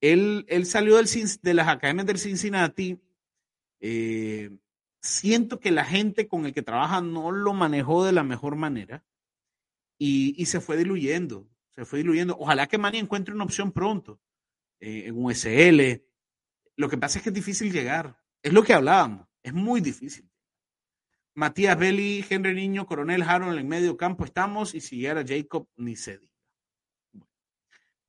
Él, 0.00 0.46
él 0.48 0.64
salió 0.64 0.96
de 0.96 1.54
las 1.54 1.68
academias 1.68 2.06
del 2.06 2.18
Cincinnati. 2.18 2.98
Eh, 3.80 4.56
siento 5.02 5.60
que 5.60 5.70
la 5.70 5.84
gente 5.84 6.28
con 6.28 6.46
el 6.46 6.54
que 6.54 6.62
trabaja 6.62 7.00
no 7.00 7.32
lo 7.32 7.52
manejó 7.52 8.04
de 8.04 8.12
la 8.12 8.22
mejor 8.22 8.56
manera 8.56 9.04
y, 9.98 10.46
se 10.46 10.60
fue 10.60 10.76
diluyendo. 10.78 11.46
Se 11.68 11.84
fue 11.84 11.98
diluyendo. 11.98 12.36
Ojalá 12.38 12.66
que 12.66 12.78
Manny 12.78 12.98
encuentre 12.98 13.34
una 13.34 13.44
opción 13.44 13.72
pronto 13.72 14.20
eh, 14.80 15.04
en 15.06 15.22
un 15.22 15.34
SL. 15.34 16.02
Lo 16.76 16.88
que 16.88 16.98
pasa 16.98 17.18
es 17.18 17.22
que 17.22 17.30
es 17.30 17.34
difícil 17.34 17.72
llegar. 17.72 18.18
Es 18.42 18.52
lo 18.52 18.62
que 18.62 18.72
hablábamos. 18.72 19.26
Es 19.42 19.52
muy 19.52 19.80
difícil. 19.80 20.30
Matías 21.34 21.78
Belli, 21.78 22.24
Henry 22.28 22.54
Niño, 22.54 22.86
Coronel 22.86 23.22
Harold 23.22 23.58
en 23.58 23.68
medio 23.68 23.96
campo 23.96 24.24
estamos 24.24 24.74
y 24.74 24.80
si 24.80 24.96
llegara 24.96 25.24
Jacob 25.26 25.68
ni 25.76 25.96
se 25.96 26.18
diga. 26.18 26.30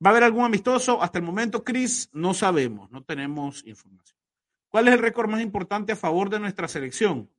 ¿Va 0.04 0.08
a 0.08 0.10
haber 0.10 0.24
algún 0.24 0.44
amistoso? 0.44 1.00
Hasta 1.00 1.18
el 1.18 1.24
momento, 1.24 1.62
Chris, 1.62 2.10
no 2.12 2.34
sabemos, 2.34 2.90
no 2.90 3.04
tenemos 3.04 3.64
información. 3.64 4.18
¿Cuál 4.68 4.88
es 4.88 4.94
el 4.94 5.00
récord 5.00 5.30
más 5.30 5.40
importante 5.40 5.92
a 5.92 5.96
favor 5.96 6.28
de 6.28 6.40
nuestra 6.40 6.66
selección? 6.66 7.30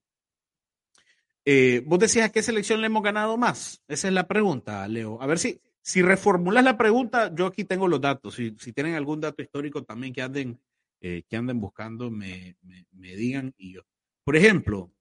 Eh, 1.46 1.84
vos 1.86 2.00
decías 2.00 2.28
a 2.28 2.32
qué 2.32 2.42
selección 2.42 2.80
le 2.80 2.88
hemos 2.88 3.04
ganado 3.04 3.38
más. 3.38 3.84
Esa 3.88 4.08
es 4.08 4.14
la 4.14 4.28
pregunta, 4.28 4.88
Leo. 4.88 5.22
A 5.22 5.26
ver 5.26 5.40
si, 5.40 5.60
si 5.82 6.02
reformulas 6.02 6.64
la 6.64 6.78
pregunta, 6.78 7.34
yo 7.36 7.48
aquí 7.48 7.66
tengo 7.66 7.88
los 7.90 8.00
datos. 8.00 8.36
Si, 8.36 8.56
si 8.60 8.72
tienen 8.72 8.96
algún 8.96 9.20
dato 9.20 9.42
histórico 9.42 9.84
también 9.84 10.14
que 10.14 10.22
anden, 10.22 10.60
eh, 11.04 11.22
que 11.30 11.38
anden 11.38 11.60
buscando, 11.60 12.10
me, 12.10 12.58
me 12.64 13.16
digan 13.16 13.54
y 13.58 13.74
yo. 13.74 13.82
Por 14.24 14.36
ejemplo, 14.36 14.92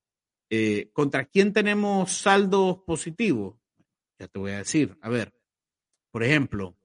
eh, 0.55 0.91
¿Contra 0.93 1.25
quién 1.25 1.55
tenemos 1.55 2.13
saldos 2.13 2.83
positivos? 2.83 3.57
Ya 4.19 4.29
te 4.29 4.39
voy 4.39 4.51
a 4.51 4.59
decir. 4.59 4.99
A 5.01 5.09
ver, 5.09 5.33
por 6.11 6.23
ejemplo, 6.23 6.77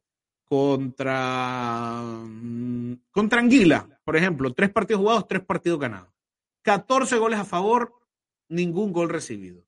contra, 0.46 2.02
mm, 2.02 2.94
contra 3.12 3.42
Anguila, 3.42 4.00
por 4.06 4.16
ejemplo, 4.16 4.54
tres 4.54 4.70
partidos 4.70 5.02
jugados, 5.02 5.28
tres 5.28 5.44
partidos 5.44 5.82
ganados. 5.82 6.14
14 6.62 7.18
goles 7.18 7.40
a 7.40 7.44
favor, 7.44 7.94
ningún 8.48 8.94
gol 8.94 9.10
recibido. 9.10 9.66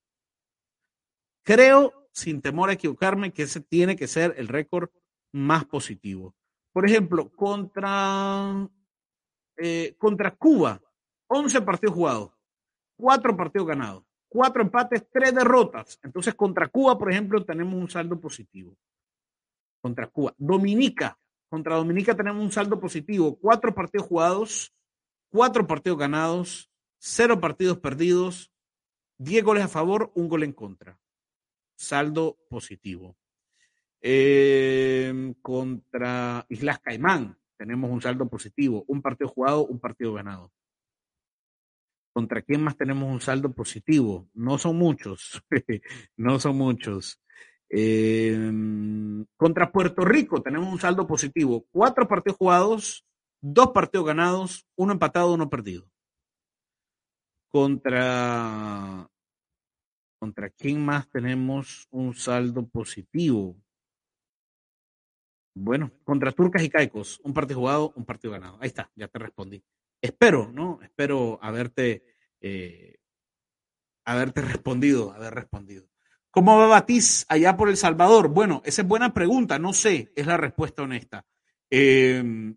Creo, 1.43 2.07
sin 2.13 2.41
temor 2.41 2.69
a 2.69 2.73
equivocarme, 2.73 3.33
que 3.33 3.43
ese 3.43 3.59
tiene 3.59 3.97
que 3.97 4.07
ser 4.07 4.33
el 4.37 4.47
récord 4.47 4.91
más 5.33 5.65
positivo. 5.65 6.37
Por 6.71 6.85
ejemplo, 6.85 7.33
contra, 7.35 8.65
eh, 9.61 9.95
contra 9.97 10.35
Cuba, 10.35 10.81
11 11.27 11.61
partidos 11.61 11.95
jugados, 11.95 12.31
cuatro 12.95 13.35
partidos 13.35 13.67
ganados, 13.67 14.03
cuatro 14.27 14.61
empates, 14.61 15.05
tres 15.11 15.33
derrotas. 15.33 15.99
Entonces, 16.03 16.33
contra 16.33 16.67
Cuba, 16.67 16.97
por 16.97 17.11
ejemplo, 17.11 17.43
tenemos 17.43 17.73
un 17.73 17.89
saldo 17.89 18.19
positivo. 18.19 18.77
Contra 19.81 20.07
Cuba. 20.07 20.33
Dominica, 20.37 21.17
contra 21.49 21.75
Dominica 21.75 22.15
tenemos 22.15 22.41
un 22.41 22.51
saldo 22.51 22.79
positivo. 22.79 23.37
Cuatro 23.39 23.73
partidos 23.75 24.07
jugados, 24.07 24.73
cuatro 25.29 25.67
partidos 25.67 25.99
ganados, 25.99 26.71
cero 26.97 27.39
partidos 27.39 27.79
perdidos, 27.79 28.51
diez 29.17 29.43
goles 29.43 29.63
a 29.63 29.67
favor, 29.67 30.11
un 30.15 30.29
gol 30.29 30.43
en 30.43 30.53
contra. 30.53 30.99
Saldo 31.75 32.37
positivo. 32.49 33.17
Eh, 34.01 35.33
contra 35.41 36.45
Islas 36.47 36.79
Caimán 36.79 37.37
tenemos 37.59 37.91
un 37.91 38.01
saldo 38.01 38.27
positivo. 38.27 38.85
Un 38.87 39.01
partido 39.01 39.29
jugado, 39.29 39.67
un 39.67 39.79
partido 39.79 40.13
ganado. 40.13 40.51
¿Contra 42.13 42.41
quién 42.41 42.63
más 42.63 42.75
tenemos 42.77 43.11
un 43.11 43.21
saldo 43.21 43.51
positivo? 43.53 44.29
No 44.33 44.57
son 44.57 44.77
muchos, 44.77 45.43
no 46.17 46.39
son 46.39 46.57
muchos. 46.57 47.21
Em, 47.69 49.25
contra 49.37 49.71
Puerto 49.71 50.03
Rico 50.03 50.41
tenemos 50.41 50.71
un 50.71 50.79
saldo 50.79 51.05
positivo. 51.05 51.65
Cuatro 51.69 52.07
partidos 52.07 52.37
jugados, 52.37 53.05
dos 53.41 53.71
partidos 53.71 54.07
ganados, 54.07 54.65
uno 54.75 54.93
empatado, 54.93 55.33
uno 55.33 55.49
perdido. 55.49 55.85
Contra, 57.51 59.07
contra 60.19 60.49
quién 60.49 60.83
más 60.83 61.09
tenemos 61.09 61.87
un 61.91 62.15
saldo 62.15 62.67
positivo. 62.67 63.55
Bueno, 65.61 65.91
contra 66.03 66.31
Turcas 66.31 66.63
y 66.63 66.69
Caicos, 66.69 67.19
un 67.23 67.33
partido 67.33 67.59
jugado, 67.59 67.93
un 67.95 68.05
partido 68.05 68.33
ganado. 68.33 68.57
Ahí 68.61 68.67
está, 68.67 68.89
ya 68.95 69.07
te 69.07 69.19
respondí 69.19 69.63
espero, 70.01 70.51
¿no? 70.53 70.79
Espero 70.81 71.39
haberte, 71.41 72.03
eh, 72.41 72.97
haberte 74.05 74.41
respondido, 74.41 75.11
haber 75.11 75.33
respondido. 75.33 75.87
¿Cómo 76.31 76.57
va 76.57 76.67
Batiz 76.67 77.25
allá 77.27 77.57
por 77.57 77.69
El 77.69 77.77
Salvador? 77.77 78.29
Bueno, 78.29 78.61
esa 78.65 78.83
es 78.83 78.87
buena 78.87 79.13
pregunta, 79.13 79.57
no 79.57 79.73
sé, 79.73 80.11
es 80.15 80.27
la 80.27 80.37
respuesta 80.37 80.83
honesta. 80.83 81.25
Em, 81.69 82.55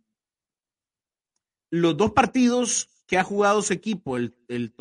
los 1.71 1.97
dos 1.97 2.13
partidos 2.13 2.89
que 3.07 3.19
ha 3.19 3.25
jugado 3.25 3.63
su 3.63 3.73
equipo, 3.73 4.17
el, 4.17 4.37
el 4.49 4.75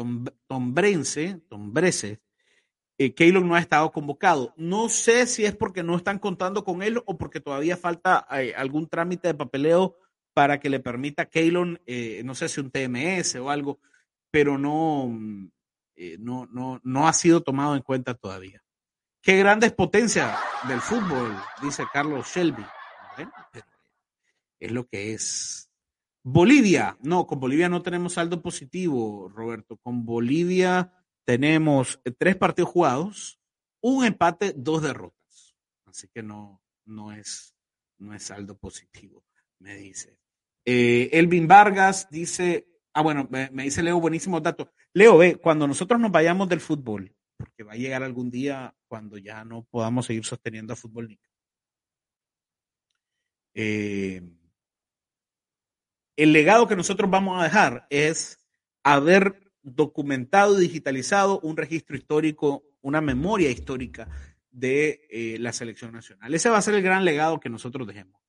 Tombrense, 0.47 1.41
Tombrese, 1.49 2.21
eh, 3.05 3.31
no 3.31 3.55
ha 3.55 3.59
estado 3.59 3.91
convocado. 3.91 4.53
No 4.57 4.89
sé 4.89 5.25
si 5.25 5.45
es 5.45 5.55
porque 5.55 5.81
no 5.81 5.95
están 5.95 6.19
contando 6.19 6.63
con 6.63 6.83
él 6.83 7.01
o 7.05 7.17
porque 7.17 7.39
todavía 7.39 7.77
falta 7.77 8.27
eh, 8.31 8.53
algún 8.55 8.87
trámite 8.87 9.29
de 9.29 9.33
papeleo 9.33 9.97
para 10.33 10.59
que 10.59 10.69
le 10.69 10.79
permita 10.79 11.23
a 11.23 11.29
eh, 11.33 12.21
no 12.23 12.35
sé 12.35 12.47
si 12.47 12.59
un 12.61 12.71
TMS 12.71 13.35
o 13.35 13.49
algo, 13.49 13.79
pero 14.29 14.57
no, 14.57 15.07
mm, 15.07 15.51
eh, 15.95 16.17
no, 16.19 16.45
no, 16.51 16.79
no 16.83 17.07
ha 17.07 17.13
sido 17.13 17.41
tomado 17.41 17.75
en 17.75 17.81
cuenta 17.81 18.13
todavía. 18.13 18.63
Qué 19.21 19.37
grandes 19.37 19.73
potencia 19.73 20.35
del 20.67 20.81
fútbol, 20.81 21.35
dice 21.61 21.85
Carlos 21.91 22.27
Shelby. 22.27 22.65
es 24.59 24.71
lo 24.71 24.85
que 24.87 25.13
es. 25.13 25.69
Bolivia, 26.23 26.97
no, 27.01 27.25
con 27.25 27.39
Bolivia 27.39 27.67
no 27.67 27.81
tenemos 27.81 28.13
saldo 28.13 28.41
positivo, 28.41 29.27
Roberto. 29.29 29.77
Con 29.77 30.05
Bolivia 30.05 30.93
tenemos 31.25 31.99
eh, 32.05 32.11
tres 32.11 32.35
partidos 32.35 32.71
jugados, 32.71 33.39
un 33.81 34.05
empate, 34.05 34.53
dos 34.55 34.81
derrotas. 34.81 35.55
Así 35.85 36.07
que 36.13 36.23
no, 36.23 36.61
no 36.85 37.11
es, 37.11 37.55
no 37.97 38.13
es 38.13 38.23
saldo 38.23 38.57
positivo, 38.57 39.23
me 39.59 39.75
dice. 39.75 40.17
Eh, 40.65 41.09
Elvin 41.13 41.47
Vargas 41.47 42.07
dice, 42.09 42.67
ah, 42.93 43.01
bueno, 43.01 43.27
me, 43.29 43.49
dice 43.63 43.83
Leo, 43.83 43.99
buenísimos 43.99 44.41
datos. 44.43 44.67
Leo, 44.93 45.17
ve, 45.17 45.35
cuando 45.35 45.67
nosotros 45.67 45.99
nos 45.99 46.11
vayamos 46.11 46.47
del 46.49 46.61
fútbol, 46.61 47.13
porque 47.37 47.63
va 47.63 47.73
a 47.73 47.77
llegar 47.77 48.03
algún 48.03 48.29
día 48.29 48.75
cuando 48.87 49.17
ya 49.17 49.43
no 49.43 49.63
podamos 49.63 50.05
seguir 50.05 50.25
sosteniendo 50.25 50.73
a 50.73 50.75
fútbol 50.75 51.17
eh, 53.53 54.21
el 56.15 56.33
legado 56.33 56.67
que 56.67 56.75
nosotros 56.75 57.09
vamos 57.09 57.39
a 57.39 57.43
dejar 57.43 57.87
es 57.89 58.45
haber 58.83 59.50
documentado 59.63 60.57
digitalizado 60.57 61.39
un 61.41 61.57
registro 61.57 61.95
histórico, 61.95 62.63
una 62.81 63.01
memoria 63.01 63.49
histórica 63.49 64.07
de 64.49 65.07
eh, 65.09 65.37
la 65.39 65.53
selección 65.53 65.93
nacional. 65.93 66.33
Ese 66.33 66.49
va 66.49 66.57
a 66.57 66.61
ser 66.61 66.75
el 66.75 66.81
gran 66.81 67.05
legado 67.05 67.39
que 67.39 67.49
nosotros 67.49 67.87
dejemos 67.87 68.21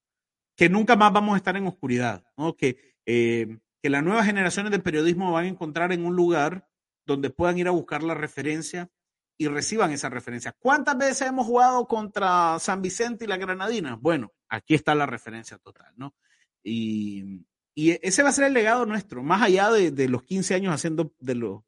que 0.56 0.68
nunca 0.68 0.96
más 0.96 1.12
vamos 1.12 1.34
a 1.34 1.36
estar 1.38 1.56
en 1.56 1.66
oscuridad, 1.66 2.24
¿no? 2.36 2.56
que, 2.56 2.96
eh, 3.06 3.58
que 3.80 3.90
las 3.90 4.02
nuevas 4.02 4.26
generaciones 4.26 4.70
de 4.70 4.78
periodismo 4.78 5.32
van 5.32 5.46
a 5.46 5.48
encontrar 5.48 5.92
en 5.92 6.04
un 6.04 6.14
lugar 6.14 6.68
donde 7.04 7.30
puedan 7.30 7.58
ir 7.58 7.68
a 7.68 7.72
buscar 7.72 8.02
la 8.02 8.14
referencia 8.14 8.90
y 9.36 9.48
reciban 9.48 9.90
esa 9.90 10.08
referencia. 10.08 10.52
¿Cuántas 10.52 10.96
veces 10.96 11.28
hemos 11.28 11.46
jugado 11.46 11.86
contra 11.86 12.58
San 12.60 12.82
Vicente 12.82 13.24
y 13.24 13.28
la 13.28 13.38
Granadina? 13.38 13.96
Bueno, 13.96 14.32
aquí 14.48 14.74
está 14.74 14.94
la 14.94 15.06
referencia 15.06 15.58
total, 15.58 15.92
¿no? 15.96 16.14
Y, 16.62 17.44
ese 17.74 18.22
va 18.22 18.30
a 18.30 18.32
ser 18.32 18.44
el 18.44 18.54
legado 18.54 18.86
nuestro, 18.86 19.22
más 19.22 19.42
allá 19.42 19.70
de, 19.70 20.08
los 20.08 20.22
15 20.22 20.54
años 20.54 20.74
haciendo, 20.74 21.14
de 21.18 21.34
los 21.34 21.62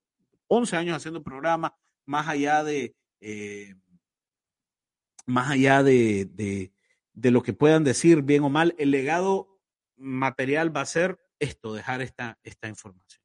11 0.49 0.77
años 0.77 0.97
haciendo 0.97 1.23
programa, 1.23 1.77
más 2.05 2.29
allá 2.29 2.63
de, 2.63 2.95
eh, 3.21 3.75
más 5.27 5.51
allá 5.51 5.83
de, 5.83 6.71
de 7.15 7.31
lo 7.31 7.43
que 7.43 7.53
puedan 7.53 7.85
decir 7.85 8.23
bien 8.23 8.43
o 8.43 8.51
mal, 8.51 8.75
el 8.79 8.91
legado 8.91 9.61
material 9.97 10.77
va 10.77 10.83
a 10.83 10.87
ser 10.87 11.19
esto, 11.39 11.75
dejar 11.75 12.03
esta, 12.03 12.39
esta 12.43 12.69
información. 12.69 13.23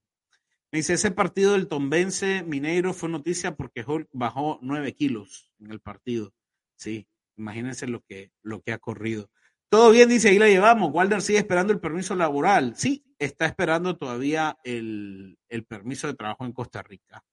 Me 0.72 0.80
dice, 0.80 0.94
ese 0.94 1.12
partido 1.12 1.54
del 1.54 1.68
Tombense 1.68 2.44
Mineiro 2.44 2.94
fue 2.94 3.10
noticia 3.10 3.56
porque 3.56 3.84
bajó 4.14 4.60
nueve 4.62 4.94
kilos 4.94 5.52
en 5.60 5.72
el 5.72 5.80
partido. 5.80 6.34
Sí, 6.76 7.08
imagínense 7.38 7.88
lo 7.88 8.04
que, 8.04 8.32
lo 8.44 8.62
que 8.62 8.72
ha 8.72 8.78
corrido. 8.78 9.32
Todo 9.70 9.92
bien, 9.92 10.10
dice, 10.10 10.30
ahí 10.30 10.40
la 10.40 10.48
llevamos. 10.48 10.90
Walder 10.92 11.22
sigue 11.22 11.38
esperando 11.38 11.72
el 11.72 11.80
permiso 11.80 12.16
laboral. 12.16 12.74
Sí, 12.76 13.06
está 13.20 13.46
esperando 13.46 13.98
todavía 13.98 14.58
el, 14.64 15.38
permiso 15.68 16.08
de 16.08 16.16
trabajo 16.16 16.44
en 16.44 16.54
Costa 16.54 16.82
Rica. 16.82 17.24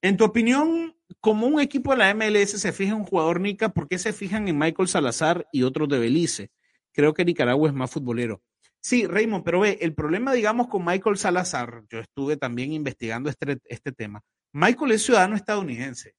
En 0.00 0.16
tu 0.16 0.24
opinión, 0.24 0.96
como 1.20 1.46
un 1.46 1.60
equipo 1.60 1.92
de 1.92 1.98
la 1.98 2.14
MLS 2.14 2.52
se 2.52 2.72
fija 2.72 2.92
en 2.92 3.00
un 3.00 3.04
jugador 3.04 3.38
Nica, 3.40 3.68
¿por 3.68 3.86
qué 3.86 3.98
se 3.98 4.14
fijan 4.14 4.48
en 4.48 4.58
Michael 4.58 4.88
Salazar 4.88 5.46
y 5.52 5.62
otros 5.62 5.88
de 5.90 5.98
Belice? 5.98 6.50
Creo 6.92 7.12
que 7.12 7.24
Nicaragua 7.24 7.68
es 7.68 7.74
más 7.74 7.90
futbolero. 7.90 8.42
Sí, 8.80 9.06
Raymond, 9.06 9.44
pero 9.44 9.60
ve, 9.60 9.78
el 9.80 9.94
problema, 9.94 10.32
digamos, 10.32 10.68
con 10.68 10.84
Michael 10.84 11.18
Salazar, 11.18 11.84
yo 11.90 12.00
estuve 12.00 12.36
también 12.36 12.72
investigando 12.72 13.28
este, 13.28 13.58
este 13.64 13.92
tema. 13.92 14.22
Michael 14.52 14.92
es 14.92 15.04
ciudadano 15.04 15.36
estadounidense. 15.36 16.14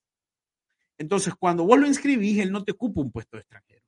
Entonces, 0.97 1.33
cuando 1.35 1.63
vos 1.63 1.79
lo 1.79 1.87
inscribís, 1.87 2.39
él 2.39 2.51
no 2.51 2.63
te 2.63 2.71
ocupa 2.71 3.01
un 3.01 3.11
puesto 3.11 3.37
de 3.37 3.41
extranjero. 3.41 3.84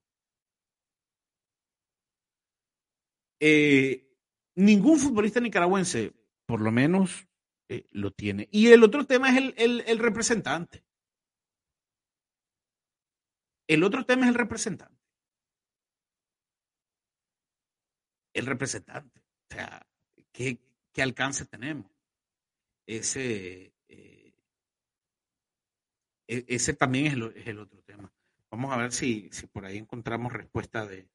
Eh, 3.40 4.08
ningún 4.56 5.00
futbolista 5.00 5.40
nicaragüense, 5.40 6.14
por 6.46 6.62
lo 6.62 6.72
menos, 6.72 7.28
eh, 7.70 7.86
lo 7.92 8.12
tiene. 8.12 8.48
Y 8.52 8.68
el 8.68 8.84
otro 8.84 9.06
tema 9.06 9.30
es 9.30 9.54
el, 9.58 10.00
representante. 10.00 10.84
El 13.68 13.84
otro 13.84 14.06
tema 14.06 14.24
es 14.24 14.30
el 14.30 14.36
representante. 14.36 15.02
El 18.34 18.46
representante. 18.46 19.20
O 19.20 19.54
sea, 19.54 19.88
¿qué, 20.32 20.60
alcance 20.98 21.46
tenemos? 21.46 21.92
Ese, 22.88 23.74
eh, 23.90 24.34
e, 26.28 26.46
ese 26.48 26.74
también 26.74 27.08
es 27.08 27.48
el, 27.48 27.60
otro 27.60 27.82
tema. 27.84 28.12
Vamos 28.50 28.74
a 28.74 28.78
ver 28.78 28.94
si, 28.94 29.30
si 29.32 29.46
por 29.48 29.66
ahí 29.66 29.78
encontramos 29.78 30.32
respuesta 30.32 30.86
de, 30.86 31.10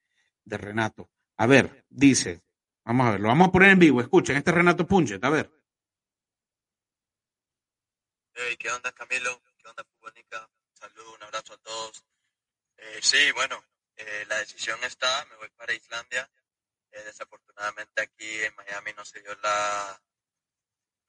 de 0.45 0.59
Renato. 0.59 1.11
A 1.37 1.47
ver, 1.47 1.85
dice, 1.89 2.43
vamos 2.85 3.07
a 3.07 3.11
ver, 3.13 3.21
lo 3.21 3.29
vamos 3.29 3.49
a 3.49 3.53
poner 3.53 3.71
en 3.71 3.79
vivo. 3.79 4.01
Escuchen, 4.01 4.37
este 4.37 4.51
es 4.51 4.57
Renato 4.57 4.87
Punchet, 4.87 5.25
a 5.25 5.31
ver. 5.31 5.51
Hey, 8.35 8.57
¿qué 8.59 8.71
onda 8.71 8.93
Camilo? 8.93 9.43
¿Qué 9.59 9.69
onda 9.69 9.85
Fútbolnica? 9.85 10.47
Un 10.47 10.77
saludo, 10.77 11.15
un 11.15 11.23
abrazo 11.23 11.55
a 11.55 11.59
todos. 11.59 12.05
Eh, 12.77 12.99
sí, 13.01 13.31
bueno, 13.33 13.65
eh, 13.97 14.25
la 14.29 14.39
decisión 14.39 14.83
está, 14.85 15.25
me 15.27 15.37
voy 15.37 15.49
para 15.51 15.75
Islandia. 15.75 16.31
Eh, 16.91 17.03
desafortunadamente 17.05 18.03
aquí 18.03 18.43
en 18.43 18.55
Miami 18.55 18.93
no 18.95 19.05
se 19.05 19.21
dio 19.23 19.35
la, 19.37 20.03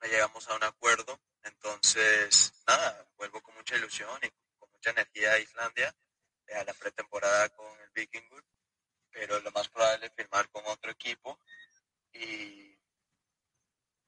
no 0.02 0.08
llegamos 0.08 0.48
a 0.48 0.56
un 0.56 0.64
acuerdo. 0.64 1.20
Entonces, 1.44 2.54
nada, 2.66 3.08
vuelvo 3.18 3.42
con 3.42 3.56
mucha 3.56 3.76
ilusión 3.76 4.18
y 4.24 4.30
con 4.58 4.72
mucha 4.72 4.92
energía 4.92 5.34
a 5.34 5.40
Islandia, 5.40 5.96
a 6.56 6.64
la 6.64 6.74
pretemporada 6.74 7.50
con 7.50 7.80
el 7.82 7.90
Vikingur 7.94 8.44
pero 9.14 9.40
lo 9.40 9.52
más 9.52 9.70
probable 9.70 10.08
es 10.08 10.14
firmar 10.14 10.50
con 10.50 10.64
otro 10.66 10.92
equipo 10.92 11.40
y, 12.12 12.78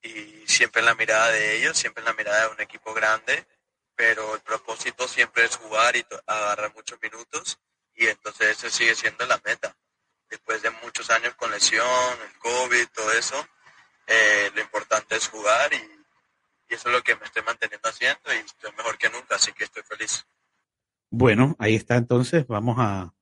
y 0.02 0.44
siempre 0.48 0.82
en 0.82 0.88
la 0.88 0.96
mirada 0.96 1.32
de 1.32 1.58
ellos, 1.58 1.78
siempre 1.78 2.02
en 2.02 2.06
la 2.06 2.14
mirada 2.14 2.48
de 2.48 2.54
un 2.54 2.62
equipo 2.62 2.94
grande, 2.94 3.48
pero 3.96 4.36
el 4.36 4.42
propósito 4.42 5.08
siempre 5.08 5.46
es 5.46 5.56
jugar 5.56 5.96
y 5.96 6.06
agarrar 6.26 6.74
muchos 6.74 7.00
minutos 7.02 7.60
y 7.94 8.08
entonces 8.08 8.58
eso 8.58 8.70
sigue 8.70 8.96
siendo 8.96 9.26
la 9.26 9.40
meta. 9.46 9.78
Después 10.30 10.62
de 10.62 10.72
muchos 10.72 11.10
años 11.12 11.36
con 11.36 11.52
lesión, 11.52 11.86
el 12.28 12.40
COVID, 12.40 12.88
todo 12.94 13.12
eso, 13.14 13.48
eh, 14.08 14.52
lo 14.54 14.62
importante 14.62 15.16
es 15.16 15.30
jugar 15.30 15.72
y, 15.74 15.78
y 16.68 16.74
eso 16.74 16.90
es 16.90 16.96
lo 16.96 17.04
que 17.04 17.16
me 17.16 17.26
estoy 17.26 17.44
manteniendo 17.44 17.88
haciendo 17.88 18.34
y 18.34 18.38
estoy 18.38 18.72
mejor 18.74 18.98
que 18.98 19.10
nunca, 19.10 19.36
así 19.36 19.54
que 19.54 19.64
estoy 19.64 19.84
feliz. 19.84 20.26
Bueno, 21.10 21.56
ahí 21.60 21.76
está 21.76 21.96
entonces, 21.96 22.46
vamos 22.48 22.76
a, 22.80 23.14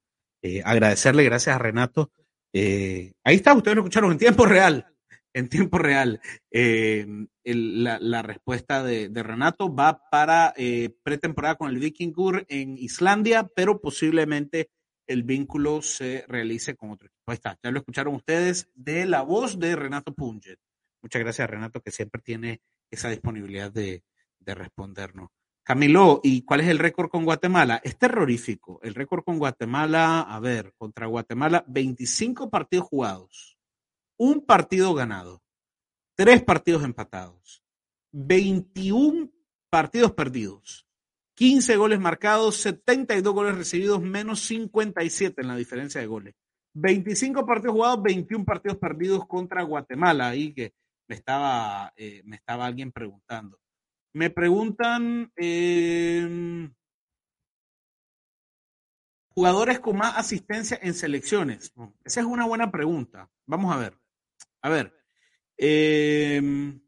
eh, 0.43 0.61
agradecerle, 0.63 1.23
gracias 1.23 1.55
a 1.55 1.59
Renato. 1.59 2.11
Eh, 2.51 3.13
ahí 3.23 3.37
está, 3.37 3.53
ustedes 3.53 3.75
lo 3.75 3.81
escucharon 3.81 4.11
en 4.11 4.17
tiempo 4.17 4.45
real, 4.45 4.85
en 5.33 5.47
tiempo 5.47 5.77
real. 5.77 6.19
Eh, 6.51 7.07
la, 7.45 8.21
respuesta 8.21 8.83
de, 8.83 9.09
Renato 9.13 9.73
va 9.73 10.01
para 10.11 10.53
pretemporada 11.01 11.55
con 11.55 11.69
el 11.69 11.79
Vikingur 11.79 12.45
en 12.49 12.77
Islandia, 12.77 13.49
pero 13.55 13.79
posiblemente 13.79 14.69
el 15.07 15.23
vínculo 15.23 15.81
se 15.81 16.25
realice 16.27 16.75
con 16.75 16.91
otro 16.91 17.07
equipo. 17.07 17.23
Ahí 17.31 17.35
está, 17.35 17.57
ya 17.63 17.71
lo 17.71 17.79
escucharon 17.79 18.15
ustedes 18.15 18.69
de 18.73 19.05
la 19.05 19.21
voz 19.21 19.57
de 19.57 19.77
Renato 19.77 20.13
Punget. 20.13 20.59
Muchas 21.01 21.21
gracias, 21.21 21.49
Renato, 21.49 21.79
que 21.79 21.91
siempre 21.91 22.21
tiene 22.21 22.59
esa 22.91 23.09
disponibilidad 23.09 23.71
de 23.71 24.03
respondernos. 24.45 25.29
Camilo, 25.63 26.19
¿y 26.23 26.41
cuál 26.41 26.59
es 26.59 26.67
el 26.67 26.77
récord 26.77 27.09
con 27.09 27.23
Guatemala? 27.23 27.79
Es 27.85 27.97
terrorífico. 27.97 28.81
El 28.83 28.95
récord 28.95 29.23
con 29.23 29.39
Guatemala, 29.39 30.19
a 30.21 30.39
ver, 30.41 30.73
contra 30.77 31.07
Guatemala, 31.07 31.63
25 31.67 32.49
partidos 32.49 32.87
jugados, 32.87 33.57
un 34.17 34.45
partido 34.45 34.93
ganado, 34.93 35.41
tres 36.15 36.43
partidos 36.43 36.83
empatados, 36.83 37.63
21 38.11 39.31
partidos 39.69 40.11
perdidos, 40.11 40.85
15 41.35 41.77
goles 41.77 41.99
marcados, 41.99 42.57
72 42.57 43.33
goles 43.33 43.55
recibidos, 43.55 44.01
menos 44.01 44.41
57 44.41 45.41
en 45.41 45.47
la 45.47 45.55
diferencia 45.55 46.01
de 46.01 46.07
goles. 46.07 46.35
25 46.73 47.45
partidos 47.45 47.73
jugados, 47.73 48.03
21 48.03 48.43
partidos 48.43 48.77
perdidos 48.77 49.25
contra 49.27 49.63
Guatemala. 49.63 50.29
Ahí 50.29 50.53
que 50.53 50.73
me 51.07 51.15
estaba, 51.15 51.93
eh, 51.95 52.21
me 52.25 52.35
estaba 52.35 52.65
alguien 52.65 52.91
preguntando. 52.91 53.62
Me 54.13 54.29
preguntan 54.29 55.31
em, 55.35 56.71
jugadores 59.29 59.79
con 59.79 59.97
más 59.97 60.15
asistencia 60.17 60.79
en 60.81 60.93
selecciones. 60.93 61.73
Esa 62.03 62.19
es 62.19 62.25
una 62.25 62.45
buena 62.45 62.71
pregunta. 62.71 63.29
Vamos 63.47 63.73
a 63.73 63.79
ver. 63.79 63.97
A 64.61 64.69
ver. 64.69 64.93
Em, 65.57 66.79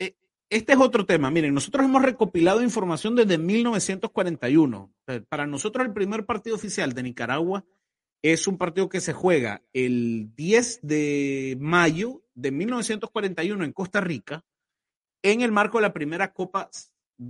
e, 0.00 0.16
este 0.50 0.72
es 0.72 0.78
otro 0.80 1.06
tema. 1.06 1.30
Miren, 1.30 1.54
nosotros 1.54 1.84
hemos 1.84 2.02
recopilado 2.02 2.60
información 2.60 3.14
desde 3.14 3.38
1941. 3.38 4.92
Para 5.28 5.46
nosotros 5.46 5.86
el 5.86 5.92
primer 5.92 6.26
partido 6.26 6.56
oficial 6.56 6.92
de 6.92 7.04
Nicaragua 7.04 7.64
es 8.20 8.48
un 8.48 8.58
partido 8.58 8.88
que 8.88 9.00
se 9.00 9.12
juega 9.12 9.62
el 9.72 10.34
10 10.34 10.80
de 10.82 11.56
mayo 11.60 12.24
de 12.34 12.50
1941 12.50 13.64
en 13.64 13.72
Costa 13.72 14.00
Rica 14.00 14.44
en 15.22 15.40
el 15.40 15.52
marco 15.52 15.78
de 15.78 15.82
la 15.82 15.92
primera 15.92 16.32
Copa 16.32 16.68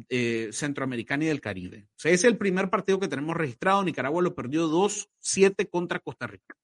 eh, 0.08 0.48
Centroamericana 0.52 1.24
y 1.24 1.28
del 1.28 1.40
Caribe. 1.40 1.86
O 1.90 1.98
sea, 1.98 2.12
es 2.12 2.24
el 2.24 2.38
primer 2.38 2.70
partido 2.70 2.98
que 2.98 3.08
tenemos 3.08 3.36
registrado. 3.36 3.84
Nicaragua 3.84 4.22
lo 4.22 4.34
perdió 4.34 4.68
2-7 4.68 5.68
contra 5.68 6.00
Costa 6.00 6.26
Rica. 6.26 6.56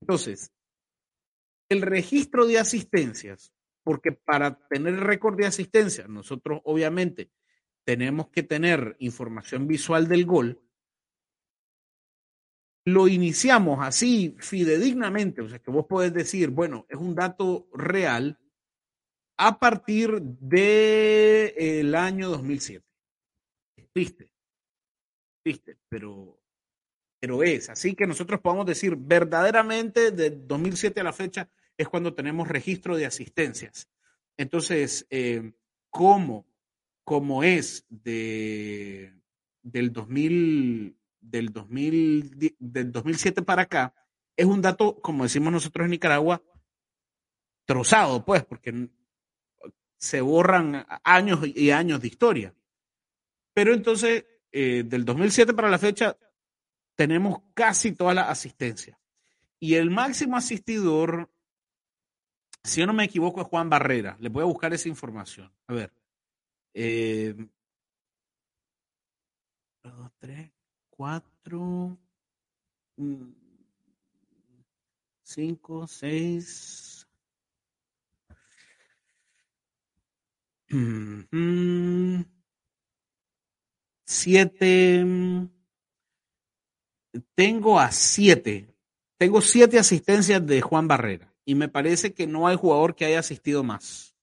Entonces, 0.00 0.52
el 1.68 1.82
registro 1.82 2.46
de 2.46 2.58
asistencias, 2.58 3.52
porque 3.82 4.12
para 4.12 4.58
tener 4.68 5.00
récord 5.00 5.36
de 5.36 5.46
asistencia, 5.46 6.06
nosotros 6.08 6.60
obviamente 6.64 7.30
tenemos 7.84 8.28
que 8.28 8.42
tener 8.42 8.96
información 9.00 9.66
visual 9.66 10.08
del 10.08 10.24
gol. 10.24 10.60
Lo 12.84 13.08
iniciamos 13.08 13.78
así 13.82 14.36
fidedignamente, 14.38 15.42
o 15.42 15.48
sea 15.48 15.58
que 15.58 15.70
vos 15.70 15.86
podés 15.86 16.12
decir, 16.12 16.50
bueno, 16.50 16.86
es 16.88 16.98
un 16.98 17.14
dato 17.14 17.68
real, 17.72 18.38
a 19.38 19.58
partir 19.58 20.20
del 20.20 21.54
el 21.56 21.94
año 21.94 22.28
2007. 22.28 22.84
Triste, 23.92 24.30
triste, 25.42 25.78
pero, 25.88 26.40
pero 27.20 27.42
es. 27.42 27.70
Así 27.70 27.94
que 27.94 28.06
nosotros 28.06 28.40
podemos 28.40 28.66
decir 28.66 28.96
verdaderamente 28.96 30.10
de 30.10 30.30
2007 30.30 31.00
a 31.00 31.04
la 31.04 31.12
fecha 31.12 31.48
es 31.76 31.88
cuando 31.88 32.14
tenemos 32.14 32.48
registro 32.48 32.96
de 32.96 33.06
asistencias. 33.06 33.88
Entonces, 34.36 35.06
eh, 35.10 35.52
¿cómo, 35.88 36.46
cómo 37.04 37.42
es 37.44 37.86
de, 37.88 39.14
del, 39.62 39.92
2000, 39.92 40.96
del, 41.20 41.52
2000, 41.52 42.56
del 42.58 42.92
2007 42.92 43.42
para 43.42 43.62
acá? 43.62 43.94
Es 44.36 44.46
un 44.46 44.62
dato, 44.62 45.00
como 45.00 45.24
decimos 45.24 45.52
nosotros 45.52 45.84
en 45.84 45.92
Nicaragua, 45.92 46.42
trozado, 47.64 48.24
pues, 48.24 48.44
porque 48.44 48.88
se 49.98 50.20
borran 50.20 50.86
años 51.04 51.40
y 51.44 51.70
años 51.70 52.00
de 52.00 52.08
historia. 52.08 52.54
Pero 53.52 53.74
entonces, 53.74 54.24
eh, 54.52 54.84
del 54.86 55.04
2007 55.04 55.52
para 55.52 55.68
la 55.68 55.78
fecha, 55.78 56.16
tenemos 56.94 57.40
casi 57.54 57.92
toda 57.92 58.14
la 58.14 58.30
asistencia. 58.30 58.98
Y 59.60 59.74
el 59.74 59.90
máximo 59.90 60.36
asistidor, 60.36 61.30
si 62.62 62.80
yo 62.80 62.86
no 62.86 62.92
me 62.92 63.04
equivoco, 63.04 63.40
es 63.40 63.48
Juan 63.48 63.68
Barrera. 63.68 64.16
Le 64.20 64.28
voy 64.28 64.42
a 64.42 64.46
buscar 64.46 64.72
esa 64.72 64.88
información. 64.88 65.52
A 65.66 65.74
ver. 65.74 65.92
Eh, 66.74 67.34
dos, 69.82 70.12
tres, 70.18 70.50
cuatro, 70.90 71.98
mm, 72.96 73.30
cinco, 75.22 75.86
seis, 75.86 76.87
Siete. 84.04 85.04
Tengo 87.34 87.80
a 87.80 87.90
siete. 87.90 88.74
Tengo 89.16 89.40
siete 89.40 89.78
asistencias 89.78 90.46
de 90.46 90.60
Juan 90.60 90.88
Barrera. 90.88 91.34
Y 91.44 91.54
me 91.54 91.68
parece 91.68 92.12
que 92.12 92.26
no 92.26 92.46
hay 92.46 92.56
jugador 92.56 92.94
que 92.94 93.06
haya 93.06 93.20
asistido 93.20 93.64
más. 93.64 94.14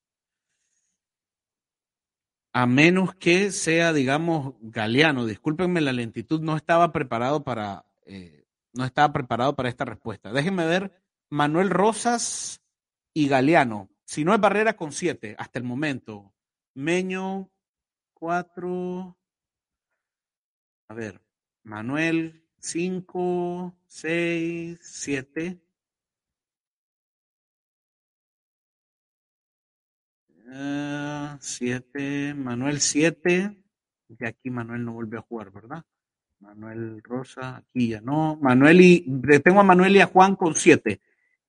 A 2.53 2.67
menos 2.67 3.15
que 3.15 3.51
sea, 3.51 3.91
digamos, 3.91 4.53
Galeano. 4.61 5.25
Discúlpenme 5.25 5.81
la 5.81 5.91
lentitud, 5.91 6.39
no 6.41 6.55
estaba 6.55 6.91
preparado 6.91 7.43
para, 7.43 7.85
eh, 8.05 8.45
no 8.71 8.85
estaba 8.85 9.11
preparado 9.11 9.55
para 9.55 9.69
esta 9.69 9.85
respuesta. 9.85 10.31
Déjenme 10.31 10.65
ver 10.65 11.01
Manuel 11.29 11.69
Rosas 11.69 12.61
y 13.13 13.27
Galeano. 13.27 13.89
Si 14.05 14.23
no 14.23 14.33
es 14.33 14.39
Barrera 14.39 14.77
con 14.77 14.91
siete 14.91 15.35
hasta 15.37 15.59
el 15.59 15.65
momento. 15.65 16.34
Meño, 16.75 17.49
cuatro. 18.13 19.17
A 20.89 20.93
ver, 20.93 21.21
Manuel, 21.63 22.43
cinco, 22.59 23.73
seis, 23.87 24.79
siete. 24.83 25.59
Uh, 30.47 31.37
siete, 31.39 32.33
Manuel 32.35 32.81
siete. 32.81 33.57
Y 34.09 34.25
aquí 34.25 34.49
Manuel 34.49 34.83
no 34.83 34.93
volvió 34.93 35.19
a 35.19 35.23
jugar, 35.23 35.51
¿verdad? 35.51 35.83
Manuel 36.39 37.01
Rosa, 37.03 37.55
aquí 37.55 37.89
ya 37.89 38.01
no. 38.01 38.37
Manuel 38.41 38.81
y 38.81 39.21
tengo 39.43 39.61
a 39.61 39.63
Manuel 39.63 39.95
y 39.95 40.01
a 40.01 40.07
Juan 40.07 40.35
con 40.35 40.55
siete. 40.55 40.99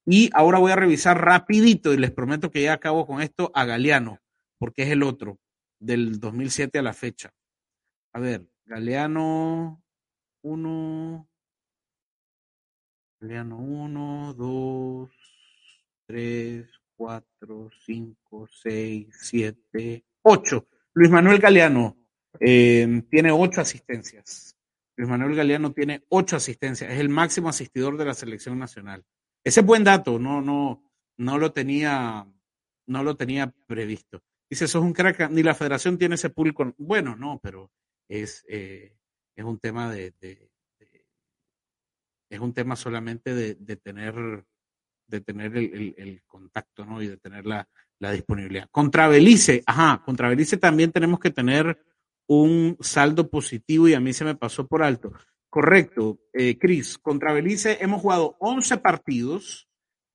Y 0.06 0.30
ahora 0.32 0.58
voy 0.58 0.70
a 0.70 0.76
revisar 0.76 1.20
rapidito 1.20 1.92
y 1.92 1.98
les 1.98 2.12
prometo 2.12 2.50
que 2.50 2.62
ya 2.62 2.74
acabo 2.74 3.06
con 3.06 3.20
esto 3.20 3.50
a 3.54 3.64
Galeano, 3.64 4.20
porque 4.58 4.82
es 4.82 4.90
el 4.90 5.02
otro, 5.02 5.38
del 5.78 6.18
2007 6.20 6.78
a 6.78 6.82
la 6.82 6.92
fecha. 6.92 7.32
A 8.12 8.20
ver, 8.20 8.48
Galeano 8.64 9.82
1, 10.42 11.28
Galeano 13.20 13.58
1, 13.58 14.34
2, 14.34 15.10
3, 16.06 16.66
4, 16.96 17.70
5, 17.84 18.48
6, 18.50 19.06
7, 19.20 20.04
8. 20.22 20.68
Luis 20.94 21.10
Manuel 21.10 21.38
Galeano 21.38 21.96
eh, 22.40 23.02
tiene 23.10 23.30
8 23.30 23.60
asistencias. 23.60 24.56
Luis 24.96 25.10
Manuel 25.10 25.36
Galeano 25.36 25.72
tiene 25.72 26.04
8 26.08 26.36
asistencias. 26.36 26.90
Es 26.90 26.98
el 26.98 27.08
máximo 27.08 27.48
asistidor 27.48 27.98
de 27.98 28.06
la 28.06 28.14
selección 28.14 28.58
nacional. 28.58 29.04
Ese 29.44 29.60
es 29.60 29.66
buen 29.66 29.84
dato, 29.84 30.18
no, 30.18 30.40
no, 30.40 30.82
no 31.18 31.38
lo 31.38 31.52
tenía, 31.52 32.26
no 32.86 33.02
lo 33.02 33.16
tenía 33.16 33.52
previsto. 33.66 34.22
Dice, 34.48 34.66
eso 34.66 34.78
es 34.78 34.84
un 34.84 34.92
crack, 34.92 35.30
ni 35.30 35.42
la 35.42 35.54
federación 35.54 35.98
tiene 35.98 36.14
ese 36.14 36.30
público. 36.30 36.72
Bueno, 36.78 37.16
no, 37.16 37.40
pero 37.42 37.70
es, 38.08 38.44
eh, 38.48 38.96
es 39.34 39.44
un 39.44 39.58
tema 39.58 39.92
de, 39.92 40.14
es 42.30 42.40
un 42.40 42.52
tema 42.52 42.76
solamente 42.76 43.34
de, 43.34 43.76
tener 43.76 44.44
de 45.08 45.20
tener 45.20 45.56
el, 45.56 46.22
contacto, 46.26 46.84
¿no? 46.84 47.00
Y 47.02 47.08
de 47.08 47.16
tener 47.16 47.46
la, 47.46 47.68
disponibilidad. 47.98 48.68
Contra 48.70 49.08
Belice, 49.08 49.62
ajá, 49.66 50.02
contra 50.04 50.28
Belice 50.28 50.58
también 50.58 50.92
tenemos 50.92 51.18
que 51.18 51.30
tener 51.30 51.78
un 52.28 52.76
saldo 52.80 53.30
positivo 53.30 53.88
y 53.88 53.94
a 53.94 54.00
mí 54.00 54.12
se 54.12 54.24
me 54.24 54.34
pasó 54.34 54.66
por 54.66 54.82
alto. 54.82 55.12
Correcto, 55.48 56.20
eh, 56.32 56.58
Cris. 56.58 56.98
Contra 56.98 57.32
Belice 57.32 57.78
hemos 57.80 58.02
jugado 58.02 58.36
11 58.40 58.78
partidos, 58.78 59.68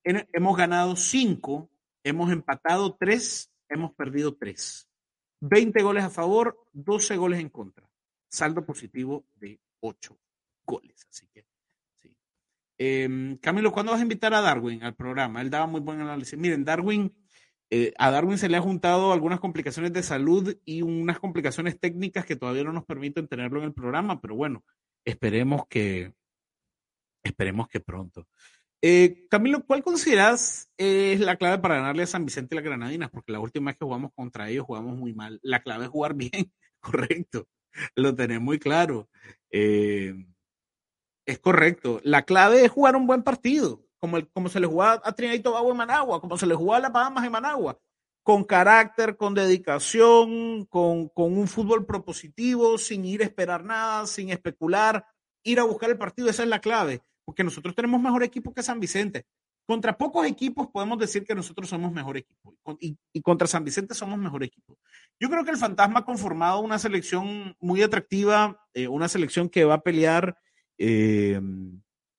hemos 0.03 0.57
ganado 0.57 0.95
5, 0.95 1.69
hemos 2.03 2.31
empatado 2.31 2.95
3, 2.99 3.50
hemos 3.73 3.93
perdido 3.93 4.35
3. 4.35 4.87
20 5.41 5.81
goles 5.81 6.03
a 6.03 6.09
favor, 6.09 6.67
12 6.73 7.17
goles 7.17 7.39
en 7.39 7.49
contra. 7.49 7.89
Saldo 8.29 8.65
positivo 8.65 9.25
de 9.35 9.59
8 9.79 10.17
goles. 10.65 11.07
Así 11.09 11.27
que, 11.33 11.45
sí. 11.99 12.15
Em, 12.77 13.37
Camilo, 13.37 13.71
¿cuándo 13.71 13.91
vas 13.91 14.01
a 14.01 14.03
invitar 14.03 14.33
a 14.33 14.41
Darwin 14.41 14.83
al 14.83 14.95
programa? 14.95 15.41
Él 15.41 15.49
daba 15.49 15.67
muy 15.67 15.81
buen 15.81 15.99
análisis. 15.99 16.37
Miren, 16.37 16.63
Darwin, 16.63 17.13
eh, 17.69 17.93
a 17.97 18.11
Darwin 18.11 18.37
se 18.37 18.49
le 18.49 18.57
ha 18.57 18.61
juntado 18.61 19.11
algunas 19.11 19.39
complicaciones 19.39 19.93
de 19.93 20.03
salud 20.03 20.55
y 20.65 20.81
unas 20.83 21.19
complicaciones 21.19 21.79
técnicas 21.79 22.25
que 22.25 22.35
todavía 22.35 22.63
no 22.63 22.73
nos 22.73 22.85
permiten 22.85 23.27
tenerlo 23.27 23.59
en 23.59 23.65
el 23.65 23.73
programa, 23.73 24.21
pero 24.21 24.35
bueno, 24.35 24.63
Esperemos 25.05 25.67
que, 25.67 26.13
esperemos 27.23 27.67
que 27.67 27.79
pronto. 27.79 28.27
Eh, 28.83 29.27
Camilo, 29.29 29.63
¿cuál 29.65 29.83
consideras 29.83 30.71
es 30.75 31.19
la 31.19 31.35
clave 31.35 31.59
para 31.59 31.75
ganarle 31.75 32.03
a 32.03 32.07
San 32.07 32.25
Vicente 32.25 32.55
y 32.55 32.57
las 32.57 32.65
Granadinas? 32.65 33.11
Porque 33.11 33.31
la 33.31 33.39
última 33.39 33.69
vez 33.69 33.77
que 33.77 33.85
jugamos 33.85 34.11
contra 34.15 34.49
ellos 34.49 34.65
jugamos 34.65 34.97
muy 34.97 35.13
mal. 35.13 35.39
La 35.43 35.61
clave 35.61 35.85
es 35.85 35.91
jugar 35.91 36.15
bien, 36.15 36.51
correcto. 36.79 37.47
Lo 37.95 38.15
tenés 38.15 38.41
muy 38.41 38.57
claro. 38.59 39.07
Eh, 39.51 40.15
es 41.25 41.39
correcto. 41.39 42.01
La 42.03 42.23
clave 42.23 42.65
es 42.65 42.71
jugar 42.71 42.95
un 42.95 43.05
buen 43.05 43.21
partido, 43.21 43.85
como, 43.99 44.17
como 44.33 44.49
se 44.49 44.59
le 44.59 44.67
jugaba 44.67 45.01
a 45.03 45.11
Trinidad 45.13 45.37
y 45.37 45.43
Tobago 45.43 45.71
en 45.71 45.77
Managua, 45.77 46.19
como 46.19 46.37
se 46.37 46.47
le 46.47 46.55
jugaba 46.55 46.77
a 46.77 46.81
las 46.81 46.91
Bahamas 46.91 47.25
en 47.25 47.31
Managua 47.31 47.79
con 48.23 48.43
carácter, 48.43 49.17
con 49.17 49.33
dedicación, 49.33 50.65
con, 50.65 51.09
con, 51.09 51.35
un 51.35 51.47
fútbol 51.47 51.87
propositivo, 51.87 52.77
sin 52.77 53.03
ir 53.03 53.21
a 53.21 53.25
esperar 53.25 53.63
nada, 53.63 54.05
sin 54.05 54.29
especular, 54.29 55.05
ir 55.43 55.59
a 55.59 55.63
buscar 55.63 55.89
el 55.89 55.97
partido, 55.97 56.29
esa 56.29 56.43
es 56.43 56.49
la 56.49 56.61
clave, 56.61 57.01
porque 57.31 57.45
nosotros 57.45 57.73
tenemos 57.73 58.01
mejor 58.01 58.23
equipo 58.23 58.53
que 58.53 58.61
San 58.61 58.81
Vicente. 58.81 59.25
Contra 59.65 59.97
pocos 59.97 60.27
equipos 60.27 60.67
podemos 60.67 60.99
decir 60.99 61.23
que 61.23 61.33
nosotros 61.33 61.69
somos 61.69 61.93
mejor 61.93 62.17
equipo 62.17 62.57
y, 62.77 62.97
y 63.13 63.21
contra 63.21 63.47
San 63.47 63.63
Vicente 63.63 63.93
somos 63.93 64.19
mejor 64.19 64.43
equipo. 64.43 64.77
Yo 65.17 65.29
creo 65.29 65.45
que 65.45 65.51
el 65.51 65.57
Fantasma 65.57 66.01
ha 66.01 66.05
conformado 66.05 66.59
una 66.59 66.77
selección 66.77 67.55
muy 67.61 67.83
atractiva, 67.83 68.67
eh, 68.73 68.89
una 68.89 69.07
selección 69.07 69.47
que 69.47 69.63
va 69.63 69.75
a 69.75 69.81
pelear 69.81 70.37
eh, 70.77 71.39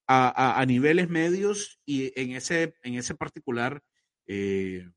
a, 0.07 0.59
a, 0.59 0.65
niveles 0.65 1.11
medios 1.11 1.79
y 1.85 2.19
en 2.19 2.31
ese, 2.31 2.75
en 2.83 2.95
ese 2.95 3.15
particular 3.15 3.83
eh, 4.27 4.89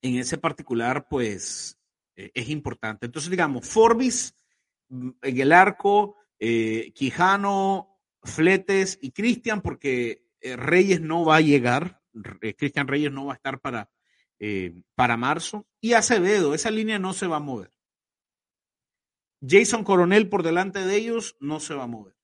en 0.00 0.16
ese 0.16 0.38
particular, 0.38 1.08
pues 1.08 1.76
eh, 2.14 2.30
es 2.34 2.50
importante. 2.50 3.06
Entonces, 3.06 3.32
digamos, 3.32 3.66
Forbis 3.66 4.32
mm, 4.90 5.10
en 5.22 5.40
el 5.40 5.52
arco, 5.52 6.18
Quijano, 6.38 7.95
Fletes 8.26 8.98
y 9.00 9.12
Cristian, 9.12 9.62
porque 9.62 10.26
eh, 10.40 10.56
Reyes 10.56 11.00
no 11.00 11.24
va 11.24 11.36
a 11.36 11.40
llegar, 11.40 12.02
Cristian 12.56 12.88
Reyes 12.88 13.12
no 13.12 13.26
va 13.26 13.32
a 13.32 13.36
estar 13.36 13.60
para, 13.60 13.90
para 14.94 15.16
marzo, 15.16 15.66
y 15.80 15.92
Acevedo, 15.92 16.54
esa 16.54 16.70
línea 16.70 16.98
no 16.98 17.12
se 17.12 17.26
va 17.26 17.36
a 17.36 17.40
mover. 17.40 17.72
Jason 19.46 19.84
Coronel 19.84 20.28
por 20.28 20.42
delante 20.42 20.84
de 20.84 20.96
ellos 20.96 21.36
no 21.40 21.60
se 21.60 21.74
va 21.74 21.84
a 21.84 21.88
mover. 21.88 22.16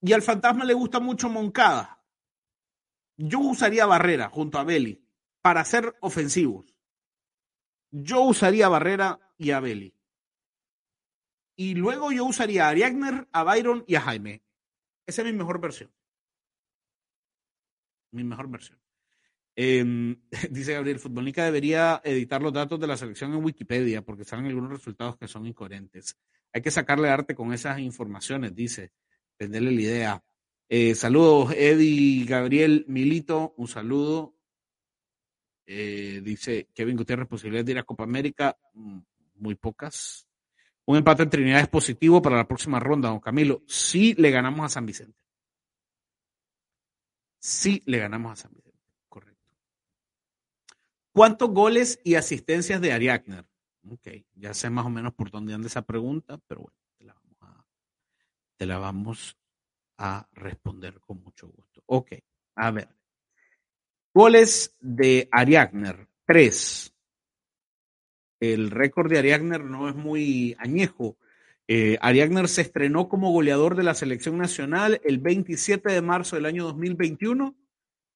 Y 0.00 0.12
al 0.12 0.22
fantasma 0.22 0.64
le 0.64 0.74
gusta 0.74 1.00
mucho 1.00 1.28
Moncada. 1.28 2.02
Yo 3.16 3.40
usaría 3.40 3.86
Barrera 3.86 4.28
junto 4.28 4.58
a 4.58 4.64
Belli 4.64 5.04
para 5.40 5.64
ser 5.64 5.96
ofensivos. 6.00 6.74
Yo 7.90 8.22
usaría 8.22 8.68
Barrera 8.68 9.18
y 9.38 9.52
a 9.52 9.60
Belli. 9.60 9.95
Y 11.56 11.74
luego 11.74 12.12
yo 12.12 12.24
usaría 12.24 12.66
a 12.66 12.68
Ariagner, 12.68 13.26
a 13.32 13.42
Byron 13.42 13.84
y 13.86 13.94
a 13.94 14.02
Jaime. 14.02 14.42
Esa 15.06 15.22
es 15.22 15.32
mi 15.32 15.32
mejor 15.32 15.60
versión. 15.60 15.90
Mi 18.12 18.24
mejor 18.24 18.48
versión. 18.48 18.78
Eh, 19.56 20.16
dice 20.50 20.74
Gabriel, 20.74 20.98
Futbolnica 20.98 21.44
debería 21.44 22.02
editar 22.04 22.42
los 22.42 22.52
datos 22.52 22.78
de 22.78 22.86
la 22.86 22.96
selección 22.96 23.32
en 23.32 23.42
Wikipedia 23.42 24.02
porque 24.02 24.24
salen 24.24 24.46
algunos 24.46 24.70
resultados 24.70 25.16
que 25.16 25.26
son 25.26 25.46
incoherentes. 25.46 26.16
Hay 26.52 26.62
que 26.62 26.70
sacarle 26.70 27.08
arte 27.08 27.34
con 27.34 27.52
esas 27.52 27.78
informaciones, 27.78 28.54
dice. 28.54 28.92
Venderle 29.38 29.72
la 29.72 29.80
idea. 29.80 30.24
Eh, 30.68 30.94
saludos, 30.94 31.52
Eddie 31.56 32.24
Gabriel 32.24 32.84
Milito, 32.88 33.54
un 33.56 33.68
saludo. 33.68 34.34
Eh, 35.66 36.20
dice 36.22 36.68
Kevin 36.74 36.96
Gutiérrez, 36.96 37.28
posibilidades 37.28 37.66
de 37.66 37.72
ir 37.72 37.78
a 37.78 37.84
Copa 37.84 38.04
América, 38.04 38.56
mm, 38.74 38.98
muy 39.36 39.54
pocas. 39.56 40.25
Un 40.86 40.96
empate 40.96 41.24
en 41.24 41.30
Trinidad 41.30 41.60
es 41.60 41.68
positivo 41.68 42.22
para 42.22 42.36
la 42.36 42.46
próxima 42.46 42.78
ronda, 42.78 43.08
don 43.08 43.20
Camilo. 43.20 43.62
Sí 43.66 44.14
le 44.14 44.30
ganamos 44.30 44.64
a 44.64 44.68
San 44.68 44.86
Vicente. 44.86 45.18
Sí 47.40 47.82
le 47.86 47.98
ganamos 47.98 48.32
a 48.32 48.36
San 48.36 48.52
Vicente, 48.54 48.78
correcto. 49.08 49.52
¿Cuántos 51.12 51.50
goles 51.50 52.00
y 52.04 52.14
asistencias 52.14 52.80
de 52.80 52.92
Ariagner? 52.92 53.44
Ok, 53.88 54.08
ya 54.34 54.54
sé 54.54 54.70
más 54.70 54.86
o 54.86 54.90
menos 54.90 55.12
por 55.14 55.30
dónde 55.30 55.54
anda 55.54 55.66
esa 55.66 55.82
pregunta, 55.82 56.38
pero 56.46 56.62
bueno, 56.62 56.76
te 56.98 57.04
la 57.04 57.14
vamos 57.14 57.36
a, 57.40 57.66
te 58.56 58.66
la 58.66 58.78
vamos 58.78 59.38
a 59.98 60.28
responder 60.32 61.00
con 61.00 61.22
mucho 61.22 61.48
gusto. 61.48 61.82
Ok, 61.86 62.12
a 62.56 62.70
ver. 62.70 62.88
Goles 64.14 64.76
de 64.80 65.28
Ariagner, 65.30 66.08
tres. 66.24 66.95
El 68.40 68.70
récord 68.70 69.10
de 69.10 69.18
Ariagner 69.18 69.64
no 69.64 69.88
es 69.88 69.94
muy 69.94 70.56
añejo. 70.58 71.16
Eh, 71.68 71.98
Ariagner 72.00 72.48
se 72.48 72.62
estrenó 72.62 73.08
como 73.08 73.32
goleador 73.32 73.76
de 73.76 73.82
la 73.82 73.94
selección 73.94 74.38
nacional 74.38 75.00
el 75.04 75.18
27 75.18 75.90
de 75.90 76.02
marzo 76.02 76.36
del 76.36 76.46
año 76.46 76.64
2021 76.64 77.56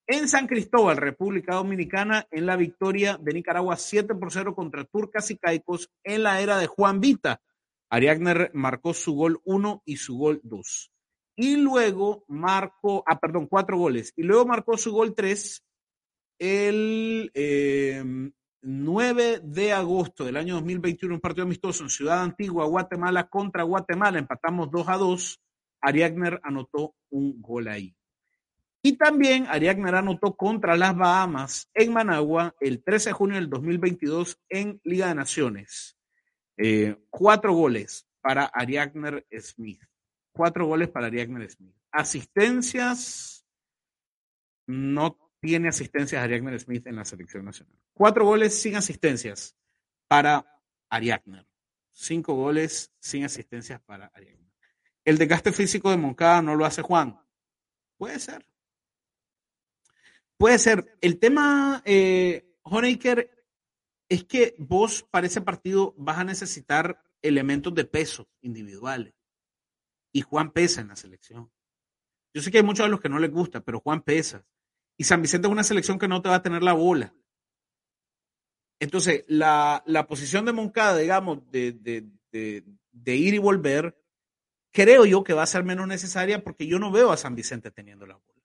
en 0.07 0.29
San 0.29 0.47
Cristóbal, 0.47 0.97
República 0.97 1.55
Dominicana, 1.55 2.27
en 2.31 2.47
la 2.47 2.57
victoria 2.57 3.17
de 3.21 3.33
Nicaragua 3.33 3.77
7 3.77 4.15
por 4.15 4.33
0 4.33 4.55
contra 4.55 4.85
Turcas 4.85 5.31
y 5.31 5.37
Caicos 5.37 5.91
en 6.05 6.25
la 6.25 6.41
era 6.41 6.59
de 6.59 6.67
Juan 6.67 7.01
Vita. 7.01 7.41
Ariagner 7.89 8.51
marcó 8.55 8.95
su 8.95 9.15
gol 9.15 9.41
1 9.45 9.83
y 9.85 9.97
su 9.97 10.17
gol 10.17 10.41
2 10.43 10.93
y 11.41 11.57
luego 11.57 12.25
marcó, 12.29 13.03
ah, 13.07 13.19
perdón, 13.19 13.47
cuatro 13.47 13.79
goles, 13.79 14.13
y 14.15 14.25
luego 14.25 14.45
marcó 14.45 14.77
su 14.77 14.93
gol 14.93 15.15
tres 15.15 15.65
el, 16.39 17.31
em, 17.33 18.31
9 18.63 19.41
de 19.43 19.73
agosto 19.73 20.25
del 20.25 20.37
año 20.37 20.55
2021, 20.55 21.15
un 21.15 21.21
partido 21.21 21.45
amistoso 21.45 21.83
en 21.83 21.91
Ciudad 21.91 22.23
Antigua, 22.23 22.67
Guatemala 22.67 23.29
contra 23.29 23.63
Guatemala. 23.63 24.19
Empatamos 24.19 24.71
2 24.71 24.89
a 24.89 24.97
2. 24.97 25.41
Ariagner 25.81 26.41
anotó 26.43 26.95
un 27.11 27.41
gol 27.41 27.69
ahí. 27.69 27.97
Y 28.83 28.97
también 28.97 29.47
Ariagner 29.47 29.95
anotó 29.95 30.35
contra 30.37 30.77
las 30.77 30.97
Bahamas 30.97 31.71
en 31.75 31.93
Managua 31.93 32.55
el 32.61 32.83
13 32.83 33.11
de 33.11 33.13
junio 33.13 33.37
del 33.37 33.51
2022 33.51 34.41
en 34.49 34.81
Liga 34.85 35.09
de 35.09 35.15
Naciones. 35.15 35.99
Eh, 36.57 36.97
cuatro 37.11 37.53
goles 37.53 38.07
para 38.21 38.45
Ariagner 38.45 39.27
Smith. 39.39 39.83
Cuatro 40.33 40.67
goles 40.67 40.89
para 40.89 41.07
Ariagner 41.07 41.51
Smith. 41.51 41.75
Asistencias, 41.91 43.45
no 44.67 45.30
tiene 45.41 45.69
asistencias 45.69 46.23
Ariagner 46.23 46.61
Smith 46.61 46.87
en 46.87 46.97
la 46.97 47.05
selección 47.05 47.45
nacional. 47.45 47.75
Cuatro 47.95 48.25
goles 48.25 48.61
sin 48.61 48.77
asistencias 48.77 49.57
para 50.07 50.63
Ariagner. 50.89 51.47
Cinco 51.91 52.35
goles 52.35 52.93
sin 53.01 53.25
asistencias 53.25 53.81
para 53.81 54.07
Ariagner. 54.15 54.53
El 55.05 55.19
desgaste 55.19 55.53
físico 55.53 55.91
de 55.91 55.97
Moncada 55.97 56.43
no 56.43 56.55
lo 56.55 56.65
hace 56.65 56.83
Juan. 56.83 57.19
Puede 57.97 58.19
ser. 58.19 58.47
Puede 60.37 60.59
ser. 60.59 60.97
El 61.01 61.19
tema, 61.19 61.83
eh, 61.85 62.57
Honecker, 62.63 63.31
es 64.09 64.25
que 64.25 64.55
vos 64.59 65.07
para 65.11 65.27
ese 65.27 65.41
partido 65.41 65.95
vas 65.97 66.19
a 66.19 66.25
necesitar 66.25 67.03
elementos 67.23 67.75
de 67.75 67.85
peso 67.85 68.29
individuales. 68.41 69.15
Y 70.13 70.23
Juan 70.23 70.51
pesa 70.51 70.81
en 70.81 70.89
la 70.89 70.97
selección. 70.97 71.51
Yo 72.35 72.43
sé 72.43 72.51
que 72.51 72.59
hay 72.59 72.65
muchos 72.65 72.87
de 72.87 72.91
los 72.91 73.01
que 73.01 73.09
no 73.09 73.19
les 73.19 73.31
gusta, 73.31 73.61
pero 73.61 73.81
Juan 73.81 74.03
pesa. 74.03 74.45
Y 75.01 75.05
San 75.05 75.23
Vicente 75.23 75.49
es 75.49 75.53
una 75.53 75.65
selección 75.65 75.99
que 75.99 76.09
no 76.09 76.21
te 76.21 76.29
va 76.29 76.35
a 76.35 76.43
tener 76.43 76.63
la 76.63 76.75
bola. 76.75 77.15
Entonces, 78.79 79.25
la, 79.29 79.83
posición 80.07 80.45
de 80.45 80.53
Moncada, 80.53 80.99
digamos, 80.99 81.51
de, 81.51 81.73
de, 81.73 83.17
ir 83.17 83.33
y 83.33 83.39
volver, 83.39 83.99
creo 84.71 85.07
yo 85.07 85.25
que 85.25 85.33
va 85.33 85.43
a 85.43 85.47
ser 85.47 85.65
menos 85.65 85.89
necesaria 85.89 86.45
porque 86.45 86.67
yo 86.67 86.79
no 86.79 86.93
veo 86.93 87.13
a 87.13 87.17
San 87.17 87.35
Vicente 87.35 87.71
teniendo 87.71 88.05
la 88.05 88.17
bola. 88.17 88.43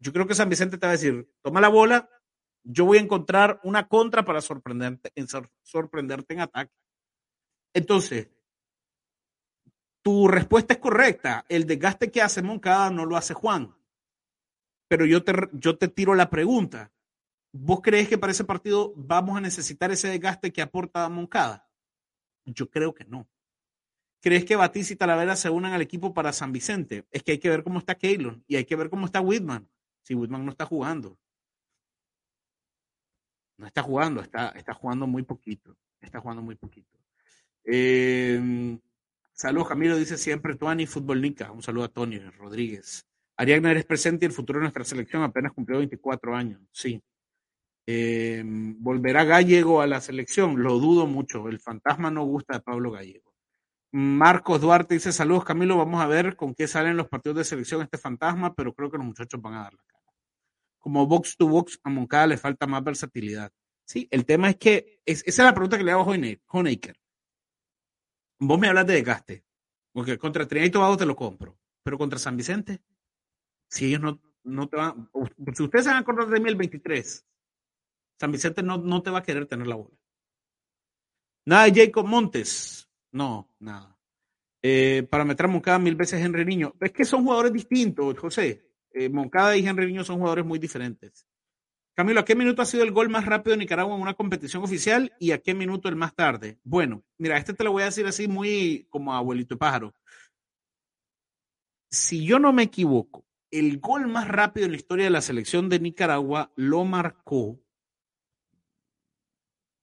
Yo 0.00 0.12
creo 0.12 0.26
que 0.26 0.34
San 0.34 0.50
Vicente 0.50 0.76
te 0.76 0.84
va 0.84 0.90
a 0.90 0.98
decir, 0.98 1.32
toma 1.40 1.62
la 1.62 1.68
bola, 1.68 2.10
yo 2.62 2.84
voy 2.84 2.98
a 2.98 3.00
encontrar 3.00 3.58
una 3.62 3.88
contra 3.88 4.22
para 4.22 4.42
sorprenderte, 4.42 5.14
sorprenderte 5.62 6.34
en 6.34 6.40
ataque. 6.40 6.74
Entonces, 7.72 8.28
tu 10.02 10.28
respuesta 10.28 10.74
es 10.74 10.80
correcta. 10.80 11.46
El 11.48 11.66
desgaste 11.66 12.10
que 12.10 12.20
hace 12.20 12.42
Moncada 12.42 12.90
no 12.90 13.06
lo 13.06 13.16
hace 13.16 13.32
Juan. 13.32 13.74
Pero 14.94 15.06
yo 15.06 15.24
te, 15.24 15.32
yo 15.54 15.76
te 15.76 15.88
tiro 15.88 16.14
la 16.14 16.30
pregunta. 16.30 16.92
¿Vos 17.50 17.80
crees 17.82 18.08
que 18.08 18.16
para 18.16 18.30
ese 18.30 18.44
partido 18.44 18.94
vamos 18.94 19.36
a 19.36 19.40
necesitar 19.40 19.90
ese 19.90 20.06
desgaste 20.06 20.52
que 20.52 20.62
aporta 20.62 21.08
Moncada? 21.08 21.68
Yo 22.44 22.70
creo 22.70 22.94
que 22.94 23.04
no. 23.04 23.28
¿Crees 24.20 24.44
que 24.44 24.54
Batiz 24.54 24.92
y 24.92 24.94
Talavera 24.94 25.34
se 25.34 25.50
unan 25.50 25.72
al 25.72 25.82
equipo 25.82 26.14
para 26.14 26.32
San 26.32 26.52
Vicente? 26.52 27.08
Es 27.10 27.24
que 27.24 27.32
hay 27.32 27.38
que 27.38 27.48
ver 27.48 27.64
cómo 27.64 27.80
está 27.80 27.96
Keylon 27.96 28.44
y 28.46 28.54
hay 28.54 28.66
que 28.66 28.76
ver 28.76 28.88
cómo 28.88 29.06
está 29.06 29.20
Whitman. 29.20 29.68
Si 30.02 30.14
Whitman 30.14 30.44
no 30.44 30.52
está 30.52 30.64
jugando. 30.64 31.18
No 33.56 33.66
está 33.66 33.82
jugando, 33.82 34.20
está, 34.20 34.50
está 34.50 34.74
jugando 34.74 35.08
muy 35.08 35.24
poquito. 35.24 35.76
Está 36.00 36.20
jugando 36.20 36.40
muy 36.40 36.54
poquito. 36.54 37.00
Eh, 37.64 38.78
saludos, 39.32 39.70
Camilo, 39.70 39.96
dice 39.96 40.16
siempre 40.18 40.54
Tuani 40.54 40.86
Fútbol 40.86 41.20
Nica. 41.20 41.50
Un 41.50 41.64
saludo 41.64 41.86
a 41.86 41.88
Tony 41.88 42.20
Rodríguez. 42.20 43.08
Ariagna 43.36 43.70
eres 43.70 43.84
presente 43.84 44.24
y 44.24 44.28
el 44.28 44.32
futuro 44.32 44.58
de 44.58 44.64
nuestra 44.64 44.84
selección 44.84 45.22
apenas 45.22 45.52
cumplió 45.52 45.78
24 45.78 46.34
años, 46.36 46.60
sí. 46.72 47.02
Eh, 47.86 48.42
¿Volverá 48.44 49.24
Gallego 49.24 49.82
a 49.82 49.86
la 49.86 50.00
selección? 50.00 50.62
Lo 50.62 50.78
dudo 50.78 51.06
mucho. 51.06 51.48
El 51.48 51.60
fantasma 51.60 52.10
no 52.10 52.24
gusta 52.24 52.54
de 52.54 52.60
Pablo 52.60 52.90
Gallego. 52.90 53.34
Marcos 53.92 54.60
Duarte 54.60 54.94
dice: 54.94 55.12
Saludos, 55.12 55.44
Camilo. 55.44 55.76
Vamos 55.76 56.00
a 56.00 56.06
ver 56.06 56.36
con 56.36 56.54
qué 56.54 56.66
salen 56.66 56.96
los 56.96 57.08
partidos 57.08 57.38
de 57.38 57.44
selección 57.44 57.82
este 57.82 57.98
fantasma, 57.98 58.54
pero 58.54 58.74
creo 58.74 58.90
que 58.90 58.96
los 58.96 59.06
muchachos 59.06 59.40
van 59.40 59.54
a 59.54 59.62
dar 59.64 59.74
la 59.74 59.82
cara. 59.84 60.02
Como 60.78 61.06
box 61.06 61.36
to 61.36 61.46
box, 61.46 61.78
a 61.82 61.90
Moncada 61.90 62.26
le 62.26 62.38
falta 62.38 62.66
más 62.66 62.82
versatilidad. 62.82 63.52
Sí, 63.86 64.08
el 64.10 64.24
tema 64.24 64.50
es 64.50 64.56
que 64.56 65.00
esa 65.04 65.24
es 65.26 65.38
la 65.38 65.52
pregunta 65.54 65.76
que 65.76 65.84
le 65.84 65.92
hago 65.92 66.02
a 66.02 66.16
Honecker. 66.48 66.96
Vos 68.38 68.58
me 68.58 68.68
hablas 68.68 68.86
de 68.86 68.94
desgaste. 68.94 69.44
Porque 69.92 70.18
contra 70.18 70.46
Trinidad 70.46 70.68
y 70.68 70.70
Tobago 70.72 70.96
te 70.96 71.06
lo 71.06 71.14
compro. 71.14 71.56
Pero 71.84 71.98
contra 71.98 72.18
San 72.18 72.36
Vicente, 72.36 72.80
si 73.74 73.86
ellos 73.86 74.00
no, 74.00 74.20
no 74.44 74.68
te 74.68 74.76
van, 74.76 75.10
si 75.52 75.62
ustedes 75.64 75.84
se 75.84 75.90
van 75.90 75.96
a 75.96 76.00
acordar 76.00 76.28
de 76.28 76.38
mí 76.38 76.48
el 76.48 76.54
23, 76.54 77.26
San 78.20 78.30
Vicente 78.30 78.62
no, 78.62 78.78
no 78.78 79.02
te 79.02 79.10
va 79.10 79.18
a 79.18 79.22
querer 79.22 79.46
tener 79.46 79.66
la 79.66 79.74
bola. 79.74 79.96
Nada 81.46 81.64
de 81.64 81.84
Jacob 81.84 82.06
Montes. 82.06 82.88
No, 83.10 83.52
nada. 83.58 83.98
Eh, 84.62 85.06
para 85.10 85.24
meter 85.24 85.48
Moncada 85.48 85.78
mil 85.80 85.96
veces 85.96 86.20
Henry 86.22 86.44
Niño. 86.44 86.74
Es 86.80 86.92
que 86.92 87.04
son 87.04 87.24
jugadores 87.24 87.52
distintos, 87.52 88.16
José. 88.16 88.70
Eh, 88.92 89.08
Moncada 89.08 89.56
y 89.56 89.66
Henry 89.66 89.88
Niño 89.88 90.04
son 90.04 90.18
jugadores 90.18 90.44
muy 90.44 90.60
diferentes. 90.60 91.26
Camilo, 91.94 92.20
¿a 92.20 92.24
qué 92.24 92.36
minuto 92.36 92.62
ha 92.62 92.66
sido 92.66 92.84
el 92.84 92.92
gol 92.92 93.08
más 93.08 93.26
rápido 93.26 93.52
de 93.52 93.58
Nicaragua 93.58 93.96
en 93.96 94.02
una 94.02 94.14
competición 94.14 94.62
oficial 94.62 95.12
y 95.18 95.32
a 95.32 95.38
qué 95.38 95.52
minuto 95.52 95.88
el 95.88 95.96
más 95.96 96.14
tarde? 96.14 96.58
Bueno, 96.62 97.04
mira, 97.18 97.38
este 97.38 97.54
te 97.54 97.64
lo 97.64 97.72
voy 97.72 97.82
a 97.82 97.86
decir 97.86 98.06
así 98.06 98.28
muy 98.28 98.86
como 98.88 99.12
abuelito 99.12 99.58
pájaro. 99.58 99.94
Si 101.90 102.24
yo 102.24 102.38
no 102.38 102.52
me 102.52 102.64
equivoco, 102.64 103.24
el 103.54 103.78
gol 103.78 104.08
más 104.08 104.26
rápido 104.26 104.66
en 104.66 104.72
la 104.72 104.76
historia 104.76 105.04
de 105.04 105.10
la 105.10 105.20
selección 105.20 105.68
de 105.68 105.78
Nicaragua 105.78 106.50
lo 106.56 106.84
marcó. 106.84 107.60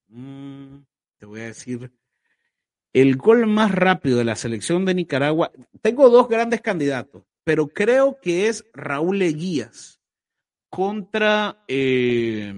Mm, 0.10 0.80
te 1.18 1.26
voy 1.26 1.40
a 1.40 1.46
decir. 1.46 1.90
El 2.92 3.16
gol 3.16 3.48
más 3.48 3.72
rápido 3.72 4.18
de 4.18 4.26
la 4.26 4.36
selección 4.36 4.84
de 4.84 4.94
Nicaragua. 4.94 5.54
Tengo 5.82 6.10
dos 6.10 6.28
grandes 6.28 6.60
candidatos, 6.60 7.24
pero 7.46 7.70
creo 7.70 8.20
que 8.20 8.50
es 8.50 8.66
Raúl 8.74 9.22
Eguías 9.22 10.02
contra. 10.70 11.64
Eh, 11.70 12.54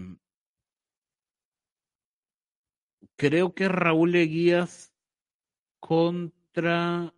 creo 3.16 3.54
que 3.54 3.68
Raúl 3.68 4.16
Eguías 4.16 4.92
contra 5.80 7.14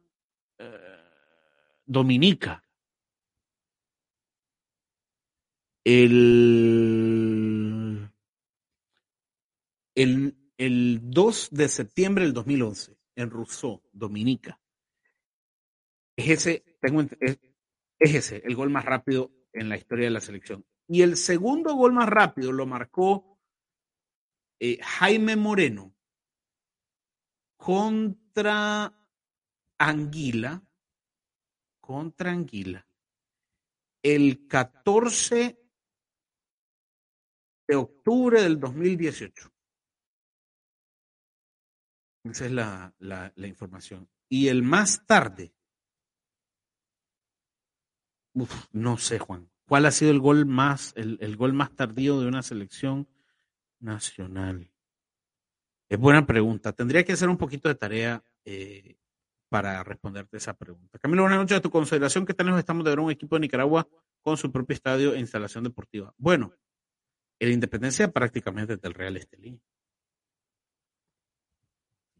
eh, 0.58 1.00
Dominica. 1.86 2.65
El, 5.86 6.82
el, 9.94 10.36
el 10.58 11.00
2 11.04 11.50
de 11.52 11.70
septiembre 11.70 12.24
del 12.26 12.34
2011 12.34 12.98
en 13.16 13.30
Rousseau, 13.30 13.84
Dominica. 13.94 14.60
Es 16.18 16.30
ese, 16.30 16.78
tengo, 16.82 17.02
es, 17.20 17.40
ese, 18.00 18.42
el 18.44 18.56
gol 18.56 18.72
más 18.72 18.84
rápido 18.84 19.32
en 19.54 19.70
la 19.70 19.78
historia 19.78 20.06
de 20.06 20.12
la 20.12 20.22
selección. 20.22 20.66
Y 20.88 21.04
el 21.04 21.18
segundo 21.18 21.76
gol 21.76 21.94
más 21.94 22.10
rápido 22.10 22.52
lo 22.52 22.66
marcó 22.66 23.40
eh, 24.60 24.80
Jaime 24.82 25.36
Moreno 25.36 25.94
contra 27.58 28.92
Anguila, 29.78 30.64
contra 31.80 32.32
Anguila, 32.32 32.88
el 34.02 34.48
14 34.48 35.65
de 37.68 37.76
octubre 37.76 38.42
del 38.42 38.60
2018. 38.60 39.52
Esa 42.26 42.46
es 42.46 42.52
la, 42.52 42.94
la, 43.00 43.48
información. 43.48 44.10
Y 44.30 44.48
el 44.48 44.64
más 44.64 45.06
tarde, 45.06 45.54
no 48.72 48.98
sé, 48.98 49.20
Juan, 49.20 49.50
¿cuál 49.68 49.86
ha 49.86 49.92
sido 49.92 50.12
el 50.12 50.20
gol 50.20 50.46
más, 50.46 50.94
el, 50.96 51.18
el, 51.22 51.38
gol 51.38 51.54
más 51.54 51.76
tardío 51.76 52.20
de 52.20 52.28
una 52.28 52.42
selección 52.42 53.08
nacional? 53.80 54.72
Es 55.88 56.00
buena 56.00 56.26
pregunta. 56.26 56.74
Tendría 56.74 57.06
que 57.06 57.14
hacer 57.14 57.30
un 57.30 57.38
poquito 57.38 57.70
de 57.70 57.76
tarea 57.76 58.24
eh, 58.44 58.98
para 59.50 59.84
responderte 59.84 60.38
esa 60.38 60.56
pregunta. 60.56 60.98
Camilo, 60.98 61.22
buenas 61.22 61.40
noches. 61.40 61.58
A 61.58 61.62
tu 61.62 61.70
consideración, 61.70 62.26
¿qué 62.26 62.34
tal 62.34 62.48
nos 62.48 62.60
estamos 62.60 62.84
de 62.84 62.90
ver 62.90 63.00
un 63.00 63.12
equipo 63.12 63.36
de 63.36 63.42
Nicaragua 63.42 63.88
con 64.22 64.36
su 64.36 64.52
propio 64.52 64.74
estadio 64.74 65.14
e 65.14 65.20
instalación 65.20 65.64
deportiva? 65.64 66.14
Bueno, 66.18 66.54
la 67.40 67.54
independencia 67.54 68.12
prácticamente 68.12 68.78
del 68.78 68.94
Real 68.94 69.18
Estelí. 69.18 69.60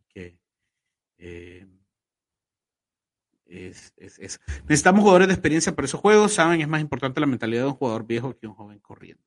Que, 0.10 0.38
eh, 1.18 1.66
Necesitamos 3.48 5.02
jugadores 5.02 5.28
de 5.28 5.34
experiencia 5.34 5.76
para 5.76 5.86
esos 5.86 6.00
juegos. 6.00 6.34
Saben, 6.34 6.62
es 6.62 6.68
más 6.68 6.82
importante 6.82 7.20
la 7.20 7.28
mentalidad 7.28 7.64
de 7.64 7.68
un 7.70 7.76
jugador 7.76 8.06
viejo 8.06 8.38
que 8.38 8.48
un 8.48 8.54
joven 8.54 8.80
corriendo. 8.80 9.24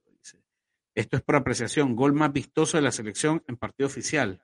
Esto 0.94 1.16
es 1.16 1.22
por 1.22 1.36
apreciación. 1.36 1.94
Gol 1.94 2.12
más 2.12 2.32
vistoso 2.32 2.76
de 2.76 2.82
la 2.82 2.90
selección 2.90 3.44
en 3.46 3.56
partido 3.56 3.86
oficial. 3.86 4.42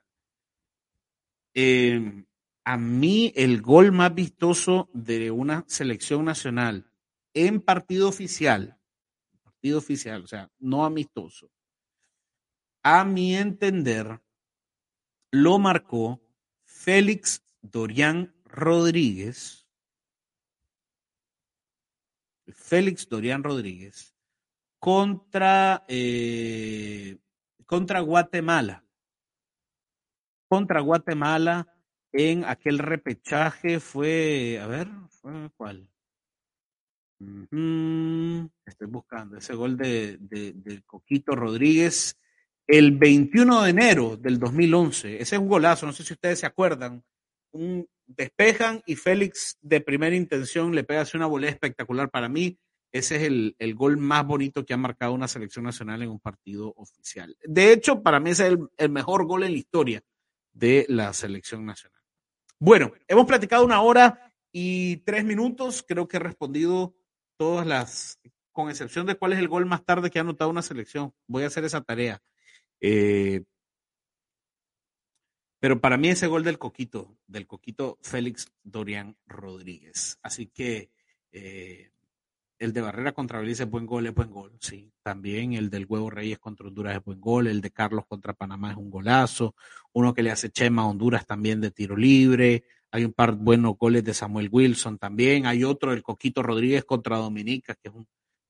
Eh, 1.53 2.23
a 2.63 2.77
mí, 2.77 3.33
el 3.35 3.61
gol 3.61 3.91
más 3.91 4.15
vistoso 4.15 4.89
de 4.93 5.31
una 5.31 5.65
selección 5.67 6.23
nacional 6.23 6.89
en 7.33 7.59
partido 7.59 8.07
oficial 8.07 8.79
oficial, 9.73 10.23
o 10.23 10.27
sea, 10.27 10.49
no 10.59 10.85
amistoso. 10.85 11.49
a 12.83 13.03
mi 13.03 13.35
entender, 13.35 14.21
lo 15.31 15.57
marcó 15.57 16.21
Félix 16.63 17.43
Dorián 17.61 18.35
Rodríguez. 18.45 19.67
Félix 22.47 23.09
Dorián 23.09 23.43
Rodríguez 23.43 24.15
contra, 24.85 25.83
eh, 25.87 27.17
contra 27.65 28.01
Guatemala. 28.01 28.85
Contra 30.47 30.79
Guatemala 30.79 31.67
en 32.11 32.45
aquel 32.45 32.77
repechaje 32.77 33.79
fue, 33.79 34.59
a 34.61 34.67
ver, 34.67 34.87
¿fue 35.09 35.49
cuál? 35.57 35.89
Estoy 37.19 38.87
buscando 38.87 39.37
ese 39.37 39.53
gol 39.55 39.77
de, 39.77 40.17
de, 40.19 40.83
Coquito 40.85 41.33
Rodríguez 41.35 42.17
el 42.67 42.97
21 42.97 43.63
de 43.63 43.69
enero 43.69 44.17
del 44.17 44.37
2011. 44.37 45.21
Ese 45.21 45.35
es 45.35 45.41
un 45.41 45.47
golazo, 45.47 45.85
no 45.85 45.93
sé 45.93 46.03
si 46.03 46.13
ustedes 46.13 46.39
se 46.39 46.45
acuerdan. 46.45 47.03
Un, 47.51 47.87
despejan 48.05 48.81
y 48.85 48.95
Félix 48.95 49.57
de 49.61 49.81
primera 49.81 50.15
intención 50.15 50.75
le 50.75 50.83
pega 50.83 51.01
así 51.01 51.15
una 51.15 51.25
volea 51.25 51.49
espectacular 51.49 52.09
para 52.09 52.27
mí. 52.27 52.59
Ese 52.91 53.17
es 53.17 53.23
el, 53.23 53.55
el, 53.59 53.75
gol 53.75 53.97
más 53.97 54.25
bonito 54.25 54.65
que 54.65 54.73
ha 54.73 54.77
marcado 54.77 55.13
una 55.13 55.27
selección 55.27 55.65
nacional 55.65 56.01
en 56.01 56.09
un 56.09 56.19
partido 56.19 56.73
oficial. 56.77 57.35
De 57.43 57.71
hecho, 57.71 58.01
para 58.01 58.19
mí 58.19 58.31
ese 58.31 58.47
es 58.47 58.53
el, 58.53 58.69
el 58.77 58.89
mejor 58.89 59.25
gol 59.25 59.43
en 59.43 59.51
la 59.51 59.57
historia 59.57 60.03
de 60.53 60.85
la 60.87 61.11
selección 61.13 61.65
nacional. 61.65 62.01
Bueno, 62.57 62.93
hemos 63.07 63.25
platicado 63.25 63.65
una 63.65 63.81
hora 63.81 64.33
y 64.51 64.97
tres 64.97 65.25
minutos. 65.25 65.83
Creo 65.85 66.07
que 66.07 66.17
he 66.17 66.21
respondido 66.21 66.95
todas 67.37 67.65
las, 67.65 68.19
con 68.51 68.69
excepción 68.69 69.05
de 69.05 69.15
cuál 69.15 69.33
es 69.33 69.39
el 69.39 69.47
gol 69.47 69.65
más 69.65 69.83
tarde 69.83 70.09
que 70.09 70.19
ha 70.19 70.21
anotado 70.21 70.49
una 70.49 70.61
selección. 70.61 71.13
Voy 71.27 71.43
a 71.43 71.47
hacer 71.47 71.63
esa 71.65 71.81
tarea. 71.81 72.21
Eh, 72.81 73.43
pero 75.59 75.81
para 75.81 75.97
mí 75.97 76.09
ese 76.09 76.27
gol 76.27 76.43
del 76.43 76.59
Coquito, 76.59 77.17
del 77.27 77.47
Coquito 77.47 77.97
Félix 78.01 78.51
Dorian 78.63 79.17
Rodríguez. 79.25 80.19
Así 80.21 80.47
que 80.47 80.91
eh, 81.31 81.89
el 82.59 82.71
de 82.71 82.81
Barrera 82.81 83.13
contra 83.13 83.39
Belice 83.39 83.63
es 83.63 83.69
buen 83.69 83.85
gol, 83.85 84.07
es 84.07 84.13
buen 84.13 84.31
gol, 84.31 84.55
sí. 84.59 84.93
También 85.01 85.53
el 85.53 85.69
del 85.69 85.85
Huevo 85.85 86.09
Reyes 86.09 86.39
contra 86.39 86.67
Honduras 86.67 86.95
es 86.95 87.03
buen 87.03 87.19
gol, 87.19 87.47
el 87.47 87.61
de 87.61 87.71
Carlos 87.71 88.05
contra 88.05 88.33
Panamá 88.33 88.71
es 88.71 88.77
un 88.77 88.89
golazo, 88.89 89.55
uno 89.93 90.13
que 90.13 90.23
le 90.23 90.31
hace 90.31 90.49
Chema 90.51 90.83
a 90.83 90.87
Honduras 90.87 91.25
también 91.25 91.59
de 91.61 91.71
tiro 91.71 91.97
libre, 91.97 92.63
hay 92.95 93.03
un 93.03 93.13
par 93.13 93.33
buenos 93.33 93.77
goles 93.77 94.03
de 94.03 94.13
Samuel 94.13 94.49
Wilson 94.49 94.97
también, 94.97 95.45
hay 95.45 95.63
otro, 95.65 95.91
el 95.91 96.01
Coquito 96.01 96.41
Rodríguez 96.41 96.85
contra 96.85 97.17
Dominica, 97.17 97.75
que 97.75 97.89
es 97.89 97.93
un, 97.93 98.07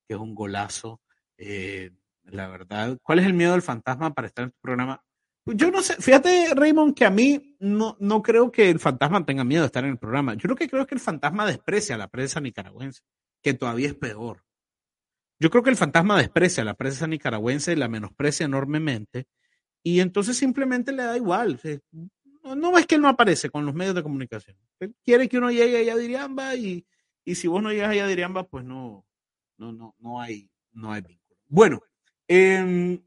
que 0.08 0.14
es 0.14 0.20
un 0.20 0.36
golazo. 0.36 1.02
Eh, 1.38 1.92
la 2.26 2.48
verdad, 2.48 2.98
¿cuál 3.02 3.20
es 3.20 3.26
el 3.26 3.34
miedo 3.34 3.54
del 3.54 3.64
fantasma 3.64 4.14
para 4.14 4.28
estar 4.28 4.46
en 4.46 4.52
tu 4.52 4.60
programa? 4.62 5.02
Pues 5.44 5.58
yo 5.58 5.72
no 5.72 5.82
sé, 5.82 5.96
fíjate, 5.96 6.54
Raymond, 6.56 6.96
que 6.96 7.06
a 7.06 7.10
mí 7.10 7.56
no, 7.60 7.98
no 8.00 8.22
creo 8.22 8.52
que 8.52 8.70
el 8.70 8.80
fantasma 8.80 9.26
tenga 9.26 9.44
miedo 9.44 9.62
de 9.62 9.68
estar 9.68 9.84
en 9.84 9.92
el 9.92 9.98
programa. 9.98 10.36
Yo 10.36 10.48
lo 10.48 10.56
que 10.56 10.70
creo 10.70 10.84
es 10.84 10.88
que 10.88 10.96
el 10.96 11.02
fantasma 11.02 11.46
desprecia 11.48 11.96
a 11.96 11.98
la 11.98 12.08
prensa 12.08 12.40
nicaragüense 12.40 13.02
que 13.42 13.54
todavía 13.54 13.88
es 13.88 13.96
peor. 13.96 14.44
Yo 15.40 15.50
creo 15.50 15.64
que 15.64 15.70
el 15.70 15.76
fantasma 15.76 16.18
desprecia 16.18 16.62
a 16.62 16.66
la 16.66 16.76
prensa 16.76 17.08
nicaragüense, 17.08 17.76
la 17.76 17.88
menosprecia 17.88 18.46
enormemente, 18.46 19.28
y 19.84 20.00
entonces 20.00 20.38
simplemente 20.38 20.92
le 20.92 21.04
da 21.04 21.18
igual. 21.18 21.60
No, 22.56 22.78
es 22.78 22.86
que 22.86 22.96
él 22.96 23.02
no 23.02 23.08
aparece 23.08 23.50
con 23.50 23.66
los 23.66 23.74
medios 23.74 23.96
de 23.96 24.04
comunicación. 24.04 24.58
quiere 25.04 25.28
que 25.28 25.38
uno 25.38 25.50
llegue 25.50 25.80
a 25.80 25.84
Yadiriamba 25.84 26.56
y, 26.56 26.86
y 27.24 27.36
si 27.36 27.48
vos 27.48 27.64
no 27.64 27.72
llegas 27.72 27.90
a 27.90 27.96
Yadiriamba, 27.96 28.44
pues 28.44 28.64
no, 28.64 29.06
no, 29.58 29.72
no, 29.72 29.96
no 30.00 30.22
hay, 30.22 30.50
no 30.74 30.92
hay 30.92 31.02
vínculo. 31.02 31.40
Bueno, 31.48 31.82
em, 32.28 33.02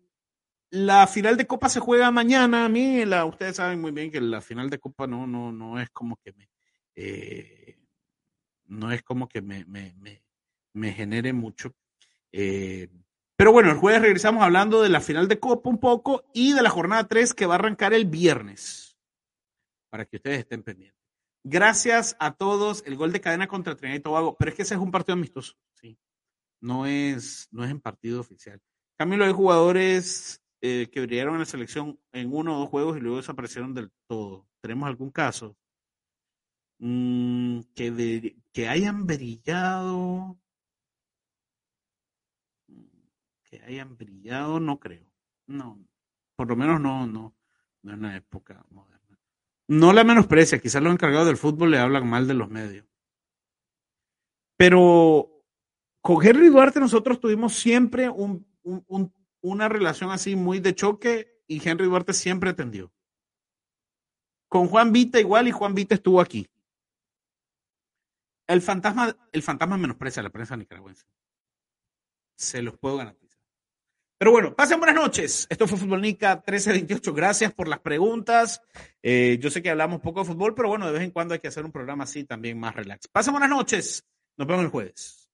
la 0.70 1.06
final 1.06 1.36
de 1.36 1.46
Copa 1.46 1.68
se 1.68 1.80
juega 1.80 2.10
mañana. 2.10 2.64
A 2.64 2.68
mí, 2.68 3.04
la, 3.04 3.24
ustedes 3.24 3.56
saben 3.56 3.80
muy 3.80 3.92
bien 3.92 4.10
que 4.10 4.20
la 4.20 4.40
final 4.40 4.70
de 4.70 4.78
Copa 4.78 5.06
no, 5.06 5.26
no, 5.26 5.52
no 5.52 5.80
es 5.80 5.90
como 5.90 6.16
que 6.16 6.32
me, 6.32 6.48
eh, 6.94 7.78
no 8.66 8.90
es 8.92 9.02
como 9.02 9.28
que 9.28 9.40
me, 9.40 9.64
me, 9.66 9.94
me 10.72 10.92
genere 10.92 11.32
mucho. 11.32 11.74
Eh, 12.32 12.88
pero 13.36 13.52
bueno, 13.52 13.70
el 13.70 13.76
jueves 13.76 14.02
regresamos 14.02 14.42
hablando 14.42 14.82
de 14.82 14.88
la 14.88 15.00
final 15.00 15.28
de 15.28 15.38
Copa 15.38 15.70
un 15.70 15.78
poco 15.78 16.24
y 16.34 16.52
de 16.54 16.62
la 16.62 16.70
jornada 16.70 17.06
3 17.06 17.34
que 17.34 17.46
va 17.46 17.54
a 17.54 17.58
arrancar 17.58 17.94
el 17.94 18.04
viernes, 18.04 18.87
para 19.90 20.04
que 20.06 20.16
ustedes 20.16 20.40
estén 20.40 20.62
pendientes. 20.62 20.98
Gracias 21.44 22.16
a 22.18 22.34
todos. 22.34 22.82
El 22.86 22.96
gol 22.96 23.12
de 23.12 23.20
cadena 23.20 23.46
contra 23.46 23.76
Trinidad 23.76 24.00
y 24.00 24.02
Tobago, 24.02 24.36
pero 24.38 24.50
es 24.50 24.56
que 24.56 24.62
ese 24.62 24.74
es 24.74 24.80
un 24.80 24.90
partido 24.90 25.14
amistoso, 25.14 25.54
sí. 25.74 25.98
No 26.60 26.86
es, 26.86 27.48
no 27.50 27.64
es 27.64 27.70
en 27.70 27.80
partido 27.80 28.20
oficial. 28.20 28.60
Cambio 28.96 29.24
hay 29.24 29.32
jugadores 29.32 30.42
eh, 30.60 30.88
que 30.90 31.00
brillaron 31.00 31.34
en 31.34 31.40
la 31.40 31.46
selección 31.46 32.00
en 32.12 32.32
uno 32.32 32.56
o 32.56 32.60
dos 32.60 32.68
juegos 32.68 32.96
y 32.96 33.00
luego 33.00 33.18
desaparecieron 33.18 33.74
del 33.74 33.92
todo. 34.08 34.48
¿Tenemos 34.60 34.88
algún 34.88 35.10
caso? 35.10 35.56
Mm, 36.80 37.60
que, 37.74 38.36
que 38.52 38.68
hayan 38.68 39.06
brillado 39.06 40.38
que 43.48 43.62
hayan 43.62 43.96
brillado, 43.96 44.60
no 44.60 44.78
creo. 44.78 45.06
No, 45.46 45.78
por 46.36 46.48
lo 46.48 46.56
menos 46.56 46.80
no, 46.80 47.06
no, 47.06 47.34
no 47.82 47.92
en 47.92 48.02
la 48.02 48.16
época 48.16 48.64
moderna. 48.70 48.97
No 49.68 49.92
la 49.92 50.02
menosprecia, 50.02 50.58
quizás 50.60 50.82
los 50.82 50.92
encargados 50.92 51.26
del 51.26 51.36
fútbol 51.36 51.70
le 51.70 51.78
hablan 51.78 52.08
mal 52.08 52.26
de 52.26 52.34
los 52.34 52.48
medios. 52.48 52.86
Pero 54.56 55.44
con 56.00 56.24
Henry 56.24 56.48
Duarte 56.48 56.80
nosotros 56.80 57.20
tuvimos 57.20 57.54
siempre 57.54 58.08
un, 58.08 58.46
una 59.42 59.68
relación 59.68 60.10
así 60.10 60.36
muy 60.36 60.58
de 60.58 60.74
choque 60.74 61.42
y 61.46 61.66
Henry 61.66 61.84
Duarte 61.84 62.14
siempre 62.14 62.50
atendió. 62.50 62.90
Con 64.48 64.68
Juan 64.68 64.90
Vita 64.92 65.20
igual 65.20 65.48
y 65.48 65.52
Juan 65.52 65.74
Vita 65.74 65.94
estuvo 65.94 66.20
aquí. 66.20 66.48
El 68.46 68.62
fantasma, 68.62 69.14
el 69.30 69.42
fantasma 69.42 69.76
menosprecia 69.76 70.20
a 70.20 70.24
la 70.24 70.30
prensa 70.30 70.56
nicaragüense. 70.56 71.04
Se 72.36 72.62
los 72.62 72.78
puedo 72.78 72.96
ganar. 72.96 73.16
Pero 74.18 74.32
bueno, 74.32 74.52
pasen 74.54 74.80
buenas 74.80 74.96
noches. 74.96 75.46
Esto 75.48 75.68
fue 75.68 75.78
Futbolnica 75.78 76.34
1328. 76.34 77.14
Gracias 77.14 77.54
por 77.54 77.68
las 77.68 77.78
preguntas. 77.78 78.60
Eh, 79.00 79.38
yo 79.40 79.48
sé 79.48 79.62
que 79.62 79.70
hablamos 79.70 80.00
poco 80.00 80.20
de 80.20 80.26
fútbol, 80.26 80.56
pero 80.56 80.68
bueno, 80.68 80.86
de 80.86 80.92
vez 80.92 81.02
en 81.02 81.12
cuando 81.12 81.34
hay 81.34 81.40
que 81.40 81.46
hacer 81.46 81.64
un 81.64 81.70
programa 81.70 82.02
así 82.02 82.24
también 82.24 82.58
más 82.58 82.74
relax. 82.74 83.06
Pasen 83.06 83.32
buenas 83.32 83.50
noches. 83.50 84.04
Nos 84.36 84.48
vemos 84.48 84.64
el 84.64 84.70
jueves. 84.70 85.27